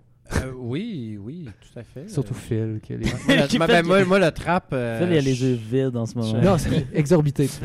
Euh, 0.45 0.53
oui, 0.57 1.19
oui, 1.21 1.49
tout 1.61 1.77
à 1.79 1.83
fait. 1.83 2.09
Surtout 2.09 2.35
Euh, 2.35 2.37
Phil. 2.37 2.81
Qui 2.81 2.93
les... 2.97 3.05
moi, 3.27 3.37
le- 3.37 3.47
Qui 3.49 3.59
moi, 3.59 3.67
ben, 3.67 3.85
moi, 3.85 4.05
moi, 4.05 4.19
le 4.21 4.31
trap. 4.31 4.69
euh, 4.73 4.99
Phil, 5.01 5.09
il 5.13 5.19
a 5.19 5.21
les 5.21 5.35
je- 5.35 5.47
yeux 5.47 5.55
vides 5.55 5.97
en 5.97 6.07
ce 6.07 6.17
moment. 6.17 6.41
non, 6.41 6.57
c'est 6.57 6.87
exorbité. 6.95 7.49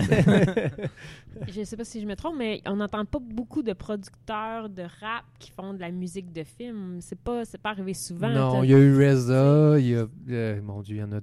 Je 1.54 1.64
sais 1.64 1.76
pas 1.78 1.84
si 1.84 2.00
je 2.02 2.06
me 2.08 2.16
trompe, 2.16 2.36
mais 2.38 2.62
on 2.66 2.78
n'entend 2.78 3.04
pas 3.06 3.20
beaucoup 3.20 3.62
de 3.62 3.74
producteurs 3.74 4.70
de 4.70 4.84
rap 4.84 5.26
qui 5.38 5.52
font 5.52 5.74
de 5.74 5.80
la 5.80 5.92
musique 5.92 6.32
de 6.32 6.44
film. 6.44 6.98
C'est 7.02 7.20
pas, 7.20 7.44
c'est 7.46 7.58
pas 7.62 7.72
arrivé 7.72 7.94
souvent. 7.94 8.30
non, 8.30 8.64
il 8.64 8.72
y 8.72 8.74
a 8.74 8.78
eu 8.80 8.96
Reza, 8.98 9.76
il 9.78 9.88
y 9.88 9.96
a. 9.96 10.08
euh, 10.30 10.62
mon 10.62 10.82
Dieu, 10.82 10.96
il 10.96 11.00
y 11.00 11.04
en 11.04 11.12
a. 11.12 11.20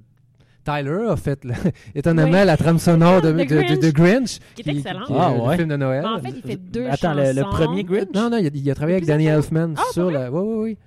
Tyler 0.64 1.07
a 1.11 1.16
fait 1.16 1.44
la- 1.44 1.55
étonnamment 1.94 2.40
Oui. 2.40 2.46
la 2.46 2.57
trame 2.57 2.79
sonore 2.79 3.20
de, 3.20 3.33
The 3.33 3.37
de, 3.37 3.40
de- 3.42 3.81
de 3.81 3.90
Grinch. 3.90 3.92
Grinch. 3.92 4.38
Qui 4.55 4.62
est 4.68 4.72
excellent. 4.77 5.05
qui 5.07 5.12
est 5.12 5.16
Ah, 5.18 5.33
le 5.37 5.40
ouais. 5.42 5.57
film 5.57 5.68
de 5.68 5.77
Noël. 5.77 6.03
Mais 6.03 6.09
en 6.09 6.18
fait, 6.20 6.35
il 6.37 6.42
fait 6.42 6.57
deux 6.57 6.87
Attends, 6.88 7.14
le, 7.14 7.42
premier 7.51 7.85
Grinch? 7.85 8.09
Non, 8.14 8.31
non, 8.31 8.37
il 8.38 8.46
a, 8.46 8.51
il 8.55 8.70
a 8.70 8.75
travaillé 8.75 8.96
avec 8.96 9.07
Danny. 9.09 9.27
Elfman 9.27 9.75
Ah, 9.77 9.83
sur 9.92 10.03
pour 10.05 10.11
la. 10.12 10.31
Oui, 10.31 10.40
oui, 10.40 10.57
oui. 10.62 10.79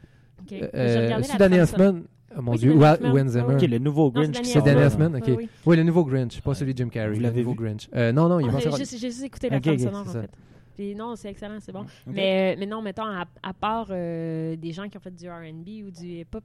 Ok. 0.41 0.47
J'ai 0.49 0.69
Euh, 0.75 1.03
regardé 1.05 1.23
c'est 1.23 1.37
Danny. 1.37 1.55
Elfman? 1.57 2.01
Oh, 2.37 2.41
mon 2.41 2.51
Oui, 2.51 2.57
Dieu. 2.57 2.73
Wayne 2.75 3.29
Zimmer. 3.29 3.45
Ah, 3.49 3.53
Ok, 3.53 3.61
le 3.61 3.77
nouveau 3.79 4.11
Grinch 4.11 4.35
c'est 4.43 4.61
Danny 4.61 4.79
là. 4.79 4.85
Elfman, 4.85 5.15
ok. 5.15 5.23
Oui, 5.27 5.33
oui. 5.37 5.49
Oui, 5.65 5.77
le 5.77 5.83
nouveau 5.83 6.03
Grinch, 6.03 6.41
pas 6.41 6.53
celui 6.53 6.73
de 6.73 6.77
Jim 6.79 6.89
Carrey. 6.89 7.13
Vous 7.13 7.21
l'avez 7.21 7.41
nouveau 7.43 7.51
vu? 7.61 7.65
Grinch. 7.67 7.87
Euh, 7.95 8.11
non, 8.11 8.27
non, 8.27 8.39
il 8.41 8.47
Ah, 8.49 8.51
va 8.51 8.59
J'ai 8.59 8.71
juste, 8.71 8.91
j'ai 8.99 9.07
juste 9.09 9.23
écouté 9.23 9.49
la 9.49 9.57
Ok, 9.57 9.63
trame 9.63 9.75
ok, 9.75 9.81
sonore, 9.81 10.03
c'est 10.11 10.17
en 10.17 10.21
fait. 10.21 10.29
Puis 10.75 10.93
non, 10.95 11.15
c'est 11.15 11.29
excellent, 11.29 11.57
c'est 11.59 11.71
bon. 11.71 11.85
Mais, 12.05 12.53
euh, 12.53 12.59
mais 12.59 12.65
non, 12.65 12.81
mettons, 12.81 13.03
à, 13.05 13.25
à 13.41 13.53
part 13.53 13.87
euh, 13.91 14.55
des 14.55 14.71
gens 14.73 14.87
qui 14.89 14.97
ont 14.97 15.01
fait 15.01 15.15
du 15.15 15.29
R&B 15.29 15.85
ou 15.87 15.91
du 15.91 16.19
hip-hop, 16.19 16.43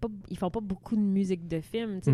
pas, 0.00 0.08
ils 0.30 0.38
font 0.38 0.50
pas 0.50 0.60
beaucoup 0.60 0.94
de 0.94 1.00
musique 1.00 1.48
de 1.48 1.60
film. 1.60 2.00
tu. 2.00 2.10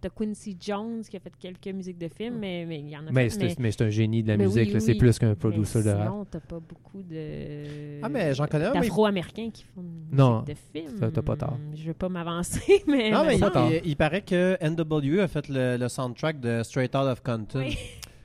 T'as 0.00 0.08
Quincy 0.08 0.56
Jones 0.58 1.02
qui 1.02 1.14
a 1.18 1.20
fait 1.20 1.32
quelques 1.38 1.66
musiques 1.76 1.98
de 1.98 2.08
films, 2.08 2.38
mais 2.38 2.64
mais 2.66 2.78
il 2.80 2.88
y 2.88 2.96
en 2.96 3.06
a 3.06 3.10
Mais 3.12 3.28
fait, 3.28 3.58
mais 3.58 3.70
c'est 3.70 3.82
un 3.82 3.90
génie 3.90 4.22
de 4.22 4.28
la 4.28 4.38
mais 4.38 4.44
musique, 4.46 4.70
oui, 4.72 4.80
c'est 4.80 4.92
oui. 4.92 4.98
plus 4.98 5.18
qu'un 5.18 5.34
producer 5.34 5.82
de 5.82 5.90
rap. 5.90 6.04
sinon, 6.08 6.24
t'as 6.24 6.40
pas 6.40 6.58
beaucoup 6.58 7.02
de... 7.02 8.00
Ah, 8.02 8.08
mais 8.08 8.32
j'en 8.32 8.46
connais 8.46 8.72
D'afro-américains 8.72 9.50
qui 9.52 9.62
font 9.64 9.82
de 9.82 10.16
Non, 10.16 10.40
musique 10.40 10.56
de 10.72 10.80
film. 10.88 11.10
t'as 11.12 11.20
pas 11.20 11.36
tort. 11.36 11.58
Je 11.74 11.84
vais 11.84 11.92
pas 11.92 12.08
m'avancer, 12.08 12.82
mais... 12.88 13.10
Non, 13.10 13.24
mais 13.26 13.36
il, 13.36 13.44
il- 13.84 13.90
il 13.90 13.96
paraît 13.96 14.22
que 14.22 14.56
NW 14.66 15.20
a 15.20 15.28
fait 15.28 15.46
le, 15.50 15.76
le 15.76 15.88
soundtrack 15.90 16.40
de 16.40 16.62
Straight 16.62 16.94
Out 16.96 17.04
of 17.06 17.22
Compton. 17.22 17.58
Oui. 17.58 17.76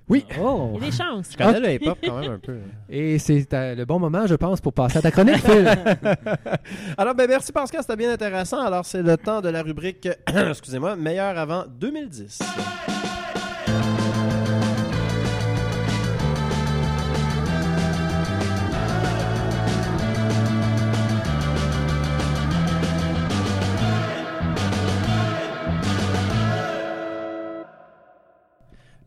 Oui. 0.07 0.25
Oh! 0.39 0.73
Il 0.75 0.81
y 0.81 0.87
a 0.87 0.89
des 0.91 0.95
chances. 0.95 1.31
Je 1.31 1.37
connais 1.37 1.59
le 1.59 1.73
hip-hop 1.73 1.97
quand 2.03 2.19
même 2.19 2.33
un 2.33 2.39
peu. 2.39 2.57
Et 2.89 3.17
c'est 3.17 3.51
euh, 3.53 3.75
le 3.75 3.85
bon 3.85 3.99
moment, 3.99 4.27
je 4.27 4.35
pense, 4.35 4.61
pour 4.61 4.73
passer 4.73 4.99
à 4.99 5.01
ta 5.01 5.11
chronique, 5.11 5.37
Phil. 5.37 5.67
Alors, 6.97 7.15
ben 7.15 7.27
merci 7.27 7.51
Pascal, 7.51 7.81
c'était 7.81 7.95
bien 7.95 8.11
intéressant. 8.11 8.61
Alors, 8.61 8.85
c'est 8.85 9.01
le 9.01 9.17
temps 9.17 9.41
de 9.41 9.49
la 9.49 9.63
rubrique, 9.63 10.07
excusez-moi, 10.27 10.95
meilleur 10.95 11.37
avant 11.37 11.65
2010. 11.67 12.39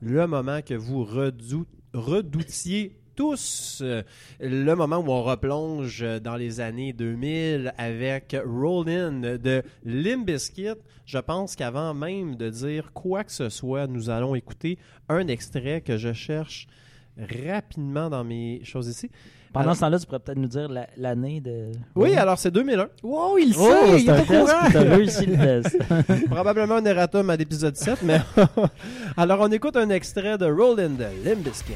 Le 0.08 0.26
moment 0.26 0.62
que 0.62 0.72
vous 0.72 1.04
redou- 1.04 1.66
redoutiez 1.92 2.96
tous, 3.14 3.80
euh, 3.82 4.02
le 4.40 4.74
moment 4.74 4.98
où 5.00 5.10
on 5.10 5.22
replonge 5.22 6.02
dans 6.22 6.36
les 6.36 6.60
années 6.60 6.94
2000 6.94 7.74
avec 7.76 8.34
Rollin 8.46 9.20
de 9.36 9.62
Limbiskit. 9.84 10.76
Je 11.04 11.18
pense 11.18 11.56
qu'avant 11.56 11.92
même 11.92 12.36
de 12.36 12.48
dire 12.48 12.92
quoi 12.94 13.22
que 13.22 13.32
ce 13.32 13.50
soit, 13.50 13.86
nous 13.86 14.08
allons 14.08 14.34
écouter 14.34 14.78
un 15.10 15.26
extrait 15.28 15.82
que 15.82 15.98
je 15.98 16.14
cherche 16.14 16.68
rapidement 17.18 18.08
dans 18.08 18.24
mes 18.24 18.64
choses 18.64 18.88
ici. 18.88 19.10
Pendant 19.58 19.70
Alors- 19.70 19.74
ce 19.74 19.80
temps-là, 19.80 19.98
tu 19.98 20.06
pourrais 20.06 20.18
peut-être 20.20 20.38
nous 20.38 20.46
dire 20.46 20.68
la- 20.68 20.86
l'année 20.96 21.40
de. 21.40 21.72
Oui, 21.96 22.14
alors 22.14 22.38
c'est 22.38 22.52
2001. 22.52 22.86
wow, 23.02 23.38
il 23.38 23.52
Oh, 23.58 23.74
c'est 23.98 24.08
un 24.08 24.20
test, 24.22 24.54
puis 24.64 24.72
t'as 24.72 24.80
réussi 24.82 25.26
le 25.26 25.36
test. 25.36 25.76
Probablement 26.30 26.76
un 26.76 26.84
erratum 26.84 27.28
à 27.30 27.34
l'épisode 27.36 27.76
7, 27.76 28.02
mais... 28.04 28.20
alors 29.16 29.40
on 29.40 29.50
écoute 29.50 29.76
un 29.76 29.90
extrait 29.90 30.38
de 30.38 30.46
Rollin 30.46 30.90
de 30.90 31.06
Limbiskit. 31.24 31.72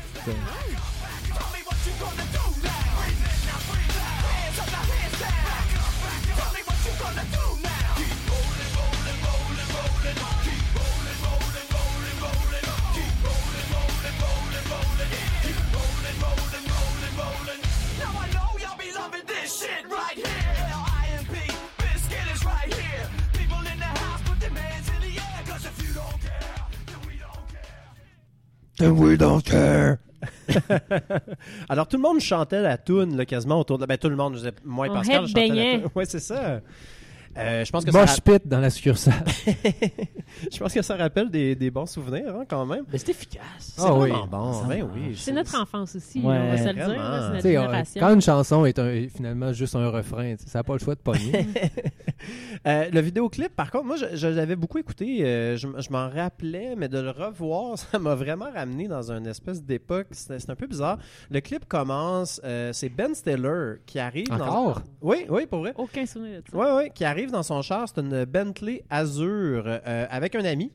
Then 28.79 28.93
we 28.99 29.17
don't 29.17 29.43
care. 29.43 29.99
Alors, 31.69 31.89
tout 31.89 31.97
le 31.97 32.03
monde 32.03 32.21
chantait 32.21 32.61
la 32.61 32.79
toune, 32.79 33.17
là, 33.17 33.25
quasiment 33.27 33.59
autour 33.61 33.79
de... 33.79 33.87
Ben, 33.87 33.99
tout 33.99 34.09
le 34.09 34.17
monde, 34.17 34.35
je 34.35 34.39
disais, 34.39 34.53
moi 34.65 34.87
et 34.87 34.91
On 34.91 34.95
Pascal, 34.95 35.27
chantait 35.27 35.49
la 35.49 35.79
toune. 35.79 35.91
Oui, 35.95 36.05
c'est 36.07 36.21
ça. 36.21 36.61
Euh, 37.37 37.65
je 37.65 37.71
pense 37.73 37.85
que 37.85 37.91
ça, 37.91 38.05
pit 38.23 38.47
dans 38.47 38.61
la 38.61 38.69
succursale. 38.71 39.25
je 40.53 40.59
pense 40.59 40.73
que 40.75 40.83
ça 40.83 40.97
rappelle 40.97 41.31
des, 41.31 41.55
des 41.55 41.71
bons 41.71 41.87
souvenirs, 41.87 42.35
hein, 42.37 42.45
quand 42.49 42.67
même. 42.67 42.85
Mais 42.93 42.99
c'est 42.99 43.11
efficace. 43.11 43.43
C'est 43.59 43.83
Ah 43.83 43.95
oui. 43.95 44.11
vraiment 44.11 44.27
bon. 44.27 44.67
Ben 44.67 44.87
oui. 44.95 45.15
C'est 45.17 45.33
notre 45.33 45.59
enfance 45.61 45.97
aussi, 45.97 46.19
Ouais, 46.21 46.37
on 46.39 46.51
va 46.51 46.59
se 46.59 46.65
le 46.69 46.75
dire. 46.75 46.89
là, 46.89 47.31
notre 47.31 47.43
génération. 47.43 48.01
quand 48.01 48.15
une 48.15 48.21
chanson 48.21 48.65
est 48.67 48.79
un- 48.79 49.07
finalement 49.09 49.53
juste 49.53 49.75
un 49.77 49.89
refrain, 49.89 50.35
ça 50.47 50.59
n'a 50.59 50.63
pas 50.65 50.75
le 50.75 50.79
choix 50.79 50.95
de 50.95 51.01
pogner. 51.01 51.47
Euh, 52.69 52.89
le 52.93 53.01
vidéoclip, 53.01 53.57
par 53.57 53.73
contre, 53.73 53.87
moi, 53.87 53.97
je, 53.97 54.15
je 54.15 54.29
l'avais 54.29 54.55
beaucoup 54.55 54.79
écouté. 54.79 55.25
euh, 55.25 55.57
je, 55.57 55.67
je 55.79 55.91
m'en 55.91 56.09
rappelais, 56.09 56.77
mais 56.77 56.89
de 56.89 57.01
le 57.01 57.11
revoir, 57.11 57.77
ça 57.77 57.99
m'a 57.99 58.15
vraiment 58.15 58.49
ramené 58.55 58.87
dans 58.87 59.11
une 59.11 59.27
espèce 59.27 59.65
d'époque. 59.65 60.07
C'est 60.13 60.49
un 60.49 60.55
peu 60.55 60.69
bizarre. 60.69 60.99
Le 61.31 61.41
clip 61.41 61.65
commence, 61.67 62.41
euh, 62.45 62.73
c'est 62.73 62.89
Ben 62.89 63.15
Stiller 63.17 63.79
qui 63.87 63.99
arrive. 63.99 64.29
dans- 64.29 64.37
Encore? 64.37 64.83
Oui, 65.01 65.25
oui, 65.29 65.47
pour 65.47 65.59
vrai. 65.61 65.73
Aucun 65.77 66.07
souvenir 66.07 66.43
de 66.43 66.49
ça. 66.53 66.57
Oui, 66.57 66.67
oui, 66.85 66.91
qui 66.95 67.05
arrive 67.05 67.22
dans 67.31 67.43
son 67.43 67.63
char. 67.63 67.87
C'est 67.89 68.01
une 68.01 68.25
Bentley 68.25 68.83
Azur 68.91 69.65
euh, 69.67 70.07
avec 70.11 70.35
un 70.35 70.45
ami. 70.45 70.73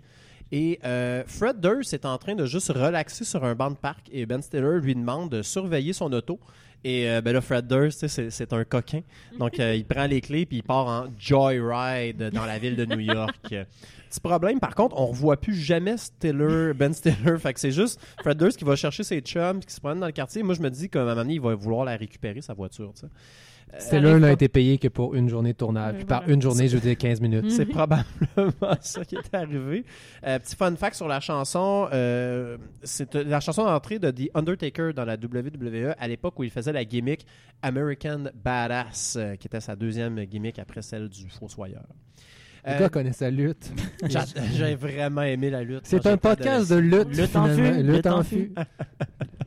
Et 0.51 0.79
euh, 0.85 1.23
Fred 1.27 1.59
Durst 1.59 1.93
est 1.93 2.05
en 2.05 2.17
train 2.17 2.35
de 2.35 2.45
juste 2.45 2.69
relaxer 2.69 3.25
sur 3.25 3.43
un 3.43 3.55
banc 3.55 3.71
de 3.71 3.75
parc. 3.75 4.09
Et 4.11 4.25
Ben 4.25 4.41
Stiller 4.41 4.79
lui 4.81 4.95
demande 4.95 5.29
de 5.29 5.41
surveiller 5.41 5.93
son 5.93 6.11
auto. 6.13 6.39
Et 6.83 7.09
euh, 7.09 7.21
ben 7.21 7.33
là, 7.33 7.41
Fred 7.41 7.67
Durst, 7.67 8.07
c'est 8.07 8.53
un 8.53 8.63
coquin. 8.63 9.01
Donc, 9.37 9.59
euh, 9.59 9.75
il 9.75 9.83
prend 9.83 10.05
les 10.05 10.21
clés 10.21 10.45
puis 10.45 10.57
il 10.57 10.63
part 10.63 10.87
en 10.87 11.07
joyride 11.19 12.29
dans 12.31 12.45
la 12.45 12.59
ville 12.59 12.75
de 12.75 12.85
New 12.85 12.99
York. 12.99 13.35
Petit 14.09 14.19
problème, 14.21 14.59
par 14.59 14.73
contre, 14.73 14.95
on 14.97 15.07
revoit 15.07 15.35
plus 15.35 15.55
jamais 15.55 15.97
Stiller, 15.97 16.71
Ben 16.73 16.93
Stiller. 16.93 17.37
Fait 17.39 17.53
que 17.53 17.59
c'est 17.59 17.71
juste 17.71 17.99
Fred 18.21 18.37
Durst 18.37 18.57
qui 18.57 18.63
va 18.63 18.77
chercher 18.77 19.03
ses 19.03 19.19
chums 19.19 19.59
qui 19.59 19.73
se 19.73 19.81
promènent 19.81 19.99
dans 19.99 20.05
le 20.05 20.13
quartier. 20.13 20.43
Moi, 20.43 20.55
je 20.55 20.61
me 20.61 20.69
dis 20.69 20.87
qu'à 20.87 21.01
un 21.01 21.03
moment 21.03 21.15
donné, 21.15 21.33
il 21.33 21.41
va 21.41 21.55
vouloir 21.55 21.83
la 21.83 21.97
récupérer, 21.97 22.41
sa 22.41 22.53
voiture. 22.53 22.93
tu 22.93 23.05
arrive 23.73 24.17
n'a 24.17 24.31
été 24.31 24.47
payé 24.47 24.77
que 24.77 24.87
pour 24.87 25.13
une 25.15 25.29
journée 25.29 25.53
de 25.53 25.57
tournage. 25.57 25.95
Puis 25.95 26.05
par 26.05 26.19
voilà. 26.21 26.33
une 26.33 26.41
journée, 26.41 26.67
je 26.67 26.75
veux 26.75 26.81
dire 26.81 26.97
15 26.97 27.21
minutes. 27.21 27.51
C'est 27.51 27.65
probablement 27.65 28.05
ça 28.81 29.05
qui 29.05 29.15
est 29.15 29.35
arrivé. 29.35 29.85
Euh, 30.25 30.39
petit 30.39 30.55
fun 30.55 30.75
fact 30.75 30.95
sur 30.95 31.07
la 31.07 31.19
chanson, 31.19 31.87
euh, 31.93 32.57
c'est 32.83 33.15
euh, 33.15 33.23
la 33.25 33.39
chanson 33.39 33.63
d'entrée 33.65 33.99
de 33.99 34.09
The 34.11 34.29
Undertaker 34.33 34.93
dans 34.93 35.05
la 35.05 35.15
WWE 35.15 35.93
à 35.97 36.07
l'époque 36.07 36.39
où 36.39 36.43
il 36.43 36.49
faisait 36.51 36.73
la 36.73 36.85
gimmick 36.85 37.25
American 37.61 38.25
Badass, 38.43 39.15
euh, 39.17 39.35
qui 39.35 39.47
était 39.47 39.59
sa 39.61 39.75
deuxième 39.75 40.23
gimmick 40.25 40.59
après 40.59 40.81
celle 40.81 41.09
du 41.09 41.29
Fossoyeur. 41.29 41.83
Le 42.65 42.73
Euh, 42.73 42.79
gars 42.79 42.89
connaît 42.89 43.13
sa 43.13 43.29
lutte. 43.29 43.71
j'a- 44.09 44.25
J'ai 44.55 44.75
vraiment 44.75 45.21
aimé 45.21 45.49
la 45.49 45.63
lutte. 45.63 45.81
C'est 45.83 46.05
un 46.05 46.17
podcast 46.17 46.69
de 46.69 46.75
lutte. 46.75 47.15
Lutte 47.15 47.35
en 47.35 47.47
fût, 47.47 47.81
Lutte 47.83 48.07
en 48.07 48.19
en 48.19 48.23
fût. 48.23 48.51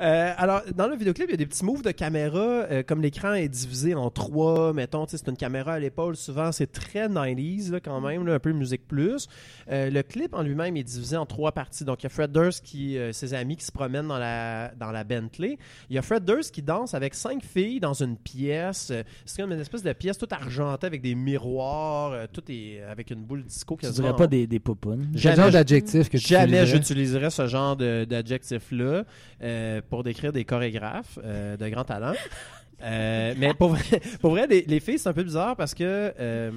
Euh, 0.00 0.32
alors, 0.36 0.62
dans 0.76 0.88
le 0.88 0.96
vidéoclip, 0.96 1.26
il 1.28 1.32
y 1.32 1.34
a 1.34 1.36
des 1.38 1.46
petits 1.46 1.64
moves 1.64 1.82
de 1.82 1.90
caméra. 1.90 2.38
euh, 2.38 2.82
comme 2.82 3.00
l'écran 3.00 3.32
est 3.32 3.48
divisé 3.48 3.94
en 3.94 4.10
trois, 4.10 4.72
mettons, 4.72 5.06
c'est 5.08 5.26
une 5.28 5.36
caméra 5.36 5.74
à 5.74 5.78
l'épaule. 5.78 6.16
Souvent, 6.16 6.52
c'est 6.52 6.70
très 6.70 7.08
90s 7.08 7.70
là, 7.72 7.80
quand 7.80 8.00
même, 8.00 8.26
là, 8.26 8.34
un 8.34 8.38
peu 8.38 8.52
musique 8.52 8.86
plus. 8.86 9.26
Euh, 9.70 9.88
le 9.90 10.02
clip 10.02 10.34
en 10.34 10.42
lui-même 10.42 10.76
est 10.76 10.82
divisé 10.82 11.16
en 11.16 11.26
trois 11.26 11.52
parties. 11.52 11.84
Donc, 11.84 12.02
il 12.02 12.04
y 12.04 12.06
a 12.06 12.10
Fred 12.10 12.32
Durst 12.32 12.64
qui, 12.64 12.98
euh, 12.98 13.12
ses 13.12 13.34
amis 13.34 13.56
qui 13.56 13.64
se 13.64 13.72
promènent 13.72 14.08
dans 14.08 14.18
la, 14.18 14.72
dans 14.78 14.90
la 14.90 15.04
Bentley. 15.04 15.58
Il 15.88 15.96
y 15.96 15.98
a 15.98 16.02
Fred 16.02 16.24
Durst 16.24 16.52
qui 16.54 16.62
danse 16.62 16.94
avec 16.94 17.14
cinq 17.14 17.42
filles 17.42 17.80
dans 17.80 17.94
une 17.94 18.16
pièce. 18.16 18.92
C'est 19.24 19.40
comme 19.42 19.52
une 19.52 19.60
espèce 19.60 19.82
de 19.82 19.92
pièce 19.92 20.18
toute 20.18 20.32
argentée 20.32 20.86
avec 20.86 21.00
des 21.02 21.14
miroirs, 21.14 22.12
euh, 22.12 22.26
tout 22.32 22.42
est 22.48 22.82
avec 22.82 23.10
une 23.10 23.22
boule 23.24 23.44
disco. 23.44 23.76
Tu 23.76 23.86
quasiment 23.86 24.08
dirais 24.08 24.16
pas 24.18 24.26
des, 24.26 24.46
des 24.46 24.60
popounes. 24.60 25.08
Quel 25.12 25.20
Jamais 25.22 25.36
genre 25.36 25.46
je- 25.46 25.52
d'adjectif 25.52 26.08
que 26.08 26.18
tu 26.18 26.26
Jamais 26.28 26.44
utiliserais? 26.62 26.66
j'utiliserais 26.78 27.30
ce 27.30 27.46
genre 27.46 27.76
de- 27.76 28.04
d'adjectif-là 28.04 29.04
euh, 29.42 29.80
pour 29.88 30.02
décrire 30.04 30.32
des 30.32 30.44
chorégraphes 30.44 31.18
euh, 31.24 31.56
de 31.56 31.68
grand 31.68 31.84
talent. 31.84 32.12
Euh, 32.82 33.34
mais 33.36 33.52
pour 33.52 33.68
vrai, 33.68 34.00
pour 34.22 34.30
vrai, 34.30 34.46
les, 34.46 34.62
les 34.62 34.80
filles, 34.80 34.98
c'est 34.98 35.10
un 35.10 35.12
peu 35.12 35.22
bizarre 35.22 35.54
parce 35.54 35.74
que. 35.74 35.84
euh, 36.18 36.50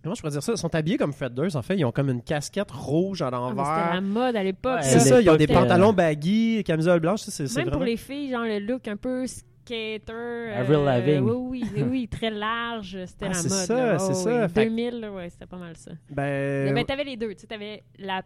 comment 0.00 0.14
je 0.14 0.20
pourrais 0.20 0.30
dire 0.30 0.44
ça? 0.44 0.52
Ils 0.52 0.58
sont 0.58 0.72
habillés 0.72 0.96
comme 0.96 1.12
Fred 1.12 1.34
Durst, 1.34 1.56
en 1.56 1.62
fait. 1.62 1.76
Ils 1.76 1.84
ont 1.84 1.90
comme 1.90 2.08
une 2.08 2.22
casquette 2.22 2.70
rouge 2.70 3.20
à 3.20 3.26
Ah, 3.26 3.30
mais 3.32 3.48
C'était 3.48 3.56
l'envers. 3.56 3.94
la 3.94 4.00
mode 4.00 4.36
à 4.36 4.44
l'époque. 4.44 4.76
Ouais, 4.76 4.82
c'est 4.84 5.00
ça, 5.00 5.20
ils 5.20 5.28
ont 5.28 5.34
des 5.34 5.50
euh, 5.50 5.52
pantalons 5.52 5.92
baggy, 5.92 6.62
camisole 6.64 7.00
blanche. 7.00 7.22
ça, 7.22 7.32
C'est 7.32 7.48
c'est 7.48 7.56
Même 7.56 7.64
vraiment. 7.64 7.78
pour 7.78 7.84
les 7.84 7.96
filles, 7.96 8.30
genre 8.30 8.44
le 8.44 8.60
look 8.60 8.86
un 8.86 8.96
peu 8.96 9.26
skater. 9.26 10.12
euh, 10.12 10.60
Avril 10.60 10.84
Lavigne. 10.84 11.18
Oui, 11.24 11.34
oui, 11.34 11.64
oui, 11.74 11.82
oui, 11.90 12.08
très 12.12 12.30
large. 12.30 12.96
C'était 13.04 13.24
Ah, 13.24 13.28
la 13.30 13.34
c'est 13.34 13.48
mode. 13.48 13.58
ça, 13.66 13.74
là. 13.86 13.98
c'est 13.98 14.10
Oh, 14.10 14.14
ça. 14.14 14.42
oui. 14.44 14.48
Fait 14.54 14.64
que- 14.66 14.70
2000, 14.70 15.00
là, 15.00 15.10
ouais, 15.10 15.30
c'était 15.30 15.46
pas 15.46 15.56
mal 15.56 15.76
ça. 15.76 15.90
Ben, 16.10 16.72
Mais 16.72 16.84
t'avais 16.84 17.02
les 17.02 17.16
deux. 17.16 17.34
Tu 17.34 17.40
sais, 17.40 17.46
t'avais 17.48 17.82
la 17.98 18.22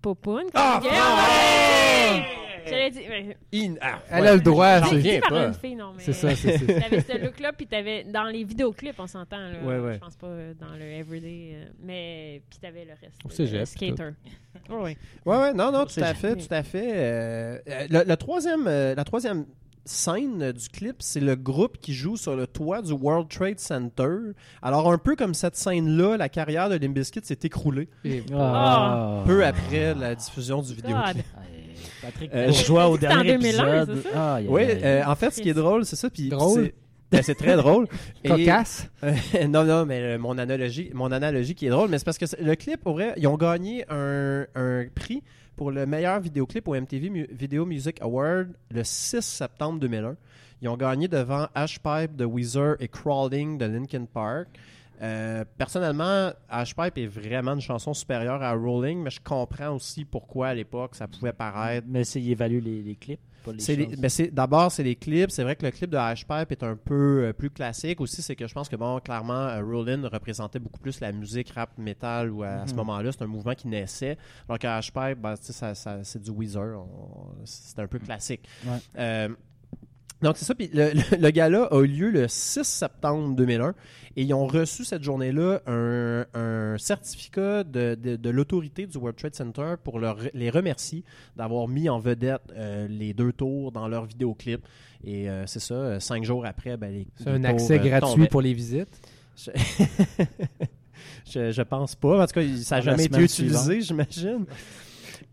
popoune. 0.00 0.44
Ah, 0.54 0.80
Ouais! 0.82 2.22
J'allais 2.66 2.90
dire. 2.90 3.02
mais- 3.08 3.36
in- 3.54 3.74
ah, 3.80 3.98
Elle 4.10 4.22
ouais. 4.22 4.28
a 4.28 4.34
le 4.34 4.40
droit. 4.40 4.78
J'en 4.80 4.86
c'est- 4.86 4.94
reviens 4.96 5.14
dit 5.14 5.20
par 5.20 5.28
pas. 5.30 5.46
une 5.46 5.54
fille, 5.54 5.74
non, 5.76 5.92
mais. 5.96 6.02
C'est 6.02 6.12
ça, 6.12 6.34
c'est- 6.34 6.58
c'est- 6.58 6.80
T'avais 6.80 7.00
ce 7.00 7.24
look-là, 7.24 7.52
puis 7.52 7.66
t'avais. 7.66 8.04
Dans 8.04 8.24
les 8.24 8.44
vidéoclips, 8.44 8.98
on 8.98 9.06
s'entend, 9.06 9.38
là. 9.38 9.58
Ouais, 9.64 9.78
ouais. 9.78 9.94
Je 9.94 9.98
pense 10.00 10.16
pas 10.16 10.26
euh, 10.26 10.54
dans 10.54 10.74
le 10.76 10.82
everyday. 10.84 11.50
euh, 11.54 11.64
mais. 11.82 12.42
Puis 12.50 12.58
t'avais 12.60 12.84
le 12.84 12.92
reste. 13.00 13.18
Au 13.24 13.28
le 13.28 13.34
cégep, 13.34 13.66
skater. 13.66 14.10
Oh, 14.70 14.80
oui. 14.82 14.96
Ouais, 15.24 15.36
ouais, 15.36 15.52
non, 15.54 15.70
non, 15.72 15.84
tout 15.86 16.00
à 16.00 16.14
fait, 16.14 16.36
tout 16.36 16.46
à 16.52 16.62
fait. 16.62 16.90
Euh, 16.94 17.58
euh, 17.68 17.86
le, 17.90 18.04
le 18.08 18.16
troisième, 18.16 18.66
euh, 18.66 18.94
la 18.94 19.04
troisième 19.04 19.46
scène 19.84 20.42
euh, 20.42 20.52
du 20.52 20.68
clip, 20.68 20.96
c'est 20.98 21.20
le 21.20 21.34
groupe 21.34 21.78
qui 21.78 21.94
joue 21.94 22.16
sur 22.18 22.36
le 22.36 22.46
toit 22.46 22.82
du 22.82 22.92
World 22.92 23.28
Trade 23.30 23.58
Center. 23.58 24.08
Alors, 24.60 24.92
un 24.92 24.98
peu 24.98 25.16
comme 25.16 25.32
cette 25.32 25.56
scène-là, 25.56 26.16
la 26.18 26.28
carrière 26.28 26.68
de 26.68 26.74
Limp 26.76 26.92
Bizkit 26.94 27.20
s'est 27.24 27.38
écroulée 27.44 27.88
Et- 28.04 28.22
Ah. 28.34 29.22
peu 29.26 29.46
après 29.46 29.94
la 29.94 30.14
diffusion 30.14 30.60
du 30.60 30.74
God. 30.74 31.16
Patrick 32.02 32.30
Euh, 32.34 32.46
Bourgeois 32.48 32.88
au 32.88 32.94
C'était 32.94 33.06
en 33.08 33.22
dernier 33.22 33.32
2001, 33.38 33.82
épisode. 33.84 34.06
aïe, 34.14 34.46
Oui, 34.48 34.62
euh, 34.66 35.02
en 35.06 35.14
fait, 35.14 35.30
ce 35.30 35.40
qui 35.40 35.48
est 35.48 35.54
drôle, 35.54 35.84
c'est 35.84 35.96
ça. 35.96 36.08
Puis 36.10 36.28
Drôle? 36.28 36.64
c'est- 36.66 36.74
ben, 37.10 37.22
c'est 37.22 37.34
très 37.34 37.56
drôle. 37.56 37.86
Et- 38.24 38.28
Cocasse. 38.28 38.88
Euh, 39.04 39.46
non, 39.48 39.64
non, 39.64 39.86
mais 39.86 40.00
euh, 40.02 40.18
mon 40.18 40.36
analogie, 40.38 40.90
mon 40.94 41.10
analogie 41.10 41.54
qui 41.54 41.66
est 41.66 41.70
drôle, 41.70 41.88
mais 41.88 41.98
c'est 41.98 42.04
parce 42.04 42.18
que 42.18 42.26
c'est- 42.26 42.40
le 42.40 42.54
clip, 42.54 42.80
vrai, 42.84 43.14
ils 43.16 43.26
ont 43.26 43.36
gagné 43.36 43.84
un, 43.88 44.46
un 44.54 44.84
prix 44.94 45.22
pour 45.56 45.70
le 45.70 45.86
meilleur 45.86 46.20
vidéoclip 46.20 46.68
au 46.68 46.74
MTV 46.74 47.08
Mu- 47.10 47.28
Video 47.32 47.64
Music 47.66 47.98
Award 48.02 48.48
le 48.70 48.84
6 48.84 49.22
septembre 49.22 49.80
2001. 49.80 50.16
Ils 50.60 50.68
ont 50.68 50.76
gagné 50.76 51.08
devant 51.08 51.46
Ashpipe 51.54 52.14
de 52.16 52.24
Weezer 52.24 52.76
et 52.80 52.88
Crawling 52.88 53.58
de 53.58 53.64
Linkin 53.66 54.04
Park. 54.12 54.48
Euh, 55.00 55.44
personnellement, 55.56 56.32
Ashpipe 56.48 56.98
est 56.98 57.06
vraiment 57.06 57.52
une 57.54 57.60
chanson 57.60 57.94
supérieure 57.94 58.42
à 58.42 58.52
Rolling, 58.54 59.00
mais 59.02 59.10
je 59.10 59.20
comprends 59.20 59.70
aussi 59.76 60.04
pourquoi 60.04 60.48
à 60.48 60.54
l'époque 60.54 60.94
ça 60.96 61.06
pouvait 61.06 61.32
paraître 61.32 61.86
Mais 61.88 62.02
c'est, 62.04 62.20
il 62.20 62.30
évalue 62.32 62.60
les, 62.60 62.82
les 62.82 62.96
clips, 62.96 63.20
pas 63.44 63.52
les 63.52 63.60
c'est 63.60 63.76
les- 63.76 63.84
choses. 63.84 63.96
ben, 63.96 64.08
c'est- 64.10 64.30
D'abord, 64.34 64.72
c'est 64.72 64.82
les 64.82 64.96
clips. 64.96 65.30
C'est 65.30 65.44
vrai 65.44 65.54
que 65.54 65.64
le 65.64 65.70
clip 65.70 65.88
de 65.90 65.96
Hashpipe 65.96 66.50
est 66.50 66.62
un 66.64 66.74
peu 66.74 67.26
euh, 67.26 67.32
plus 67.32 67.50
classique. 67.50 68.00
Aussi, 68.00 68.22
c'est 68.22 68.34
que 68.34 68.46
je 68.48 68.52
pense 68.54 68.68
que, 68.68 68.74
bon, 68.74 68.98
clairement, 68.98 69.34
euh, 69.34 69.62
Rollin 69.62 70.08
représentait 70.08 70.58
beaucoup 70.58 70.80
plus 70.80 70.98
la 71.00 71.12
musique 71.12 71.50
rap 71.50 71.70
metal 71.78 72.30
ou 72.32 72.42
à, 72.42 72.48
à 72.48 72.66
ce 72.66 72.72
Mhm. 72.72 72.78
moment-là, 72.78 73.12
c'est 73.12 73.22
un 73.22 73.28
mouvement 73.28 73.54
qui 73.54 73.68
naissait. 73.68 74.18
Alors 74.48 74.58
que 74.58 75.14
ben, 75.14 75.34
tu 75.36 75.44
sais, 75.44 75.52
ça, 75.52 75.74
ça- 75.76 76.02
c'est 76.02 76.20
du 76.20 76.30
Weezer. 76.30 76.76
On- 76.80 77.34
C'est 77.44 77.78
un 77.78 77.86
peu 77.86 78.00
classique. 78.00 78.48
Ouais. 78.66 79.28
Donc, 80.20 80.36
c'est 80.36 80.44
ça. 80.44 80.54
Puis 80.54 80.68
le, 80.72 80.90
le, 80.94 81.16
le 81.16 81.30
gala 81.30 81.64
a 81.70 81.80
eu 81.82 81.86
lieu 81.86 82.10
le 82.10 82.26
6 82.26 82.64
septembre 82.64 83.36
2001 83.36 83.74
et 84.16 84.22
ils 84.22 84.34
ont 84.34 84.46
reçu 84.48 84.84
cette 84.84 85.04
journée-là 85.04 85.60
un, 85.66 86.24
un 86.34 86.76
certificat 86.76 87.62
de, 87.62 87.94
de, 87.94 88.16
de 88.16 88.30
l'autorité 88.30 88.86
du 88.88 88.98
World 88.98 89.16
Trade 89.16 89.34
Center 89.36 89.74
pour 89.84 90.00
leur- 90.00 90.18
les 90.34 90.50
remercier 90.50 91.04
d'avoir 91.36 91.68
mis 91.68 91.88
en 91.88 92.00
vedette 92.00 92.42
euh, 92.56 92.88
les 92.88 93.14
deux 93.14 93.32
tours 93.32 93.70
dans 93.70 93.86
leur 93.86 94.06
vidéoclip. 94.06 94.60
Et 95.04 95.30
euh, 95.30 95.46
c'est 95.46 95.60
ça, 95.60 95.74
euh, 95.74 96.00
cinq 96.00 96.24
jours 96.24 96.44
après, 96.44 96.76
ben, 96.76 96.92
les, 96.92 97.06
C'est 97.16 97.28
un 97.28 97.40
tours, 97.40 97.50
accès 97.50 97.78
gratuit 97.78 98.10
tombaient. 98.14 98.26
pour 98.28 98.42
les 98.42 98.54
visites? 98.54 99.00
je, 101.30 101.52
je 101.52 101.62
pense 101.62 101.94
pas. 101.94 102.22
En 102.22 102.26
tout 102.26 102.32
cas, 102.40 102.46
ça 102.62 102.76
n'a 102.76 102.80
jamais 102.80 103.04
été 103.04 103.20
utilisé, 103.22 103.80
j'imagine. 103.82 104.46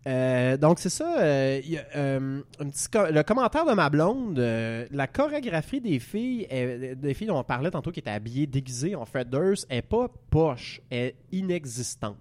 Euh, 0.08 0.56
donc 0.58 0.80
c'est 0.80 0.90
ça. 0.90 1.20
euh, 1.20 1.62
y 1.66 1.78
a, 1.78 1.86
euh, 1.96 2.42
un 2.60 2.70
petit 2.70 2.88
le 3.12 3.24
commentaire 3.24 3.66
de 3.66 3.74
ma 3.74 3.90
blonde, 3.90 4.38
euh, 4.38 4.86
la 4.92 5.08
chorégraphie 5.08 5.82
des 5.82 6.00
filles, 6.00 6.48
des 6.96 7.14
filles 7.14 7.28
dont 7.28 7.40
on 7.40 7.44
parlait 7.44 7.72
tantôt 7.72 7.92
qui 7.92 8.00
étaient 8.00 8.12
habillées 8.12 8.46
déguisées 8.46 8.96
en 8.96 9.06
Durst, 9.26 9.66
est 9.70 9.82
pas 9.82 10.08
poche, 10.30 10.82
est 10.92 11.16
inexistante. 11.32 12.18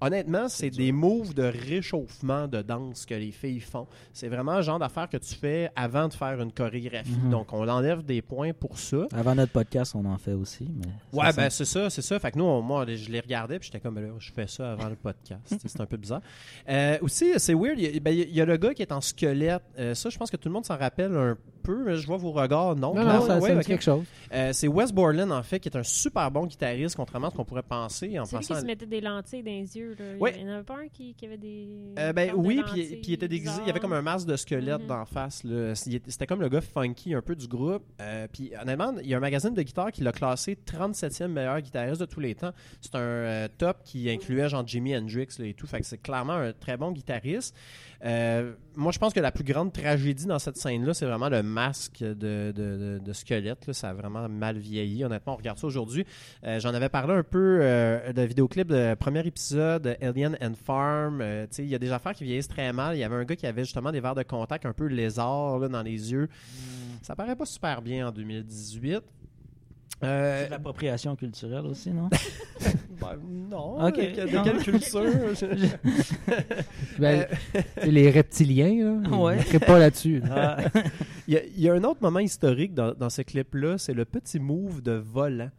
Honnêtement, 0.00 0.48
c'est 0.48 0.70
des 0.70 0.92
moves 0.92 1.34
de 1.34 1.42
réchauffement 1.42 2.46
de 2.46 2.62
danse 2.62 3.04
que 3.04 3.14
les 3.14 3.32
filles 3.32 3.60
font. 3.60 3.86
C'est 4.12 4.28
vraiment 4.28 4.56
le 4.56 4.62
genre 4.62 4.78
d'affaire 4.78 5.08
que 5.08 5.16
tu 5.16 5.34
fais 5.34 5.70
avant 5.74 6.06
de 6.08 6.12
faire 6.14 6.40
une 6.40 6.52
chorégraphie. 6.52 7.10
Mhm. 7.24 7.30
Donc, 7.30 7.52
on 7.52 7.66
enlève 7.68 8.04
des 8.04 8.22
points 8.22 8.52
pour 8.52 8.78
ça. 8.78 9.06
Avant 9.12 9.34
notre 9.34 9.52
podcast, 9.52 9.94
on 9.96 10.04
en 10.04 10.18
fait 10.18 10.34
aussi. 10.34 10.68
Mais 10.76 10.86
Ouais, 11.12 11.32
ben 11.32 11.50
c'est 11.50 11.64
ça, 11.64 11.90
c'est 11.90 12.02
ça. 12.02 12.18
Fait 12.20 12.30
que 12.30 12.38
nous, 12.38 12.44
on- 12.44 12.62
moi, 12.62 12.86
je 12.86 13.10
les 13.10 13.20
regardais, 13.20 13.58
puis 13.58 13.66
j'étais 13.66 13.80
comme, 13.80 13.94
ben 13.96 14.02
là, 14.06 14.12
je 14.18 14.30
fais 14.32 14.46
ça 14.46 14.72
avant 14.72 14.88
le 14.88 14.96
podcast. 14.96 15.42
c'est 15.66 15.80
un 15.80 15.86
peu 15.86 15.96
bizarre. 15.96 16.20
Euh, 16.68 16.98
aussi, 17.00 17.32
c'est 17.38 17.54
weird, 17.54 17.78
il 17.78 17.92
y, 17.94 17.96
a, 17.96 18.00
ben, 18.00 18.12
il 18.12 18.30
y 18.34 18.40
a 18.40 18.44
le 18.44 18.56
gars 18.56 18.74
qui 18.74 18.82
est 18.82 18.92
en 18.92 19.00
squelette. 19.00 19.62
Euh, 19.78 19.94
ça, 19.94 20.10
je 20.10 20.16
pense 20.18 20.30
que 20.30 20.36
tout 20.36 20.48
le 20.48 20.52
monde 20.54 20.64
s'en 20.64 20.76
rappelle 20.76 21.16
un 21.16 21.36
peu, 21.68 21.84
mais 21.84 21.96
je 21.96 22.06
vois 22.06 22.16
vos 22.16 22.32
regards. 22.32 22.74
Non, 22.76 22.94
Non, 22.94 23.04
non, 23.04 23.20
ça, 23.26 23.38
Ouais, 23.38 23.54
ça 23.54 23.62
quelque 23.62 23.84
chose. 23.84 24.04
Euh, 24.32 24.52
c'est 24.54 24.68
Wes 24.68 24.90
Borland, 24.92 25.30
en 25.30 25.42
fait, 25.42 25.60
qui 25.60 25.68
est 25.68 25.76
un 25.76 25.82
super 25.82 26.30
bon 26.30 26.46
guitariste, 26.46 26.96
contrairement 26.96 27.28
à 27.28 27.30
ce 27.30 27.36
qu'on 27.36 27.44
pourrait 27.44 27.62
penser. 27.62 28.18
En 28.18 28.24
C'est 28.24 28.36
lui 28.36 28.42
qui 28.42 28.48
pensant 28.48 28.60
se 28.62 28.66
mettait 28.66 28.86
des 28.86 29.00
lentilles 29.02 29.42
dans 29.42 29.50
les 29.50 29.76
yeux. 29.76 29.94
Là. 29.98 30.04
Ouais. 30.18 30.34
Il 30.36 30.46
y 30.46 30.50
en 30.50 30.54
avait 30.54 30.62
pas 30.64 30.78
un 30.78 30.88
qui, 30.88 31.14
qui 31.14 31.26
avait 31.26 31.36
des. 31.36 31.68
Euh, 31.98 32.12
ben 32.14 32.30
de 32.30 32.34
oui, 32.34 32.56
lentilles 32.56 32.72
puis 32.86 32.96
puis 32.96 33.02
il 33.08 33.12
était 33.14 33.28
déguisé. 33.28 33.60
Il 33.62 33.66
y 33.66 33.70
avait 33.70 33.80
comme 33.80 33.92
un 33.92 34.02
masque 34.02 34.26
de 34.26 34.36
squelette 34.36 34.80
Mhm. 34.82 34.86
d'en 34.86 35.04
face. 35.04 35.42
C'était 35.74 36.26
comme 36.26 36.40
le 36.40 36.48
gars 36.48 36.60
funky 36.62 37.14
un 37.14 37.22
peu 37.22 37.36
du 37.36 37.46
groupe. 37.46 37.84
Euh, 38.00 38.26
puis 38.32 38.52
honnêtement, 38.60 38.94
il 39.02 39.08
y 39.08 39.14
a 39.14 39.18
un 39.18 39.20
magazine 39.20 39.52
de 39.54 39.62
guitare 39.62 39.92
qui 39.92 40.02
l'a 40.02 40.12
classé 40.12 40.56
37e 40.64 41.28
meilleur 41.28 41.60
guitariste 41.60 42.00
de 42.00 42.06
tous 42.06 42.20
les 42.20 42.34
temps. 42.34 42.52
C'est 42.80 42.94
un 42.94 42.98
euh, 43.00 43.48
top 43.58 43.82
qui 43.84 44.08
incluait 44.10 44.48
genre 44.48 44.66
Jimi 44.66 44.96
Hendrix 44.96 45.28
là, 45.38 45.46
et 45.46 45.54
tout. 45.54 45.66
Fait 45.66 45.80
que 45.80 45.86
c'est 45.86 45.98
clairement 45.98 46.32
un 46.34 46.52
très 46.52 46.76
bon 46.76 46.92
guitariste. 46.92 47.54
Euh, 48.04 48.52
moi, 48.76 48.92
je 48.92 48.98
pense 48.98 49.12
que 49.12 49.18
la 49.18 49.32
plus 49.32 49.42
grande 49.42 49.72
tragédie 49.72 50.26
dans 50.26 50.38
cette 50.38 50.56
scène-là, 50.56 50.94
c'est 50.94 51.04
vraiment 51.06 51.28
le 51.28 51.42
masque 51.42 51.98
de, 52.00 52.14
de- 52.14 52.52
de- 52.54 53.00
de 53.04 53.12
squelette. 53.12 53.66
là. 53.66 53.72
Ça 53.72 53.88
a 53.90 53.92
vraiment 53.92 54.28
mal 54.28 54.56
vieilli. 54.56 55.04
Honnêtement, 55.04 55.32
on 55.34 55.36
regarde 55.36 55.58
ça 55.58 55.66
aujourd'hui. 55.66 56.04
Euh, 56.44 56.60
J'en 56.60 56.72
avais 56.74 56.88
parlé 56.88 57.14
un 57.14 57.24
peu 57.24 57.58
euh, 57.60 58.12
de 58.12 58.22
vidéoclip 58.22 58.68
de 58.68 58.94
premier 58.94 59.26
épisode, 59.26 59.96
Alien 60.00 60.36
and 60.40 60.52
Farm. 60.64 61.20
Euh, 61.20 61.46
il 61.58 61.66
y 61.66 61.74
a 61.74 61.78
des 61.80 61.90
affaires 61.90 62.12
qui 62.14 62.22
vieillissent 62.24 62.46
très 62.48 62.72
mal. 62.72 62.94
Il 62.96 63.00
y 63.00 63.04
avait 63.04 63.16
un 63.16 63.24
gars 63.24 63.34
qui 63.36 63.46
avait 63.46 63.64
justement 63.64 63.90
des 63.90 64.00
verres 64.00 64.14
de 64.14 64.22
contact 64.22 64.64
un 64.64 64.72
peu 64.72 64.86
lézard 64.86 65.58
là, 65.58 65.66
dans 65.68 65.82
les 65.82 66.12
yeux. 66.12 66.28
Ça 67.02 67.16
paraît 67.16 67.34
pas 67.36 67.46
super 67.46 67.82
bien 67.82 68.08
en 68.08 68.12
2018. 68.12 69.02
Euh, 70.04 70.40
C'est 70.42 70.46
de 70.46 70.50
l'appropriation 70.52 71.16
culturelle 71.16 71.66
aussi, 71.66 71.90
non? 71.90 72.08
ben, 73.00 73.16
non. 73.50 73.84
Ok. 73.84 73.96
De, 73.96 74.26
de 74.26 74.44
quelle 74.44 74.62
culture? 74.62 75.02
Ben, 76.98 77.26
Euh, 77.54 77.84
les 77.86 78.10
reptiliens, 78.10 78.66
là. 78.68 79.00
Ils 79.04 79.14
Ouais. 79.14 79.36
ne 79.52 79.58
pas 79.58 79.78
là-dessus. 79.78 80.20
là. 80.20 80.56
Ah, 80.74 80.80
Il 81.26 81.34
y, 81.34 81.36
a, 81.36 81.40
il 81.44 81.60
y 81.60 81.68
a 81.68 81.74
un 81.74 81.82
autre 81.84 82.00
moment 82.00 82.20
historique 82.20 82.74
dans, 82.74 82.92
dans 82.94 83.10
ce 83.10 83.22
clip-là, 83.22 83.76
c'est 83.78 83.94
le 83.94 84.04
petit 84.04 84.38
move 84.38 84.82
de 84.82 84.92
volant. 84.92 85.50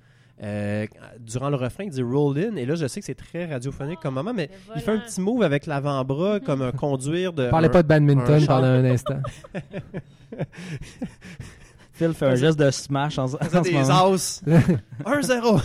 Euh, 0.42 0.86
durant 1.20 1.50
le 1.50 1.58
refrain, 1.58 1.84
il 1.84 1.90
dit 1.90 2.02
roll 2.02 2.38
in, 2.40 2.56
et 2.56 2.66
là 2.66 2.76
je 2.76 2.88
sais 2.88 3.02
que 3.02 3.06
c'est 3.06 3.14
très 3.14 3.46
radiophonique 3.46 4.00
comme 4.00 4.14
moment, 4.14 4.34
mais 4.34 4.50
il 4.74 4.82
fait 4.82 4.92
un 4.92 5.00
petit 5.00 5.20
move 5.20 5.44
avec 5.44 5.66
l'avant-bras 5.66 6.40
comme 6.40 6.62
un 6.62 6.72
conduire 6.72 7.34
de. 7.34 7.50
Parlez 7.50 7.68
un- 7.68 7.72
pas 7.72 7.84
de 7.84 7.90
badminton 7.90 8.46
pendant 8.46 8.68
un 8.68 8.86
instant. 8.86 9.20
Phil 12.00 12.14
fait 12.14 12.28
un 12.28 12.36
geste 12.36 12.58
de 12.58 12.72
smash 12.72 13.18
en, 13.20 13.26
en 13.34 13.62
des 13.62 13.76
as. 13.76 14.42
1-0. 15.04 15.62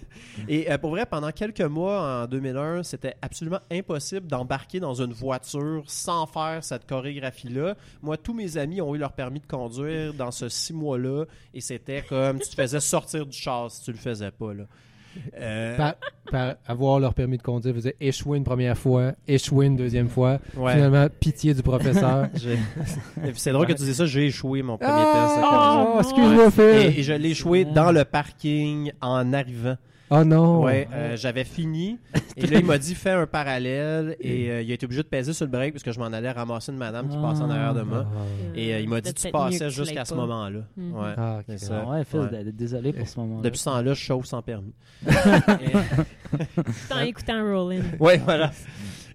Et 0.48 0.70
euh, 0.70 0.76
pour 0.76 0.90
vrai, 0.90 1.06
pendant 1.06 1.32
quelques 1.32 1.62
mois 1.62 2.24
en 2.24 2.26
2001, 2.26 2.82
c'était 2.82 3.14
absolument 3.22 3.60
impossible 3.72 4.26
d'embarquer 4.26 4.80
dans 4.80 4.92
une 5.00 5.14
voiture 5.14 5.84
sans 5.86 6.26
faire 6.26 6.62
cette 6.62 6.86
chorégraphie-là. 6.86 7.74
Moi, 8.02 8.18
tous 8.18 8.34
mes 8.34 8.58
amis 8.58 8.82
ont 8.82 8.94
eu 8.94 8.98
leur 8.98 9.12
permis 9.12 9.40
de 9.40 9.46
conduire 9.46 10.12
dans 10.12 10.30
ce 10.30 10.50
six 10.50 10.74
mois-là 10.74 11.24
et 11.54 11.62
c'était 11.62 12.02
comme 12.02 12.38
tu 12.38 12.50
te 12.50 12.54
faisais 12.54 12.80
sortir 12.80 13.24
du 13.24 13.36
char 13.36 13.70
si 13.70 13.82
tu 13.84 13.92
le 13.92 13.98
faisais 13.98 14.30
pas. 14.30 14.52
Là. 14.52 14.64
Euh, 15.40 15.76
Par, 15.76 15.94
par 16.30 16.54
avoir 16.66 17.00
leur 17.00 17.14
permis 17.14 17.38
de 17.38 17.42
conduire, 17.42 17.74
vous 17.74 17.86
avez 17.86 17.96
échoué 18.00 18.38
une 18.38 18.44
première 18.44 18.76
fois, 18.78 19.12
échoué 19.26 19.66
une 19.66 19.76
deuxième 19.76 20.08
fois. 20.08 20.38
ouais. 20.56 20.72
Finalement, 20.74 21.06
pitié 21.20 21.54
du 21.54 21.62
professeur. 21.62 22.28
C'est 23.34 23.52
drôle 23.52 23.66
que 23.66 23.72
tu 23.72 23.82
dis 23.82 23.94
ça, 23.94 24.06
j'ai 24.06 24.26
échoué 24.26 24.62
mon 24.62 24.76
premier 24.78 24.92
Ah, 24.94 25.34
test. 25.34 25.46
oh, 25.50 25.94
non. 25.94 26.00
excuse-moi, 26.00 26.50
Phil. 26.50 26.62
Et, 26.96 27.00
et 27.00 27.02
je 27.02 27.12
l'ai 27.14 27.30
échoué 27.30 27.64
dans 27.64 27.90
le 27.92 28.04
parking 28.04 28.92
en 29.00 29.32
arrivant. 29.32 29.76
Oh 30.10 30.24
non. 30.24 30.62
Ouais, 30.64 30.88
euh, 30.92 31.16
j'avais 31.16 31.44
fini. 31.44 31.98
Et 32.38 32.46
là, 32.46 32.58
il 32.60 32.64
m'a 32.64 32.78
dit 32.78 32.94
fais 32.94 33.10
un 33.10 33.26
parallèle. 33.26 34.16
Et 34.20 34.50
euh, 34.50 34.62
il 34.62 34.70
a 34.70 34.74
été 34.74 34.86
obligé 34.86 35.02
de 35.02 35.08
peser 35.08 35.32
sur 35.32 35.44
le 35.46 35.50
break 35.50 35.72
parce 35.72 35.82
que 35.82 35.92
je 35.92 35.98
m'en 35.98 36.06
allais 36.06 36.30
ramasser 36.30 36.72
une 36.72 36.78
madame 36.78 37.08
qui 37.08 37.16
passait 37.16 37.42
en 37.42 37.50
arrière 37.50 37.74
de 37.74 37.82
moi. 37.82 38.06
Et 38.54 38.74
euh, 38.74 38.80
il 38.80 38.88
m'a 38.88 39.00
dit 39.00 39.12
tu 39.12 39.30
passais 39.30 39.70
jusqu'à 39.70 40.04
ce 40.04 40.14
moment-là. 40.14 40.60
Mhm. 40.76 40.94
Ouais. 40.94 41.14
Ah, 41.16 41.40
ça. 41.56 41.84
Ouais, 41.86 42.04
Phil, 42.04 42.20
Ouais. 42.20 42.44
désolé 42.52 42.92
pour 42.92 43.06
ce 43.08 43.18
moment. 43.20 43.40
Depuis 43.40 43.58
ce 43.58 43.64
temps-là, 43.64 43.94
je 43.94 44.00
chauffe 44.00 44.26
sans 44.26 44.42
permis. 44.42 44.72
Tout 45.06 46.92
en 46.94 47.00
écoutant 47.00 47.42
Rollin. 47.44 47.82
Oui, 48.00 48.14
voilà. 48.24 48.50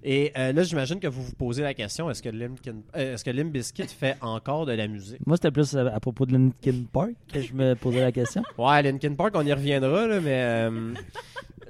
Et 0.05 0.34
euh, 0.38 0.51
là, 0.51 0.63
j'imagine 0.63 0.99
que 0.99 1.07
vous 1.07 1.24
vous 1.24 1.32
posez 1.34 1.61
la 1.63 1.74
question 1.74 2.09
est-ce 2.09 2.21
que 2.21 2.28
Limkin, 2.28 2.76
euh, 2.95 3.13
est-ce 3.13 3.24
que 3.24 3.30
Limp 3.32 3.53
Bizkit 3.53 3.88
fait 3.88 4.17
encore 4.19 4.65
de 4.65 4.74
la 4.74 4.88
musique? 4.88 5.26
Moi, 5.26 5.38
c'était 5.38 5.51
plus 5.51 5.78
à, 5.78 5.93
à 5.95 5.99
propos 6.01 6.26
de 6.26 6.34
Linkin 6.34 6.84
Park 6.91 7.11
que 7.32 7.39
je 7.39 7.53
me 7.53 7.74
posais 7.76 8.01
la 8.01 8.11
question. 8.11 8.43
Ouais, 8.57 8.82
Linkin 8.84 9.13
Park, 9.15 9.32
on 9.36 9.45
y 9.45 9.53
reviendra, 9.53 10.05
là, 10.07 10.19
mais 10.19 10.43
euh, 10.43 10.93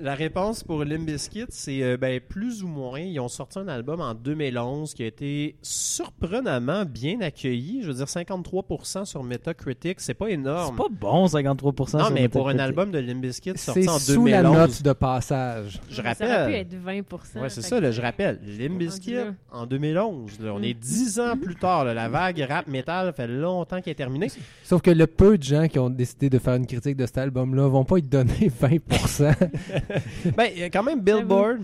la 0.03 0.15
réponse 0.15 0.63
pour 0.63 0.83
Limp 0.83 1.05
Bizkit, 1.05 1.45
c'est 1.49 1.81
euh, 1.81 1.95
ben, 1.97 2.19
plus 2.19 2.61
ou 2.61 2.67
moins. 2.67 2.99
Ils 2.99 3.19
ont 3.21 3.29
sorti 3.29 3.57
un 3.59 3.67
album 3.69 4.01
en 4.01 4.13
2011 4.13 4.93
qui 4.93 5.03
a 5.03 5.05
été 5.05 5.55
surprenamment 5.61 6.83
bien 6.85 7.21
accueilli. 7.21 7.81
Je 7.83 7.87
veux 7.87 7.93
dire, 7.93 8.05
53% 8.05 9.05
sur 9.05 9.23
Metacritic, 9.23 10.01
c'est 10.01 10.13
pas 10.13 10.25
C'est 10.25 10.33
énorme. 10.33 10.75
pas 10.75 10.87
bon, 10.91 11.25
53%. 11.27 11.97
non, 11.97 12.05
sur 12.05 12.13
mais 12.13 12.27
pour 12.27 12.49
un 12.49 12.59
album 12.59 12.91
de 12.91 12.99
Limp 12.99 13.21
Bizkit 13.21 13.57
sorti 13.57 13.83
C'est 13.83 13.89
en 13.89 13.97
sous 13.97 14.25
la 14.25 14.41
2011, 14.43 14.57
note 14.57 14.83
de 14.83 14.91
passage. 14.93 15.79
je 15.89 15.95
Ça 15.95 16.01
aurait 16.01 16.15
pu 16.15 16.23
rappelle. 16.23 16.53
être 16.53 16.73
20 16.75 16.93
Ouais, 17.41 17.49
c'est 17.49 17.61
ça, 17.61 17.77
que 17.77 17.81
là, 17.83 17.91
je 17.91 18.01
rappelle. 18.01 18.39
Limp 18.45 18.71
rendu 18.73 18.85
Bizkit 18.85 19.13
là. 19.13 19.23
en 19.51 19.65
2011. 19.65 20.39
là. 20.41 20.53
on 20.53 20.59
Mm. 20.59 20.63
est 20.65 20.73
10 20.73 21.19
ans 21.21 21.37
plus 21.41 21.55
tard. 21.55 21.85
là. 21.85 21.93
la 21.93 22.09
vague 22.09 22.45
rap 22.49 22.67
metal 22.67 23.13
fait 23.13 23.27
longtemps 23.27 23.81
qu'elle 23.81 23.91
est 23.91 23.95
terminée. 23.95 24.27
Sauf 24.63 24.81
que 24.81 24.91
le 24.91 25.07
peu 25.07 25.37
de 25.37 25.43
gens 25.43 25.67
qui 25.69 25.79
ont 25.79 25.89
décidé 25.89 26.29
de 26.29 26.39
faire 26.39 26.55
une 26.55 26.67
critique 26.67 26.97
de 26.97 27.05
cet 27.05 27.17
album-là 27.19 27.67
vont 27.69 27.85
pas 27.85 27.97
y 27.99 28.01
donner 28.01 28.51
20%. 28.61 29.33
Ben, 30.37 30.49
il 30.53 30.59
y 30.59 30.63
a 30.63 30.69
quand 30.69 30.83
même 30.83 31.01
Billboard. 31.01 31.61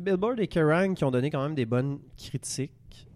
Billboard 0.00 0.40
et 0.40 0.48
Kerrang 0.48 0.94
qui 0.94 1.04
ont 1.04 1.10
donné 1.10 1.30
quand 1.30 1.42
même 1.42 1.54
des 1.54 1.66
bonnes 1.66 1.98
critiques. 2.16 2.72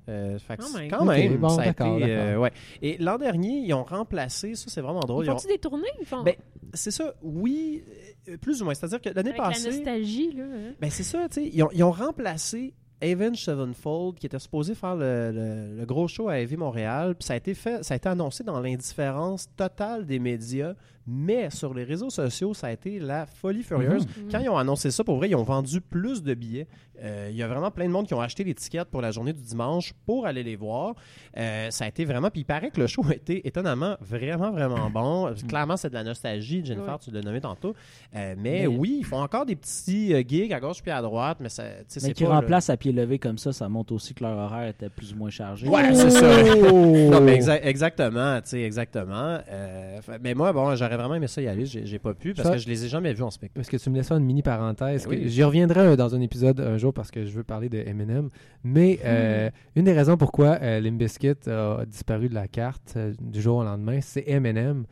Euh, 0.08 0.38
fait 0.38 0.56
que 0.56 0.62
Quand 0.62 0.68
c'est- 0.68 0.78
même. 0.78 0.90
quand 0.90 1.00
Ok, 1.02 1.08
même, 1.08 1.36
bon, 1.36 1.48
ça 1.50 1.62
a 1.62 1.66
été, 1.68 1.84
euh, 1.84 2.38
ouais. 2.38 2.50
Et 2.80 2.96
l'an 2.98 3.18
dernier, 3.18 3.58
ils 3.58 3.74
ont 3.74 3.84
remplacé, 3.84 4.54
ça 4.54 4.66
c'est 4.68 4.80
vraiment 4.80 5.00
drôle. 5.00 5.24
Ils 5.26 5.28
ils 5.28 5.32
ont- 5.32 5.48
des 5.48 5.58
tournées? 5.58 5.84
Ils 6.00 6.06
font... 6.06 6.22
Ben, 6.22 6.34
c'est 6.72 6.90
ça, 6.90 7.12
oui, 7.22 7.82
euh, 8.28 8.38
plus 8.38 8.62
ou 8.62 8.64
moins. 8.64 8.72
C'est-à-dire 8.74 9.02
que 9.02 9.10
l'année 9.10 9.30
Avec 9.30 9.42
la 9.42 9.48
passée, 9.48 9.68
nostalgie, 9.70 10.32
là. 10.32 10.44
hein. 10.44 10.72
ben 10.80 10.88
c'est 10.90 11.02
ça, 11.02 11.28
tu 11.28 11.42
sais, 11.42 11.50
ils 11.52 11.62
ont, 11.62 11.68
ils 11.74 11.82
ont 11.84 11.90
remplacé 11.90 12.72
Avenged 13.02 13.36
Sevenfold 13.36 14.16
qui 14.18 14.24
était 14.26 14.38
supposé 14.38 14.74
faire 14.74 14.96
le, 14.96 15.30
le- 15.30 15.76
le 15.78 15.84
gros 15.84 16.08
show 16.08 16.28
à 16.30 16.38
Heavy 16.40 16.56
Montréal. 16.56 17.14
Puis 17.14 17.26
ça 17.26 17.34
a 17.34 17.36
été 17.36 17.52
fait, 17.54 17.84
ça 17.84 17.92
a 17.92 17.96
été 17.98 18.08
annoncé 18.08 18.42
dans 18.44 18.58
l'indifférence 18.60 19.46
totale 19.56 20.06
des 20.06 20.18
médias, 20.18 20.72
mais 21.10 21.48
sur 21.50 21.72
les 21.72 21.84
réseaux 21.84 22.10
sociaux, 22.10 22.52
ça 22.52 22.66
a 22.66 22.72
été 22.72 22.98
la 22.98 23.24
folie 23.26 23.62
furieuse. 23.62 24.06
Quand 24.30 24.38
ils 24.40 24.48
ont 24.50 24.58
annoncé 24.58 24.90
ça, 24.90 25.02
pour 25.04 25.16
vrai, 25.16 25.30
ils 25.30 25.34
ont 25.36 25.42
vendu 25.42 25.80
plus 25.80 26.22
de 26.22 26.34
billets. 26.34 26.66
Euh, 27.00 27.28
Il 27.30 27.36
y 27.36 27.42
a 27.42 27.48
vraiment 27.48 27.70
plein 27.70 27.86
de 27.86 27.90
monde 27.92 28.06
qui 28.06 28.14
ont 28.14 28.20
acheté 28.20 28.42
les 28.44 28.54
tickets 28.54 28.88
pour 28.88 29.00
la 29.00 29.10
journée 29.12 29.32
du 29.32 29.40
dimanche 29.42 29.92
pour 30.04 30.26
aller 30.26 30.42
les 30.42 30.56
voir. 30.56 30.94
Euh, 31.36 31.70
ça 31.70 31.84
a 31.84 31.88
été 31.88 32.04
vraiment. 32.04 32.28
Puis 32.28 32.40
il 32.40 32.44
paraît 32.44 32.70
que 32.70 32.80
le 32.80 32.86
show 32.88 33.02
a 33.08 33.14
été 33.14 33.46
étonnamment 33.46 33.96
vraiment, 34.00 34.50
vraiment 34.50 34.90
bon. 34.92 35.32
Clairement, 35.48 35.76
c'est 35.76 35.88
de 35.90 35.94
la 35.94 36.04
nostalgie. 36.04 36.62
Jennifer, 36.64 36.94
Ouais. 36.94 36.98
tu 37.02 37.10
l'as 37.12 37.20
nommé 37.22 37.40
tantôt. 37.40 37.74
Euh, 38.16 38.34
mais, 38.36 38.60
Mais- 38.60 38.66
oui, 38.66 38.96
ils 39.00 39.04
font 39.04 39.22
encore 39.22 39.46
des 39.46 39.54
petits 39.56 40.12
euh, 40.12 40.22
gigs 40.26 40.52
à 40.52 40.60
gauche 40.60 40.82
puis 40.82 40.90
à 40.90 41.00
droite, 41.00 41.38
mais 41.40 41.48
ça, 41.48 41.62
Mais 42.02 42.12
qui 42.12 42.24
pas, 42.24 42.30
là- 42.30 42.36
remplace 42.40 42.68
à 42.68 42.76
pied 42.76 42.92
levé 42.92 43.18
comme 43.18 43.38
ça, 43.38 43.52
ça 43.52 43.68
montre 43.68 43.92
aussi 43.94 44.12
que 44.12 44.24
leur 44.24 44.36
horaire 44.36 44.68
était 44.68 44.88
plus 44.90 45.12
ou 45.14 45.16
moins 45.16 45.30
chargé. 45.30 45.68
Ouais, 45.68 45.94
c'est 45.94 46.10
ça. 46.10 46.42
non, 46.62 47.20
mais 47.20 47.38
exa- 47.38 47.60
exactement, 47.62 48.40
tu 48.40 48.48
sais, 48.50 48.60
exactement. 48.62 49.38
Euh, 49.48 50.00
mais 50.20 50.34
moi, 50.34 50.52
bon, 50.52 50.74
j'aurais 50.74 50.97
vraiment 51.02 51.14
aimé 51.16 51.26
ça 51.26 51.40
y 51.42 51.48
aller. 51.48 51.64
J'ai 51.66 51.86
j'ai 51.86 51.98
pas 51.98 52.14
pu 52.14 52.34
parce 52.34 52.48
Ça- 52.48 52.54
que 52.54 52.60
je 52.60 52.68
les 52.68 52.84
ai 52.84 52.88
jamais 52.88 53.12
vus 53.14 53.22
en 53.22 53.30
spectacle. 53.30 53.54
Parce 53.60 53.68
que 53.68 53.76
tu 53.76 53.90
me 53.90 53.96
laisses 53.96 54.08
faire 54.08 54.16
une 54.18 54.24
mini 54.24 54.42
parenthèse. 54.42 55.06
Ben 55.06 55.18
oui. 55.22 55.28
J'y 55.28 55.42
reviendrai 55.42 55.80
euh, 55.80 55.96
dans 55.96 56.14
un 56.14 56.20
épisode 56.20 56.60
un 56.60 56.76
jour 56.78 56.92
parce 56.92 57.10
que 57.10 57.24
je 57.24 57.30
veux 57.32 57.44
parler 57.44 57.68
de 57.68 57.78
Eminem. 57.78 58.28
Mais 58.64 58.98
euh, 59.04 59.50
une 59.76 59.84
des 59.84 59.92
raisons 59.92 60.16
pourquoi 60.16 60.58
euh, 60.62 60.80
Limp 60.80 60.98
Bizkit 60.98 61.48
a 61.48 61.84
disparu 61.86 62.28
de 62.28 62.34
la 62.34 62.48
carte 62.48 62.94
euh, 62.96 63.12
du 63.20 63.40
jour 63.40 63.58
au 63.58 63.64
lendemain, 63.64 64.00
c'est 64.00 64.24
Eminem. 64.28 64.84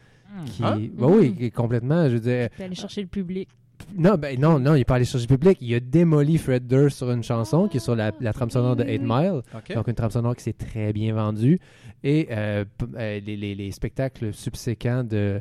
Qui, 0.47 0.65
Hein? 0.65 0.81
bah 0.99 1.07
oui, 1.09 1.35
qui 1.35 1.45
est 1.47 1.51
complètement, 1.51 2.09
je 2.09 2.15
veux 2.15 2.21
dire, 2.21 2.49
Puis 2.51 2.63
aller 2.65 2.75
chercher 2.75 3.01
le 3.01 3.07
public. 3.07 3.49
non, 3.97 4.17
ben 4.17 4.39
non, 4.39 4.59
non, 4.59 4.75
il 4.75 4.79
n'est 4.79 4.85
pas 4.85 4.97
allé 4.97 5.05
chercher 5.07 5.27
le 5.31 5.35
public. 5.37 5.57
Il 5.63 5.75
a 5.75 5.81
démoli 5.81 6.37
Fred 6.37 6.67
Durst 6.67 6.99
sur 6.99 7.11
une 7.11 7.23
chanson 7.23 7.69
qui 7.69 7.79
est 7.79 7.81
sur 7.81 7.97
la, 7.97 8.13
la 8.21 8.33
trame 8.35 8.51
sonore 8.51 8.77
de 8.77 8.85
8 8.85 8.99
Mile. 9.03 9.41
OK. 9.55 9.75
Donc, 9.75 9.89
une 9.89 9.95
trame 9.95 10.11
sonore 10.11 10.37
qui 10.37 10.43
s'est 10.43 10.53
très 10.53 10.93
bien 10.93 11.15
vendue. 11.15 11.59
Et 12.05 12.29
euh, 12.33 12.65
p- 12.77 12.85
euh, 12.99 13.21
les, 13.25 13.37
les- 13.37 13.55
les 13.55 13.71
spectacles 13.71 14.35
subséquents 14.35 15.05
de, 15.05 15.41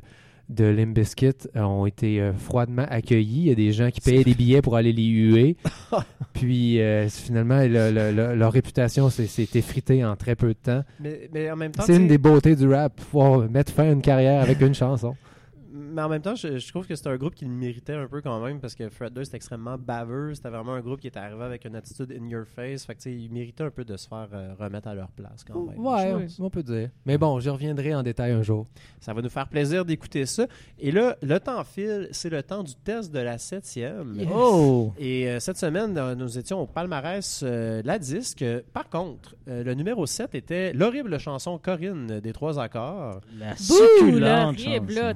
de 0.50 0.66
Limp 0.66 0.94
Bizkit 0.96 1.32
ont 1.56 1.86
été 1.86 2.22
euh, 2.22 2.34
froidement 2.34 2.86
accueillis. 2.90 3.42
Il 3.42 3.48
y 3.48 3.52
a 3.52 3.56
des 3.56 3.72
gens 3.72 3.90
qui 3.90 4.00
payaient 4.02 4.24
des 4.24 4.34
billets 4.36 4.62
pour 4.62 4.76
aller 4.76 4.94
les 4.94 5.06
huer. 5.06 5.58
Puis, 6.34 6.80
euh, 6.82 7.08
finalement, 7.10 7.60
le- 7.62 7.92
le- 7.92 8.12
le- 8.12 8.36
leur 8.36 8.52
réputation 8.52 9.10
s'est 9.10 9.48
effritée 9.56 10.04
en 10.06 10.16
très 10.16 10.36
peu 10.36 10.50
de 10.50 10.54
temps. 10.54 10.84
mais, 11.00 11.30
mais 11.34 11.50
en 11.50 11.56
même 11.56 11.72
temps, 11.72 11.84
C'est 11.86 11.96
une 11.96 12.08
des 12.08 12.18
beautés 12.18 12.56
du 12.56 12.68
rap, 12.68 12.96
pouvoir 12.96 13.50
mettre 13.50 13.72
fin 13.72 13.90
à 13.90 13.92
une 13.92 14.02
carrière 14.02 14.42
avec 14.42 14.62
une 14.62 14.76
chanson. 14.76 15.16
Mais 15.76 16.02
en 16.02 16.10
même 16.10 16.22
temps, 16.22 16.36
je, 16.36 16.58
je 16.58 16.68
trouve 16.70 16.88
que 16.88 16.96
c'est 16.96 17.08
un 17.08 17.18
groupe 17.18 17.36
qui 17.36 17.46
le 17.46 17.52
méritait 17.52 17.94
un 17.94 18.08
peu 18.08 18.22
quand 18.22 18.40
même 18.44 18.60
parce 18.60 18.76
que 18.76 18.90
Fred 18.90 19.14
Durst 19.14 19.34
est 19.34 19.38
extrêmement 19.38 19.78
baveux. 19.78 20.34
C'était 20.34 20.50
vraiment 20.50 20.74
un 20.74 20.82
groupe 20.82 21.02
qui 21.02 21.08
était 21.08 21.20
arrivé 21.20 21.44
avec 21.44 21.66
une 21.66 21.76
attitude 21.76 22.12
in 22.12 22.28
your 22.28 22.46
face. 22.46 22.86
Fait 22.86 22.96
que 22.96 23.00
tu 23.02 23.10
sais, 23.10 23.16
il 23.16 23.32
méritait 23.32 23.64
un 23.64 23.70
peu 23.70 23.84
de 23.84 23.98
se 23.98 24.08
faire 24.08 24.30
euh, 24.34 24.54
remettre 24.60 24.88
à 24.88 24.96
leur 24.96 25.10
place 25.12 25.44
quand 25.46 25.66
même. 25.66 25.78
Ouais, 25.80 26.14
Oui. 26.14 26.36
on, 26.40 26.50
peut 26.50 26.64
dire. 26.64 26.90
Mais 27.06 27.18
bon, 27.18 27.40
je 27.40 27.50
reviendrai 27.50 27.94
en 27.94 28.04
détail 28.04 28.32
un 28.32 28.42
jour. 28.42 28.68
Ça 29.00 29.14
va 29.14 29.22
nous 29.22 29.30
faire 29.30 29.48
plaisir 29.48 29.86
d'écouter 29.86 30.26
ça. 30.26 30.48
Et 30.80 30.92
là, 30.92 31.18
le 31.22 31.40
temps 31.40 31.64
file. 31.64 32.08
C'est 32.12 32.30
le 32.30 32.42
temps 32.42 32.64
du 32.64 32.76
test 32.76 33.12
de 33.14 33.20
la 33.20 33.38
septième. 33.38 34.18
Oh! 34.34 34.94
Et 34.98 35.28
euh, 35.30 35.40
cette 35.40 35.58
semaine, 35.58 35.94
nous 36.16 36.38
étions 36.38 36.62
au 36.62 36.66
palmarès 36.66 37.42
euh, 37.44 37.82
la 37.84 38.00
disque. 38.00 38.46
Par 38.74 38.90
contre, 38.90 39.36
euh, 39.48 39.64
le 39.64 39.74
numéro 39.74 40.06
7 40.06 40.36
était 40.36 40.74
l'horrible 40.74 41.20
chanson 41.20 41.58
Corinne 41.58 42.20
des 42.20 42.34
Trois 42.34 42.60
Accords. 42.60 43.22
La 43.38 43.54
Bouh, 43.54 43.58
succulente 43.60 44.58
l'horrible, 44.58 44.94
chanson. 44.94 45.14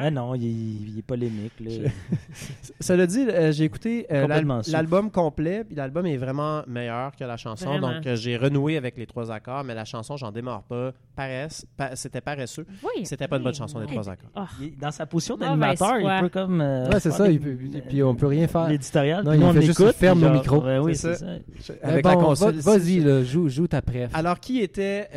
Ah 0.00 0.10
non, 0.10 0.34
il, 0.34 0.44
est- 0.46 0.90
il 0.92 0.98
est 0.98 1.02
polémique. 1.02 1.52
Là. 1.60 1.70
Cela 2.80 3.06
dit, 3.06 3.26
euh, 3.28 3.52
j'ai 3.52 3.64
écouté 3.64 4.06
euh, 4.10 4.26
l'album 4.72 5.10
complet, 5.10 5.64
puis 5.64 5.74
l'album 5.76 6.06
est 6.06 6.16
vraiment 6.16 6.62
meilleur 6.66 7.14
que 7.16 7.24
la 7.24 7.36
chanson. 7.36 7.66
Vraiment. 7.66 7.92
Donc, 7.94 8.06
euh, 8.06 8.16
j'ai 8.16 8.36
renoué 8.36 8.76
avec 8.76 8.96
les 8.96 9.06
trois 9.06 9.30
accords, 9.30 9.64
mais 9.64 9.74
la 9.74 9.84
chanson, 9.84 10.16
j'en 10.16 10.32
démarre 10.32 10.62
pas. 10.62 10.92
Paresse, 11.16 11.66
pa- 11.76 11.96
c'était 11.96 12.20
paresseux. 12.20 12.66
Oui. 12.82 13.04
C'était 13.04 13.28
pas 13.28 13.36
une 13.36 13.42
bonne 13.44 13.54
chanson 13.54 13.80
des 13.80 13.86
trois 13.86 14.08
accords. 14.08 14.30
Il 14.60 14.66
est 14.68 14.80
dans 14.80 14.90
sa 14.90 15.06
position 15.06 15.36
d'animateur, 15.36 16.00
foi. 16.00 16.16
il 16.16 16.20
peut 16.22 16.28
comme. 16.28 16.60
euh, 16.60 16.88
Ouais, 16.88 17.00
c'est 17.00 17.10
ça. 17.10 17.26
des- 17.26 17.34
il 17.34 17.40
peut- 17.40 17.56
puis 17.88 18.02
on 18.02 18.14
peut 18.14 18.26
rien 18.26 18.46
faire. 18.48 18.68
L'éditorial. 18.68 19.24
Non, 19.24 19.32
puis 19.32 19.40
il 19.40 19.44
on 19.44 19.52
fait 19.52 19.62
juste 19.62 19.80
écoute, 19.80 19.94
ferme 19.96 20.20
le 20.22 20.30
micro. 20.30 20.62
ouais, 20.64 20.78
oui, 20.78 20.94
C'est 20.96 21.14
ça. 21.14 21.26
ça. 21.60 21.72
Avec 21.82 22.04
la 22.04 22.16
console. 22.16 22.54
va- 22.56 22.78
Vas-y, 22.78 23.00
là, 23.00 23.22
joue, 23.22 23.48
joue 23.48 23.66
ta 23.66 23.82
préf. 23.82 24.10
Alors, 24.14 24.38
qui 24.40 24.60
était 24.60 25.08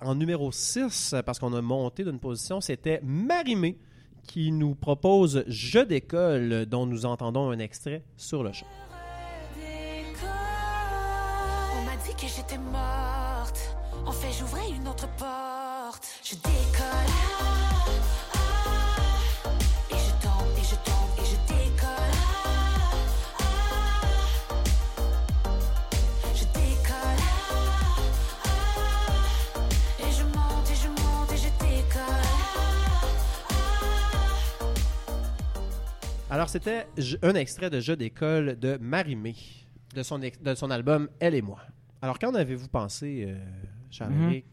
en 0.00 0.14
numéro 0.14 0.50
6, 0.50 1.14
parce 1.24 1.38
qu'on 1.38 1.52
a 1.54 1.60
monté 1.62 2.04
d'une 2.04 2.18
position, 2.18 2.60
c'était 2.60 3.00
Marimé, 3.04 3.76
qui 4.26 4.52
nous 4.52 4.74
propose 4.74 5.44
Je 5.46 5.80
décolle, 5.80 6.66
dont 6.66 6.86
nous 6.86 7.06
entendons 7.06 7.50
un 7.50 7.58
extrait 7.58 8.02
sur 8.16 8.42
le 8.42 8.52
champ. 8.52 8.66
On 11.76 11.84
m'a 11.84 11.96
dit 12.04 12.14
que 12.14 12.26
j'étais 12.26 12.58
morte. 12.58 13.76
En 14.06 14.12
fait, 14.12 14.32
j'ouvrais 14.38 14.70
une 14.70 14.88
autre 14.88 15.08
porte. 15.16 16.06
Je 16.22 16.34
décolle. 16.34 17.23
Alors, 36.34 36.48
c'était 36.48 36.88
un 37.22 37.34
extrait 37.36 37.70
de 37.70 37.78
Je 37.78 37.92
décolle 37.92 38.58
de 38.58 38.76
Marimé, 38.80 39.36
de 39.94 40.02
son, 40.02 40.18
de 40.18 40.54
son 40.56 40.68
album 40.72 41.08
Elle 41.20 41.36
et 41.36 41.42
moi. 41.42 41.60
Alors, 42.02 42.18
qu'en 42.18 42.34
avez-vous 42.34 42.66
pensé, 42.66 43.26
euh, 43.28 43.36
Charles-Éric? 43.88 44.44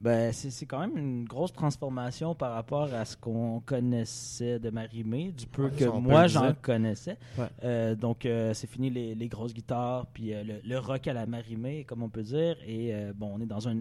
Ben, 0.00 0.32
c'est 0.32 0.64
quand 0.64 0.80
même 0.80 0.96
une 0.96 1.24
grosse 1.26 1.52
transformation 1.52 2.34
par 2.34 2.54
rapport 2.54 2.94
à 2.94 3.04
ce 3.04 3.18
qu'on 3.18 3.60
connaissait 3.60 4.58
de 4.58 4.70
Marimé, 4.70 5.32
du 5.32 5.46
peu 5.46 5.64
Ouais, 5.64 5.70
que 5.72 5.84
moi 5.84 6.26
j'en 6.26 6.54
connaissais. 6.54 7.18
Ouais. 7.36 7.44
Euh, 7.64 7.94
donc, 7.94 8.24
euh, 8.24 8.54
c'est 8.54 8.66
fini 8.66 8.88
les, 8.88 9.14
les 9.14 9.28
grosses 9.28 9.52
guitares, 9.52 10.06
puis 10.14 10.32
euh, 10.32 10.42
le, 10.42 10.54
le 10.64 10.78
rock 10.78 11.06
à 11.06 11.12
la 11.12 11.26
Marimé, 11.26 11.84
comme 11.84 12.02
on 12.02 12.08
peut 12.08 12.22
dire. 12.22 12.56
Et 12.66 12.94
bon, 13.14 13.32
on 13.34 13.42
est 13.42 13.46
dans 13.46 13.68
un 13.68 13.80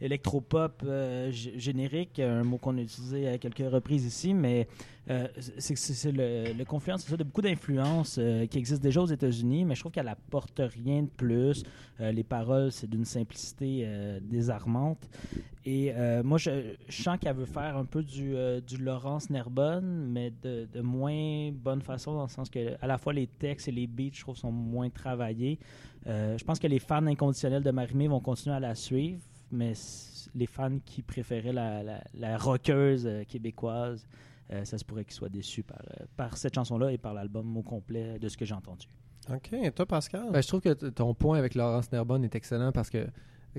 électropop 0.00 0.82
euh, 0.84 1.30
générique, 1.30 2.20
un 2.20 2.44
mot 2.44 2.58
qu'on 2.58 2.76
a 2.78 2.80
utilisé 2.80 3.28
à 3.28 3.38
quelques 3.38 3.68
reprises 3.70 4.04
ici, 4.04 4.32
mais 4.32 4.68
euh, 5.10 5.26
c'est 5.58 6.12
le, 6.12 6.52
le 6.52 6.64
confluence 6.64 7.04
ça, 7.04 7.16
de 7.16 7.24
beaucoup 7.24 7.42
d'influences 7.42 8.18
euh, 8.18 8.46
qui 8.46 8.58
existent 8.58 8.82
déjà 8.82 9.00
aux 9.00 9.06
États-Unis, 9.06 9.64
mais 9.64 9.74
je 9.74 9.80
trouve 9.80 9.92
qu'elle 9.92 10.08
apporte 10.08 10.60
rien 10.60 11.02
de 11.02 11.08
plus. 11.08 11.64
Les 12.00 12.22
paroles, 12.22 12.70
c'est 12.70 12.88
d'une 12.88 13.04
simplicité 13.04 13.84
désarmante. 14.22 15.08
Et 15.64 15.92
moi, 16.22 16.38
je, 16.38 16.76
je 16.88 17.02
sens 17.02 17.18
qu'elle 17.18 17.34
veut 17.34 17.44
faire 17.44 17.76
un 17.76 17.84
peu 17.84 18.04
du, 18.04 18.36
Laurence 18.78 19.30
Nerbonne, 19.30 20.06
mais 20.12 20.32
de, 20.40 20.68
de 20.72 20.80
moins 20.80 21.50
bonne 21.50 21.82
façon, 21.82 22.14
dans 22.14 22.22
le 22.22 22.28
sens 22.28 22.50
que 22.50 22.76
à 22.80 22.86
la 22.86 22.98
fois 22.98 23.12
les 23.12 23.26
textes 23.26 23.66
et 23.66 23.72
les 23.72 23.88
beats, 23.88 24.10
je 24.12 24.20
trouve, 24.20 24.36
sont 24.36 24.52
moins 24.52 24.90
travaillés. 24.90 25.58
Je 26.06 26.44
pense 26.44 26.60
que 26.60 26.68
les 26.68 26.78
fans 26.78 27.04
inconditionnels 27.04 27.64
de 27.64 27.72
Marimé 27.72 28.06
vont 28.06 28.20
continuer 28.20 28.54
à 28.54 28.60
la 28.60 28.76
suivre, 28.76 29.20
mais 29.50 29.72
les 30.34 30.46
fans 30.46 30.78
qui 30.84 31.02
préféraient 31.02 31.52
la, 31.52 31.82
la, 31.82 32.02
la 32.14 32.36
rockeuse 32.38 33.06
euh, 33.06 33.24
québécoise, 33.24 34.06
euh, 34.52 34.64
ça 34.64 34.78
se 34.78 34.84
pourrait 34.84 35.04
qu'ils 35.04 35.14
soient 35.14 35.28
déçus 35.28 35.62
par, 35.62 35.78
euh, 36.00 36.04
par 36.16 36.36
cette 36.36 36.54
chanson-là 36.54 36.92
et 36.92 36.98
par 36.98 37.14
l'album 37.14 37.56
au 37.56 37.62
complet 37.62 38.18
de 38.18 38.28
ce 38.28 38.36
que 38.36 38.44
j'ai 38.44 38.54
entendu. 38.54 38.86
OK. 39.32 39.52
Et 39.52 39.70
toi, 39.72 39.84
Pascal? 39.86 40.30
Ben, 40.32 40.42
je 40.42 40.48
trouve 40.48 40.60
que 40.60 40.72
ton 40.72 41.12
point 41.14 41.38
avec 41.38 41.54
Laurence 41.54 41.92
Nerbonne 41.92 42.24
est 42.24 42.34
excellent 42.34 42.72
parce 42.72 42.88
que 42.88 43.06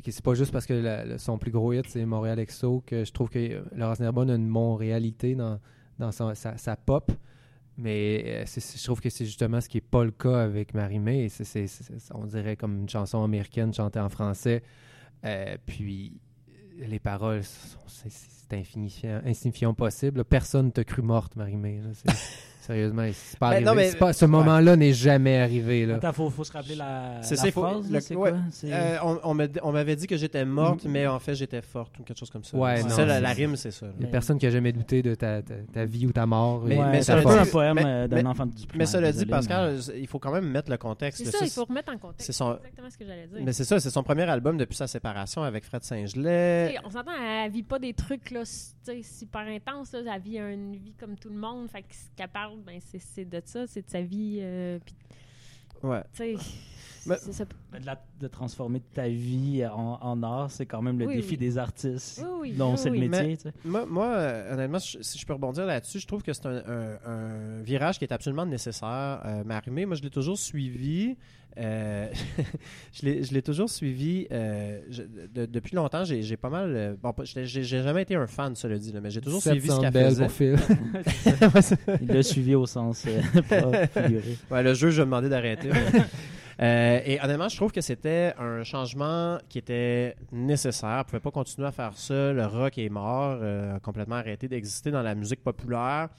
c'est 0.03 0.23
pas 0.23 0.33
juste 0.33 0.51
parce 0.51 0.65
que 0.65 0.73
la- 0.73 1.17
son 1.17 1.37
plus 1.37 1.51
gros 1.51 1.73
hit 1.73 1.85
c'est 1.89 2.05
Montréal 2.05 2.39
Exo 2.39 2.81
que 2.85 3.03
je 3.03 3.11
trouve 3.11 3.29
que 3.29 3.63
Laurence 3.75 3.99
Nerbonne 3.99 4.29
a 4.31 4.35
une 4.35 4.47
Montréalité 4.47 5.35
dans, 5.35 5.59
dans 5.99 6.11
son- 6.11 6.33
sa, 6.33 6.57
sa 6.57 6.75
pop. 6.75 7.11
Mais 7.77 8.45
je 8.45 8.83
trouve 8.83 8.99
que 8.99 9.09
c'est 9.09 9.25
justement 9.25 9.61
ce 9.61 9.69
qui 9.69 9.77
n'est 9.77 9.81
pas 9.81 10.03
le 10.03 10.11
cas 10.11 10.41
avec 10.41 10.73
c'est- 11.67 12.11
On 12.13 12.25
dirait 12.25 12.55
comme 12.57 12.79
une 12.79 12.89
chanson 12.89 13.23
américaine 13.23 13.73
chantée 13.73 13.99
en 13.99 14.09
français. 14.09 14.63
Euh, 15.25 15.57
puis 15.65 16.19
euh, 16.49 16.87
les 16.87 16.99
paroles, 16.99 17.41
c'est 17.43 18.53
insignifiant, 18.53 19.73
possible. 19.73 20.23
Personne 20.23 20.67
ne 20.67 20.71
t'a 20.71 20.83
cru 20.83 21.01
morte, 21.01 21.35
Marie-Mé. 21.35 21.81
Sérieusement, 22.69 23.07
c'est 23.11 23.39
pas 23.39 23.49
Ben, 23.49 23.63
non, 23.65 23.73
mais- 23.73 23.91
pas- 23.95 24.13
ce 24.13 24.25
moment-là 24.25 24.75
n'est 24.75 24.93
jamais 24.93 25.39
arrivé. 25.39 25.87
Là. 25.87 25.95
Attends, 25.95 26.13
faut, 26.13 26.29
faut 26.29 26.43
se 26.43 26.51
rappeler 26.51 26.75
la, 26.75 27.17
C'est 27.23 27.33
la 27.35 27.41
ça, 27.41 27.51
faut- 27.51 27.61
phrase, 27.61 27.87
le- 27.87 27.93
là, 27.93 28.01
c'est 28.01 28.15
ouais, 28.15 28.29
quoi? 28.29 28.39
C'est- 28.51 28.71
Euh, 28.71 28.97
on 29.63 29.71
m'avait 29.71 29.95
dit 29.95 30.05
que 30.05 30.15
j'étais 30.17 30.45
morte, 30.45 30.85
mais 30.85 31.07
en 31.07 31.17
fait, 31.17 31.33
j'étais 31.33 31.63
forte 31.63 31.97
ou 31.97 32.03
quelque 32.03 32.19
chose 32.19 32.29
comme 32.29 32.43
ça. 32.43 32.55
Ouais, 32.55 32.83
non, 32.83 32.89
ça, 32.89 33.05
la, 33.07 33.19
la 33.19 33.29
rime, 33.31 33.55
c'est 33.55 33.71
ça. 33.71 33.87
Il 33.97 34.01
n'y 34.03 34.05
a 34.05 34.11
personne 34.11 34.37
qui 34.37 34.45
a 34.45 34.51
jamais 34.51 34.71
douté 34.71 35.01
de 35.01 35.15
ta, 35.15 35.41
ta, 35.41 35.55
ta 35.73 35.85
vie 35.85 36.05
ou 36.05 36.11
ta 36.11 36.27
mort. 36.27 36.61
Mais- 36.63 36.77
Ouais, 36.77 36.85
mais 36.91 36.97
c'est 37.01 37.11
ça 37.13 37.17
un 37.17 37.23
peu 37.23 37.29
un 37.39 37.45
poème 37.47 37.79
euh, 37.83 38.07
d'un 38.07 38.25
enfant 38.27 38.45
du 38.45 38.53
Mais 38.75 38.85
cela 38.85 39.11
dit, 39.11 39.25
Pascal, 39.25 39.79
il 39.97 40.05
faut 40.07 40.19
quand 40.19 40.31
même 40.31 40.47
mettre 40.47 40.69
le 40.69 40.77
contexte. 40.77 41.25
C'est 41.25 41.31
ça, 41.31 41.43
il 41.43 41.49
faut 41.49 41.65
remettre 41.65 41.91
en 41.91 41.97
contexte. 41.97 42.31
C'est 42.31 42.43
exactement 42.43 42.89
ce 42.91 42.97
que 42.99 43.05
j'allais 43.05 43.25
dire. 43.25 43.39
Mais 43.43 43.51
c'est 43.53 43.63
ça, 43.65 43.79
c'est 43.79 43.89
son 43.89 44.03
premier 44.03 44.29
album 44.29 44.57
depuis 44.57 44.75
sa 44.75 44.85
séparation 44.85 45.41
avec 45.41 45.63
Fred 45.65 45.83
Saint-Gelais. 45.83 46.75
On 46.85 46.89
s'entend, 46.91 47.11
elle 47.19 47.51
vit 47.51 47.63
pas 47.63 47.79
des 47.79 47.93
trucs 47.93 48.29
là, 48.29 48.41
super 48.45 49.41
intenses. 49.41 49.91
Là. 49.93 49.99
Elle 50.15 50.21
vit 50.21 50.37
une 50.37 50.75
vie 50.75 50.93
comme 50.99 51.15
tout 51.15 51.29
le 51.29 51.35
monde. 51.37 51.69
Fait 51.69 51.81
que 51.81 51.93
ce 51.93 52.09
qu'elle 52.15 52.27
parle, 52.29 52.58
ben, 52.65 52.79
c'est 52.81 53.25
de 53.25 53.41
ça, 53.45 53.67
c'est 53.67 53.85
de 53.85 53.89
sa 53.89 54.01
vie. 54.01 54.39
euh, 54.41 54.79
Ouais. 55.81 56.01
Tu 56.13 56.35
sais, 56.37 57.31
ça. 57.31 57.45
Mais 57.71 57.79
de, 57.79 57.85
la- 57.85 58.03
de 58.19 58.27
transformer 58.27 58.81
ta 58.93 59.07
vie 59.07 59.65
en, 59.65 59.97
en 60.01 60.21
art, 60.23 60.51
c'est 60.51 60.65
quand 60.65 60.81
même 60.81 60.99
le 60.99 61.05
Oui, 61.07 61.15
défi 61.15 61.31
oui. 61.31 61.37
des 61.37 61.57
artistes. 61.57 62.21
Oui, 62.21 62.29
oui, 62.41 62.51
dont 62.57 62.71
oui, 62.71 62.77
c'est 62.77 62.89
oui. 62.89 62.99
le 62.99 63.07
métier. 63.07 63.27
Mais- 63.27 63.37
tu 63.37 63.43
sais. 63.43 63.53
Moi, 63.63 63.85
moi, 63.85 64.17
honnêtement, 64.51 64.79
je- 64.79 65.01
si 65.01 65.17
je 65.17 65.25
peux 65.25 65.31
rebondir 65.33 65.65
là-dessus, 65.65 65.99
je 65.99 66.07
trouve 66.07 66.21
que 66.21 66.33
c'est 66.33 66.45
un, 66.45 66.57
un- 66.67 66.99
un 67.05 67.61
virage 67.61 67.97
qui 67.97 68.03
est 68.03 68.11
absolument 68.11 68.45
nécessaire. 68.45 69.21
Euh, 69.25 69.43
Marimé, 69.45 69.85
moi, 69.85 69.95
je 69.95 70.01
l'ai 70.03 70.09
toujours 70.09 70.37
suivi. 70.37 71.15
Euh, 71.57 72.07
je 72.93 73.33
l'ai 73.33 73.41
toujours 73.41 73.69
suivi 73.69 74.27
euh, 74.31 74.79
je- 74.89 75.03
de- 75.33 75.45
depuis 75.45 75.75
longtemps. 75.75 76.03
J'ai 76.03 76.37
pas 76.37 76.49
mal. 76.49 76.73
euh, 76.75 76.95
bon, 77.01 77.13
j'ai 77.23 77.63
jamais 77.63 78.03
été 78.03 78.15
un 78.15 78.27
fan, 78.27 78.55
cela 78.55 78.77
dit, 78.77 78.91
là, 78.91 79.01
mais 79.01 79.09
j'ai 79.09 79.21
toujours 79.21 79.41
suivi 79.41 79.67
ce 79.67 79.73
700 79.75 79.91
qu'elle 79.91 80.05
faisait. 80.05 80.23
pour 80.23 80.31
Phil. 80.31 80.55
Il 82.01 82.07
l'a 82.07 82.23
suivi 82.23 82.55
au 82.55 82.65
sens 82.65 83.05
euh, 83.07 83.41
pas 83.49 83.87
figuré. 83.87 84.37
Ouais, 84.51 84.63
le 84.63 84.73
jeu, 84.73 84.89
je 84.89 85.01
vais 85.01 85.05
demander 85.05 85.29
d'arrêter. 85.29 85.69
Euh, 86.61 86.99
et 87.05 87.19
honnêtement, 87.23 87.47
je 87.47 87.55
trouve 87.55 87.71
que 87.71 87.79
c'était 87.81 88.33
un 88.37 88.63
changement 88.63 89.37
qui 89.47 89.59
était 89.59 90.15
nécessaire. 90.33 90.89
On 90.89 90.97
ne 90.99 91.03
pouvait 91.03 91.19
pas 91.21 91.31
continuer 91.31 91.67
à 91.67 91.71
faire 91.71 91.93
ça. 91.95 92.33
Le 92.33 92.45
rock 92.45 92.77
est 92.77 92.89
mort, 92.89 93.37
euh, 93.41 93.79
complètement 93.79 94.17
arrêté 94.17 94.47
d'exister 94.49 94.91
dans 94.91 95.01
la 95.01 95.15
musique 95.15 95.41
populaire. 95.41 96.09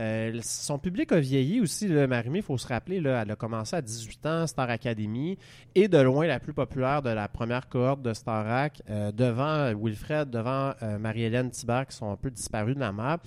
Euh, 0.00 0.40
son 0.42 0.78
public 0.78 1.12
a 1.12 1.20
vieilli 1.20 1.60
aussi. 1.60 1.86
Là, 1.86 2.06
Marimé, 2.06 2.38
il 2.38 2.42
faut 2.42 2.56
se 2.56 2.66
rappeler, 2.66 2.96
elle 2.96 3.30
a 3.30 3.36
commencé 3.36 3.76
à 3.76 3.82
18 3.82 4.26
ans, 4.26 4.46
Star 4.46 4.70
Academy, 4.70 5.36
et 5.74 5.88
de 5.88 5.98
loin 5.98 6.26
la 6.26 6.40
plus 6.40 6.54
populaire 6.54 7.02
de 7.02 7.10
la 7.10 7.28
première 7.28 7.68
cohorte 7.68 8.00
de 8.00 8.14
Starac, 8.14 8.82
euh, 8.88 9.12
devant 9.12 9.74
Wilfred, 9.74 10.30
devant 10.30 10.72
euh, 10.82 10.98
Marie-Hélène 10.98 11.50
Thibert, 11.50 11.86
qui 11.86 11.96
sont 11.96 12.10
un 12.10 12.16
peu 12.16 12.30
disparus 12.30 12.74
de 12.74 12.80
la 12.80 12.92
map 12.92 13.18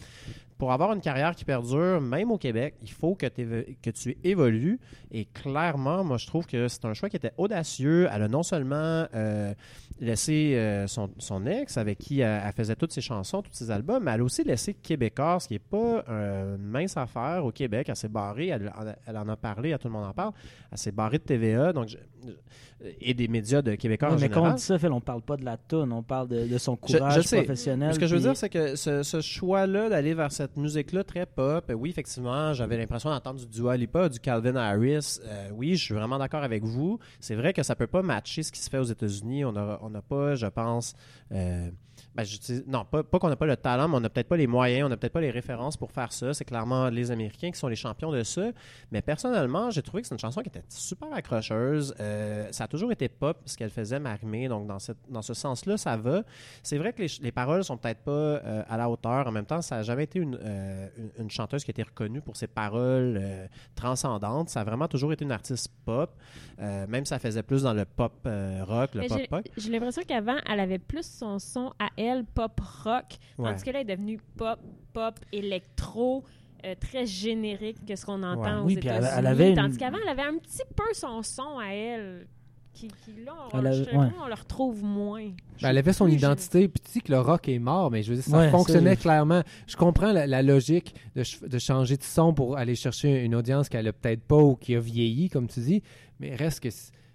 pour 0.58 0.72
avoir 0.72 0.94
une 0.94 1.02
carrière 1.02 1.36
qui 1.36 1.46
perdure, 1.46 2.00
même 2.02 2.32
au 2.32 2.38
Québec, 2.38 2.76
il 2.82 2.92
faut 2.92 3.16
que, 3.16 3.26
tu 3.28 4.18
évolues. 4.24 4.80
Et 5.12 5.26
clairement, 5.26 6.04
moi, 6.04 6.18
je 6.18 6.28
trouve 6.28 6.46
que 6.48 6.68
c'est 6.68 6.86
un 6.86 6.94
choix 6.94 7.10
qui 7.10 7.16
était 7.18 7.34
audacieux. 7.38 8.08
Elle 8.14 8.24
a 8.24 8.28
non 8.28 8.44
seulement 8.44 9.06
euh, 9.14 9.54
laissé 10.00 10.56
euh, 10.56 10.88
son, 10.88 11.10
son 11.18 11.46
ex, 11.46 11.78
avec 11.78 11.98
qui 12.00 12.20
elle, 12.22 12.42
elle 12.46 12.54
faisait 12.54 12.76
toutes 12.76 12.92
ses 12.92 13.02
chansons, 13.02 13.42
tous 13.42 13.54
ses 13.54 13.72
albums, 13.72 14.04
mais 14.04 14.12
elle 14.12 14.22
a 14.22 14.24
aussi 14.24 14.44
laissé 14.44 14.74
Québécois, 14.74 15.40
ce 15.40 15.48
qui 15.48 15.54
n'est 15.56 15.60
pas 15.60 16.04
une 16.08 16.58
mince 16.64 16.98
affaire 16.98 17.44
au 17.46 17.52
Québec. 17.52 17.88
Elle 17.90 17.96
s'est 17.96 18.08
barrée, 18.08 18.48
elle, 18.48 18.72
elle 19.06 19.18
en 19.18 19.28
a 19.30 19.36
parlé, 19.36 19.74
à 19.74 19.78
tout 19.78 19.88
le 19.88 19.94
monde 19.94 20.06
en 20.06 20.14
parle. 20.14 20.34
Elle 20.72 20.78
s'est 20.78 20.92
barrée 20.92 21.18
de 21.20 21.24
TVA 21.24 21.74
donc 21.74 21.88
je- 21.90 21.98
et 23.00 23.14
des 23.14 23.30
médias 23.30 23.62
de 23.62 23.76
Québécois 23.76 24.12
en 24.12 24.20
mais 24.20 24.28
quand 24.28 24.46
on 24.52 24.54
dit 24.56 24.62
ça, 24.62 24.78
Phil, 24.78 24.92
on 24.92 25.00
parle 25.00 25.22
pas 25.22 25.38
de 25.38 25.46
la 25.46 25.56
toune, 25.56 25.94
on 25.94 26.04
parle 26.04 26.28
de, 26.28 26.46
de 26.48 26.58
son 26.58 26.78
Je- 26.86 26.94
je 26.94 26.98
courage 26.98 27.22
sais. 27.22 27.38
professionnel. 27.38 27.94
Ce 27.94 28.00
que 28.00 28.08
je 28.08 28.12
veux 28.16 28.20
puis- 28.20 28.28
dire, 28.28 28.36
c'est 28.36 28.50
que 28.50 28.76
ce, 28.76 29.04
ce 29.04 29.22
choix-là 29.22 29.88
d'aller 29.90 30.14
vers 30.14 30.32
cette 30.34 30.43
musique-là 30.56 31.04
très 31.04 31.26
pop, 31.26 31.72
oui, 31.76 31.90
effectivement, 31.90 32.54
j'avais 32.54 32.78
l'impression 32.78 33.10
d'entendre 33.10 33.40
du 33.40 33.48
Dua 33.48 33.78
Lipa, 33.78 34.10
du 34.10 34.20
Calvin 34.20 34.56
Harris. 34.56 35.20
Euh, 35.26 35.50
oui, 35.54 35.76
je 35.76 35.84
suis 35.84 35.94
vraiment 35.94 36.18
d'accord 36.18 36.44
avec 36.44 36.64
vous. 36.64 37.00
C'est 37.20 37.36
vrai 37.36 37.54
que 37.54 37.64
ça 37.64 37.76
peut 37.76 37.88
pas 37.88 38.02
matcher 38.02 38.44
ce 38.44 38.52
qui 38.52 38.60
se 38.60 38.70
fait 38.70 38.78
aux 38.78 38.84
États-Unis. 38.84 39.46
On 39.46 39.52
n'a 39.52 40.02
pas, 40.02 40.36
je 40.36 40.48
pense, 40.48 40.94
euh, 41.32 41.70
ben, 42.16 42.26
non, 42.68 42.86
pas, 42.86 43.04
qu'on 43.04 43.30
n'a 43.30 43.36
pas 43.36 43.46
le 43.46 43.58
talent, 43.58 43.88
mais 43.88 43.96
on 43.96 44.00
n'a 44.00 44.10
peut-être 44.10 44.28
pas 44.28 44.38
les 44.38 44.46
moyens, 44.46 44.86
on 44.86 44.90
n'a 44.90 44.98
peut-être 44.98 45.14
pas 45.14 45.22
les 45.22 45.32
références 45.32 45.78
pour 45.78 45.92
faire 45.92 46.12
ça. 46.14 46.34
C'est 46.34 46.46
clairement 46.46 46.90
les 46.90 47.10
Américains 47.10 47.50
qui 47.52 47.58
sont 47.58 47.68
les 47.68 47.76
champions 47.76 48.12
de 48.12 48.24
ça. 48.24 48.52
Mais 48.92 49.02
personnellement, 49.02 49.72
j'ai 49.72 49.82
trouvé 49.82 50.02
que 50.02 50.08
c'est 50.08 50.16
une 50.16 50.20
chanson 50.20 50.42
qui 50.42 50.50
était 50.50 50.64
super 50.70 51.12
accrocheuse. 51.14 51.96
Euh, 52.00 52.48
ça 52.52 52.66
a 52.66 52.68
toujours 52.68 52.92
été 52.92 53.10
pop, 53.10 53.42
ce 53.46 53.58
qu'elle 53.58 53.72
faisait, 53.72 54.00
Marimé. 54.00 54.48
Donc, 54.48 54.68
dans, 54.68 54.80
cette, 54.80 54.98
dans 55.10 55.22
ce 55.22 55.34
sens-là, 55.34 55.78
ça 55.78 55.98
va. 55.98 56.24
C'est 56.62 56.78
vrai 56.78 56.94
que 56.94 57.02
les, 57.02 57.12
les 57.22 57.32
paroles 57.32 57.64
sont 57.64 57.78
peut-être 57.78 58.02
pas 58.02 58.36
à 58.38 58.78
la 58.78 58.90
hauteur. 58.90 59.28
En 59.28 59.32
même 59.32 59.46
temps, 59.46 59.62
ça 59.62 59.78
n'a 59.78 59.84
jamais 59.84 60.04
été 60.04 60.20
une, 60.20 60.33
euh, 60.42 60.88
une, 60.98 61.24
une 61.24 61.30
chanteuse 61.30 61.64
qui 61.64 61.72
a 61.72 61.74
été 61.74 61.84
reconnue 61.84 62.22
pour 62.22 62.36
ses 62.38 62.48
paroles 62.48 63.18
euh, 63.22 63.48
transcendantes. 63.76 64.50
Ça 64.50 64.62
a 64.62 64.64
vraiment 64.64 64.88
toujours 64.88 65.12
été 65.14 65.26
une 65.26 65.32
artiste 65.32 65.70
pop. 65.86 66.12
Euh, 66.60 66.88
même 66.88 67.06
ça 67.06 67.20
faisait 67.20 67.44
plus 67.44 67.64
dans 67.64 67.74
le 67.74 67.86
pop 67.86 68.14
euh, 68.26 68.64
rock, 68.66 68.96
le 68.96 69.02
Mais 69.02 69.08
pop 69.08 69.18
j'ai- 69.20 69.28
pop. 69.28 69.42
J'ai 69.58 69.70
l'impression 69.72 70.02
qu'avant, 70.08 70.38
elle 70.50 70.60
avait 70.60 70.80
plus 70.80 71.06
son 71.06 71.40
son 71.40 71.74
à 71.80 71.90
elle, 71.98 72.24
pop 72.26 72.60
rock, 72.84 73.06
Ouais. 73.38 73.50
tandis 73.52 73.64
que 73.64 73.70
là, 73.72 73.82
elle 73.82 73.90
est 73.90 73.96
devenue 73.96 74.20
pop, 74.38 74.60
pop, 74.94 75.20
électro, 75.32 76.24
euh, 76.66 76.76
très 76.80 77.06
générique 77.06 77.86
que 77.86 77.96
ce 77.96 78.06
qu'on 78.06 78.24
entend 78.24 78.42
Ouais. 78.58 78.62
aux 78.62 78.66
Oui, 78.66 78.76
puis 78.78 78.88
elle- 78.90 78.98
États-Unis. 78.98 79.16
elle 79.20 79.28
avait 79.28 79.50
une- 79.50 79.56
Tandis 79.56 79.78
qu'avant, 79.78 79.98
elle 80.04 80.10
avait 80.10 80.28
un 80.30 80.38
petit 80.38 80.62
peu 80.76 80.94
son 80.94 81.22
son 81.22 81.60
à 81.60 81.68
elle, 81.74 82.28
qui, 82.74 82.88
qui 82.88 83.24
là, 83.24 83.34
on, 83.54 83.60
ouais. 83.64 83.72
le 84.28 84.34
retrouve 84.34 84.84
moins. 84.84 85.26
Ben, 85.62 85.70
elle 85.70 85.78
avait 85.78 85.94
son 85.94 86.06
Plus 86.06 86.16
identité, 86.16 86.68
puis 86.68 86.82
tu 86.84 86.92
dis 86.94 87.02
que 87.02 87.12
le 87.12 87.20
rock 87.20 87.48
est 87.48 87.60
mort, 87.60 87.92
mais 87.92 88.02
je 88.04 88.10
veux 88.10 88.16
dire, 88.16 88.26
ça 88.26 88.38
Ouais, 88.38 88.50
fonctionnait 88.50 88.96
clairement. 88.98 89.44
Je 89.68 89.76
comprends 89.76 90.12
la, 90.12 90.26
la 90.28 90.42
logique 90.42 90.96
de, 91.16 91.24
ch- 91.24 91.42
de 91.44 91.60
changer 91.60 91.98
de 91.98 92.04
son 92.04 92.34
pour 92.34 92.58
aller 92.58 92.76
chercher 92.76 93.24
une 93.24 93.36
audience 93.36 93.70
qu'elle 93.70 93.88
a 93.88 93.94
peut-être 93.94 94.24
pas 94.24 94.38
ou 94.38 94.56
qui 94.56 94.76
a 94.76 94.80
vieilli, 94.80 95.30
comme 95.30 95.48
tu 95.48 95.60
dis, 95.60 95.84
mais 96.20 96.36
reste 96.36 96.62
que 96.62 96.70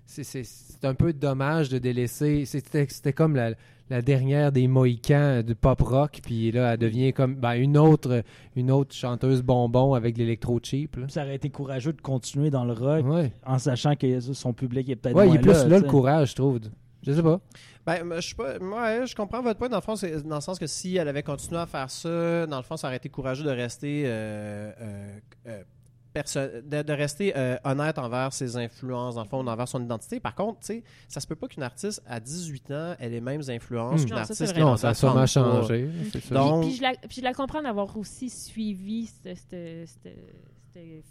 c'est- 0.07 0.85
un 0.85 0.95
peu 0.95 1.13
dommage 1.13 1.69
de 1.69 1.79
délaisser. 1.79 2.45
C'était 2.45 3.13
comme 3.13 3.35
la, 3.37 3.55
la 3.91 4.03
dernière 4.03 4.53
des 4.53 4.69
Mohicans 4.69 5.43
du 5.43 5.55
pop 5.55 5.81
rock, 5.81 6.21
puis 6.23 6.51
là, 6.53 6.73
elle 6.73 6.79
devient 6.79 7.13
comme 7.13 7.35
ben, 7.35 7.55
une, 7.55 7.79
autre, 7.79 8.23
une 8.57 8.71
autre 8.71 8.95
chanteuse 8.95 9.43
bonbon 9.43 9.95
avec 9.95 10.15
de 10.15 10.21
l'électro 10.21 10.61
cheap. 10.63 10.97
là. 10.97 11.07
Ça 11.09 11.23
aurait 11.23 11.37
été 11.37 11.51
courageux 11.51 11.93
de 11.93 12.01
continuer 12.01 12.51
dans 12.51 12.65
le 12.65 12.73
rock 12.73 13.07
Ouais, 13.07 13.33
en 13.47 13.59
sachant 13.59 13.97
que 13.97 14.21
son 14.21 14.53
public 14.53 14.89
est 14.89 14.97
peut-être 14.97 15.17
ouais 15.17 15.27
il 15.27 15.29
moins 15.29 15.39
est 15.39 15.43
plus 15.43 15.53
là, 15.53 15.65
là, 15.65 15.77
le 15.79 15.85
sais. 15.85 15.91
courage, 15.91 16.31
je 16.31 16.35
trouve. 16.35 16.61
Je 17.07 17.13
sais 17.13 17.23
pas. 17.23 17.41
Ben, 17.87 18.05
moi, 18.05 18.17
je 18.17 18.27
suis 18.27 18.35
pas. 18.35 18.59
moi, 18.59 19.05
je 19.07 19.15
comprends 19.15 19.41
votre 19.41 19.59
point 19.59 19.69
dans 19.69 19.77
le 19.77 19.83
fond, 19.83 19.97
c'est 19.97 20.27
dans 20.27 20.35
le 20.35 20.41
sens 20.41 20.59
que 20.59 20.67
si 20.67 20.97
elle 20.97 21.09
avait 21.09 21.23
continué 21.23 21.61
à 21.61 21.67
faire 21.67 21.89
ça, 21.91 22.47
dans 22.47 22.57
le 22.59 22.63
fond, 22.63 22.77
ça 22.77 22.89
aurait 22.89 22.97
été 22.97 23.09
courageux 23.09 23.45
de 23.45 23.51
rester 23.51 24.03
euh, 24.05 24.71
euh, 24.81 25.19
euh, 25.47 25.63
de, 26.25 26.83
de 26.83 26.93
rester 26.93 27.33
euh, 27.37 27.57
honnête 27.65 27.99
envers 27.99 28.33
ses 28.33 28.57
influences, 28.57 29.15
dans 29.17 29.23
le 29.23 29.29
fond, 29.29 29.47
envers 29.47 29.69
son 29.69 29.83
identité. 29.83 30.21
Par 30.21 30.35
contre, 30.35 30.61
tu 30.61 30.67
sais, 30.67 30.85
ça 31.09 31.21
se 31.21 31.27
peut 31.27 31.35
pas 31.37 31.49
qu'une 31.49 31.63
artiste 31.63 32.03
à 32.07 32.21
18 32.21 32.71
ans 32.71 32.95
ait 32.99 33.09
les 33.09 33.21
mêmes 33.21 33.43
influences 33.49 34.03
Hmm. 34.03 34.07
qu'une 34.07 34.17
artiste 34.19 34.53
qui 34.55 34.63
en 34.63 34.71
Non, 34.71 34.77
ça 34.77 34.91
a 34.91 34.95
sûrement 34.95 35.25
33. 35.25 35.61
changé. 35.63 35.89
Donc- 36.31 36.63
Puis, 36.63 36.69
puis 36.71 36.77
je 36.79 36.83
la, 36.83 36.93
puis 36.95 37.17
je 37.19 37.23
la 37.23 37.33
comprends 37.35 37.63
d'avoir 37.63 37.97
aussi 37.97 38.31
suivi 38.31 39.07
ce, 39.07 39.35
ce- 39.35 39.85
ce- 39.87 39.87
ce 40.05 40.09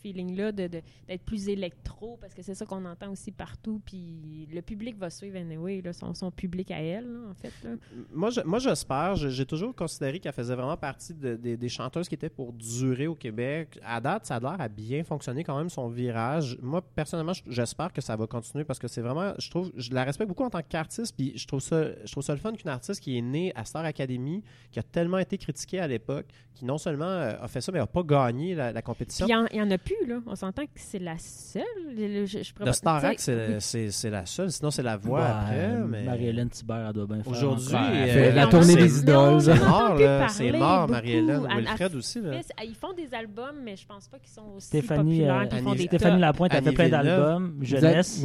feeling-là 0.01 0.51
de, 0.51 0.67
de- 0.67 0.81
d'être 1.07 1.23
plus 1.23 1.49
électro, 1.49 2.17
parce 2.19 2.33
que 2.33 2.41
c'est 2.41 2.55
ça 2.55 2.65
qu'on 2.65 2.85
entend 2.85 3.11
aussi 3.11 3.31
partout. 3.31 3.81
Puis 3.85 4.47
le 4.53 4.61
public 4.61 4.97
va 4.97 5.09
suivre 5.09 5.37
anyway, 5.37 5.81
là, 5.81 5.93
son, 5.93 6.13
son 6.13 6.31
public 6.31 6.71
à 6.71 6.81
elle, 6.81 7.05
là, 7.11 7.19
en 7.29 7.33
fait. 7.33 7.51
là. 7.63 7.75
Moi, 8.13 8.29
je- 8.29 8.41
moi, 8.41 8.59
j'espère. 8.59 9.15
Je- 9.15 9.29
J'ai 9.29 9.45
toujours 9.45 9.75
considéré 9.75 10.19
qu'elle 10.19 10.33
faisait 10.33 10.55
vraiment 10.55 10.77
partie 10.77 11.13
de- 11.13 11.35
des- 11.35 11.57
des 11.57 11.69
chanteuses 11.69 12.07
qui 12.09 12.15
étaient 12.15 12.29
pour 12.29 12.53
durer 12.53 13.07
au 13.07 13.15
Québec. 13.15 13.79
À 13.83 13.99
date, 14.01 14.25
ça 14.25 14.35
a 14.35 14.39
l'air 14.39 14.55
à 14.59 14.67
bien 14.67 15.03
fonctionner 15.03 15.43
quand 15.43 15.57
même 15.57 15.69
son 15.69 15.87
virage. 15.89 16.57
Moi, 16.61 16.81
personnellement, 16.81 17.33
j'espère 17.47 17.91
que 17.93 18.01
ça 18.01 18.15
va 18.15 18.25
continuer 18.27 18.63
parce 18.63 18.79
que 18.79 18.87
c'est 18.87 19.01
vraiment, 19.01 19.33
je 19.37 19.49
trouve, 19.49 19.71
je 19.75 19.91
la 19.93 20.03
respecte 20.03 20.27
beaucoup 20.27 20.43
en 20.43 20.49
tant 20.49 20.61
qu'artiste. 20.61 21.15
Puis 21.15 21.33
je 21.37 21.45
trouve 21.47 21.59
ça, 21.59 21.89
je 22.05 22.11
trouve 22.11 22.23
ça 22.23 22.33
le 22.33 22.39
fun 22.39 22.53
qu'une 22.53 22.69
artiste 22.69 23.01
qui 23.01 23.17
est 23.17 23.21
née 23.21 23.51
à 23.55 23.65
Star 23.65 23.85
Academy, 23.85 24.43
qui 24.71 24.79
a 24.79 24.83
tellement 24.83 25.17
été 25.19 25.37
critiquée 25.37 25.79
à 25.79 25.87
l'époque, 25.87 26.25
qui 26.55 26.65
non 26.65 26.77
seulement 26.77 27.05
euh, 27.05 27.33
a 27.39 27.47
fait 27.47 27.61
ça, 27.61 27.71
mais 27.71 27.79
n'a 27.79 27.85
pas 27.87 28.03
gagné 28.03 28.55
la, 28.55 28.71
la 28.71 28.81
compétition. 28.81 29.25
Puis 29.51 29.56
il 29.57 29.65
y 29.65 29.67
en- 29.67 29.71
a 29.71 29.77
plus, 29.77 29.95
là. 30.07 30.19
On 30.25 30.35
s'entend 30.35 30.63
que 30.63 30.69
c'est 30.75 30.99
la 30.99 31.17
seule. 31.17 31.63
Je, 31.97 32.25
je, 32.25 32.43
je 32.43 32.65
De 32.65 32.71
Starac, 32.71 33.19
c'est 33.19 34.09
la 34.09 34.25
seule. 34.25 34.51
Sinon, 34.51 34.71
c'est 34.71 34.83
la 34.83 34.97
voix 34.97 35.19
Ouais, 35.19 35.25
après. 35.25 35.77
Mais... 35.87 36.03
Marie-Hélène 36.03 36.49
Thibert, 36.49 36.87
elle 36.87 36.93
doit 36.93 37.05
bien 37.07 37.23
faire. 37.23 37.31
Aujourd'hui, 37.31 37.75
euh, 37.75 38.05
fait 38.07 38.31
la 38.31 38.47
tournée 38.47 38.75
des 38.75 38.99
idoles. 38.99 39.41
C'est 39.41 39.55
mort, 39.59 39.97
C'est 40.29 40.51
mort. 40.51 40.87
Marie-Hélène. 40.89 41.47
Wilfred 41.47 41.95
aussi. 41.95 42.21
Là. 42.21 42.39
Ils 42.63 42.75
font 42.75 42.93
des 42.93 43.13
albums, 43.13 43.55
mais 43.63 43.75
je 43.75 43.85
pense 43.85 44.07
pas 44.07 44.19
qu'ils 44.19 44.31
sont 44.31 44.45
aussi 44.55 44.67
Stéphanie, 44.67 45.19
populaires. 45.19 45.49
euh, 45.53 45.71
Annie- 45.71 45.85
Stéphanie. 45.87 46.21
Lapointe 46.21 46.53
a 46.53 46.61
fait 46.61 46.71
plein 46.71 46.89
d'albums, 46.89 47.57
jeunesse. 47.61 48.23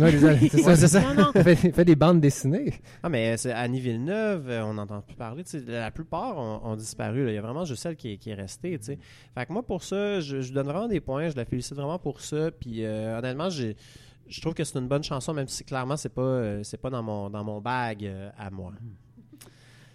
C'est 0.50 0.88
ça. 0.88 1.02
Elle 1.34 1.56
fait, 1.56 1.84
des 1.84 1.96
bandes 1.96 2.20
dessinées. 2.20 2.74
Ah, 3.02 3.08
mais 3.08 3.36
c'est 3.36 3.52
Annie 3.52 3.80
Villeneuve, 3.80 4.48
euh, 4.48 4.64
on 4.64 4.74
n'entend 4.74 5.00
plus 5.00 5.16
parler. 5.16 5.42
La 5.66 5.90
plupart 5.90 6.36
ont, 6.38 6.76
disparu. 6.76 7.28
Il 7.28 7.34
y 7.34 7.38
a 7.38 7.42
vraiment 7.42 7.64
juste 7.64 7.82
celle 7.82 7.96
qui 7.96 8.12
est, 8.12 8.16
qui 8.16 8.30
est 8.30 8.34
restée. 8.34 8.78
tu 8.78 8.84
sais. 8.86 8.98
Fait 9.36 9.46
que 9.46 9.52
moi, 9.52 9.62
pour 9.62 9.82
ça, 9.82 10.20
je, 10.20 10.52
donne 10.52 10.66
vraiment 10.66 10.88
des 10.88 11.00
points. 11.00 11.11
Je 11.20 11.36
la 11.36 11.44
félicite 11.44 11.74
vraiment 11.74 11.98
pour 11.98 12.20
ça. 12.20 12.50
Puis 12.50 12.84
euh, 12.84 13.18
honnêtement, 13.18 13.50
j'ai. 13.50 13.76
Je 14.28 14.40
trouve 14.40 14.54
que 14.54 14.64
c'est 14.64 14.78
une 14.78 14.88
bonne 14.88 15.02
chanson, 15.04 15.34
même 15.34 15.48
si 15.48 15.62
clairement 15.64 15.96
c'est 15.96 16.08
pas 16.08 16.22
euh, 16.22 16.62
c'est 16.62 16.78
pas 16.80 16.90
dans 16.90 17.02
mon 17.02 17.28
dans 17.28 17.44
mon 17.44 17.60
bag 17.60 18.04
euh, 18.06 18.30
à 18.38 18.50
moi. 18.50 18.72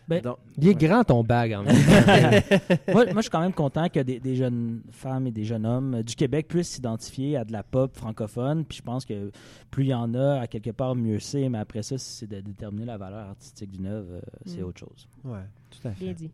Ben, 0.08 0.22
Donc, 0.22 0.38
Il 0.58 0.70
est 0.70 0.74
grand 0.76 1.04
ton 1.04 1.22
bag 1.22 1.54
en 1.54 1.64
même 1.64 1.76
moi, 2.94 3.04
moi, 3.08 3.16
je 3.18 3.22
suis 3.24 3.30
quand 3.30 3.42
même 3.42 3.52
content 3.52 3.90
que 3.90 4.00
des, 4.00 4.22
des 4.22 4.38
jeunes 4.38 4.82
femmes 4.90 5.28
et 5.28 5.32
des 5.32 5.44
jeunes 5.44 5.66
hommes 5.66 6.02
du 6.02 6.16
Québec 6.16 6.48
puissent 6.48 6.70
s'identifier 6.70 7.36
à 7.36 7.44
de 7.44 7.52
la 7.52 7.62
pop 7.62 7.94
francophone. 7.94 8.64
Puis 8.64 8.78
je 8.78 8.84
pense 8.84 9.04
que 9.04 9.32
plus 9.70 9.84
il 9.84 9.90
y 9.90 9.94
en 9.94 10.14
a, 10.14 10.40
à 10.40 10.48
quelque 10.48 10.70
part, 10.70 10.96
mieux 10.96 11.20
c'est. 11.20 11.50
Mais 11.50 11.58
après 11.58 11.84
ça, 11.84 11.98
si 11.98 12.10
c'est 12.10 12.28
de 12.28 12.40
déterminer 12.40 12.86
la 12.86 12.98
valeur 12.98 13.28
artistique 13.28 13.70
d'une 13.72 13.88
œuvre, 13.88 14.14
euh, 14.14 14.22
c'est 14.46 14.62
Mm. 14.62 14.66
autre 14.66 14.80
chose. 14.80 15.10
ouais, 15.26 15.44
tout 15.72 15.86
à 15.86 15.92
fait. 15.92 16.06
Bien 16.06 16.14
dit. 16.14 16.32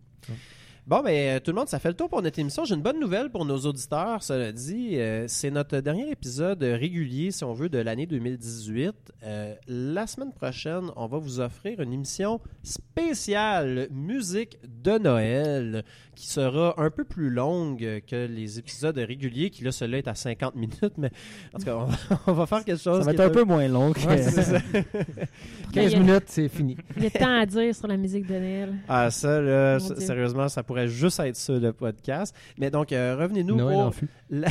Bon, 0.86 1.02
ben, 1.02 1.40
tout 1.40 1.52
le 1.52 1.56
monde, 1.56 1.70
ça 1.70 1.80
fait 1.80 1.88
le 1.88 1.94
tour 1.94 2.10
pour 2.10 2.22
notre 2.22 2.38
émission. 2.40 2.66
J'ai 2.66 2.76
une 2.76 2.82
bonne 2.82 3.00
nouvelle 3.00 3.30
pour 3.30 3.46
nos 3.46 3.58
auditeurs, 3.60 4.22
cela 4.22 4.52
dit. 4.52 5.00
Euh, 5.00 5.24
c'est 5.30 5.50
notre 5.50 5.80
dernier 5.80 6.12
épisode 6.12 6.62
régulier, 6.62 7.32
si 7.32 7.46
on 7.46 7.54
veut, 7.54 7.70
de 7.70 7.78
l'année 7.78 8.06
2018. 8.06 8.94
Euh, 9.24 9.56
la 9.70 10.08
semaine 10.08 10.34
prochaine, 10.34 10.92
on 10.98 11.08
va 11.08 11.20
vous 11.20 11.40
offrir 11.40 11.80
une 11.80 11.94
émission 11.94 12.42
spéciale 12.64 13.88
musique 13.92 14.58
de 14.84 14.98
Noël 14.98 15.86
qui 16.16 16.28
sera 16.28 16.74
un 16.78 16.92
peu 16.92 17.06
plus 17.06 17.30
longue 17.30 18.02
que 18.06 18.28
les 18.28 18.60
épisodes 18.60 18.98
réguliers, 18.98 19.50
qui 19.52 19.64
là, 19.64 19.72
celui-là 19.72 20.00
est 20.00 20.08
à 20.10 20.16
50 20.16 20.54
minutes, 20.56 20.94
mais 20.98 21.10
en 21.54 21.60
tout 21.60 21.66
cas, 21.66 21.76
on 21.78 21.86
va, 21.86 21.98
on 22.28 22.34
va 22.34 22.46
faire 22.46 22.66
quelque 22.66 22.82
chose. 22.84 23.00
Ça 23.00 23.06
va 23.06 23.14
qui 23.14 23.22
être 23.22 23.28
est 23.28 23.30
un 23.30 23.30
peu 23.30 23.44
moins 23.46 23.68
long. 23.70 23.94
que- 23.94 24.06
Ouais, 24.06 24.22
ça. 24.22 24.60
15 25.74 25.76
il 25.76 25.82
y 25.92 25.96
a- 25.96 26.00
minutes, 26.00 26.24
c'est 26.28 26.50
fini. 26.50 26.76
Il 26.98 27.04
y 27.04 27.08
a 27.08 27.10
tant 27.10 27.40
à 27.40 27.46
dire 27.46 27.74
sur 27.74 27.88
la 27.88 27.96
musique 27.98 28.28
de 28.28 28.34
Noël. 28.34 28.74
Ah, 28.90 29.10
ça, 29.10 29.40
là, 29.42 29.80
sérieusement, 29.80 30.50
ça 30.50 30.62
pourrait 30.62 30.73
juste 30.88 31.20
être 31.20 31.36
ça, 31.36 31.54
le 31.54 31.74
podcast. 31.74 32.36
Mais 32.58 32.70
donc, 32.70 32.92
euh, 32.92 33.16
revenez-nous 33.20 33.58
pour 33.58 33.94
la... 34.30 34.48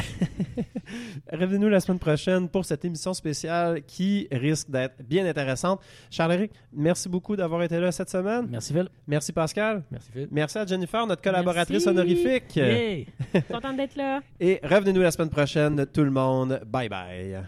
revenez-nous 1.33 1.69
la 1.69 1.81
semaine 1.81 1.99
prochaine 1.99 2.49
pour 2.49 2.65
cette 2.65 2.85
émission 2.85 3.15
spéciale 3.15 3.83
qui 3.83 4.29
risque 4.31 4.71
d'être 4.71 5.03
bien 5.03 5.27
intéressante. 5.27 5.81
Charles-Éric, 6.11 6.53
merci 6.73 7.09
beaucoup 7.09 7.37
d'avoir 7.37 7.63
été 7.63 7.79
là 7.79 7.93
cette 7.93 8.11
semaine. 8.11 8.47
Merci, 8.51 8.73
Phil. 8.73 8.89
Merci, 9.07 9.33
Pascal. 9.33 9.83
Merci, 9.91 10.11
Phil. 10.13 10.29
Merci 10.31 10.59
à 10.59 10.67
Jennifer, 10.67 11.07
notre 11.07 11.23
collaboratrice 11.23 11.87
Merci. 11.87 11.89
honorifique. 11.89 12.57
Yay! 12.57 13.07
Contente 13.51 13.77
d'être 13.77 13.97
là. 13.97 14.21
Et 14.41 14.61
revenez-nous 14.63 15.03
la 15.03 15.11
semaine 15.11 15.31
prochaine, 15.31 15.87
tout 15.87 16.05
le 16.05 16.11
monde. 16.11 16.61
Bye 16.67 16.89
bye. 16.89 17.43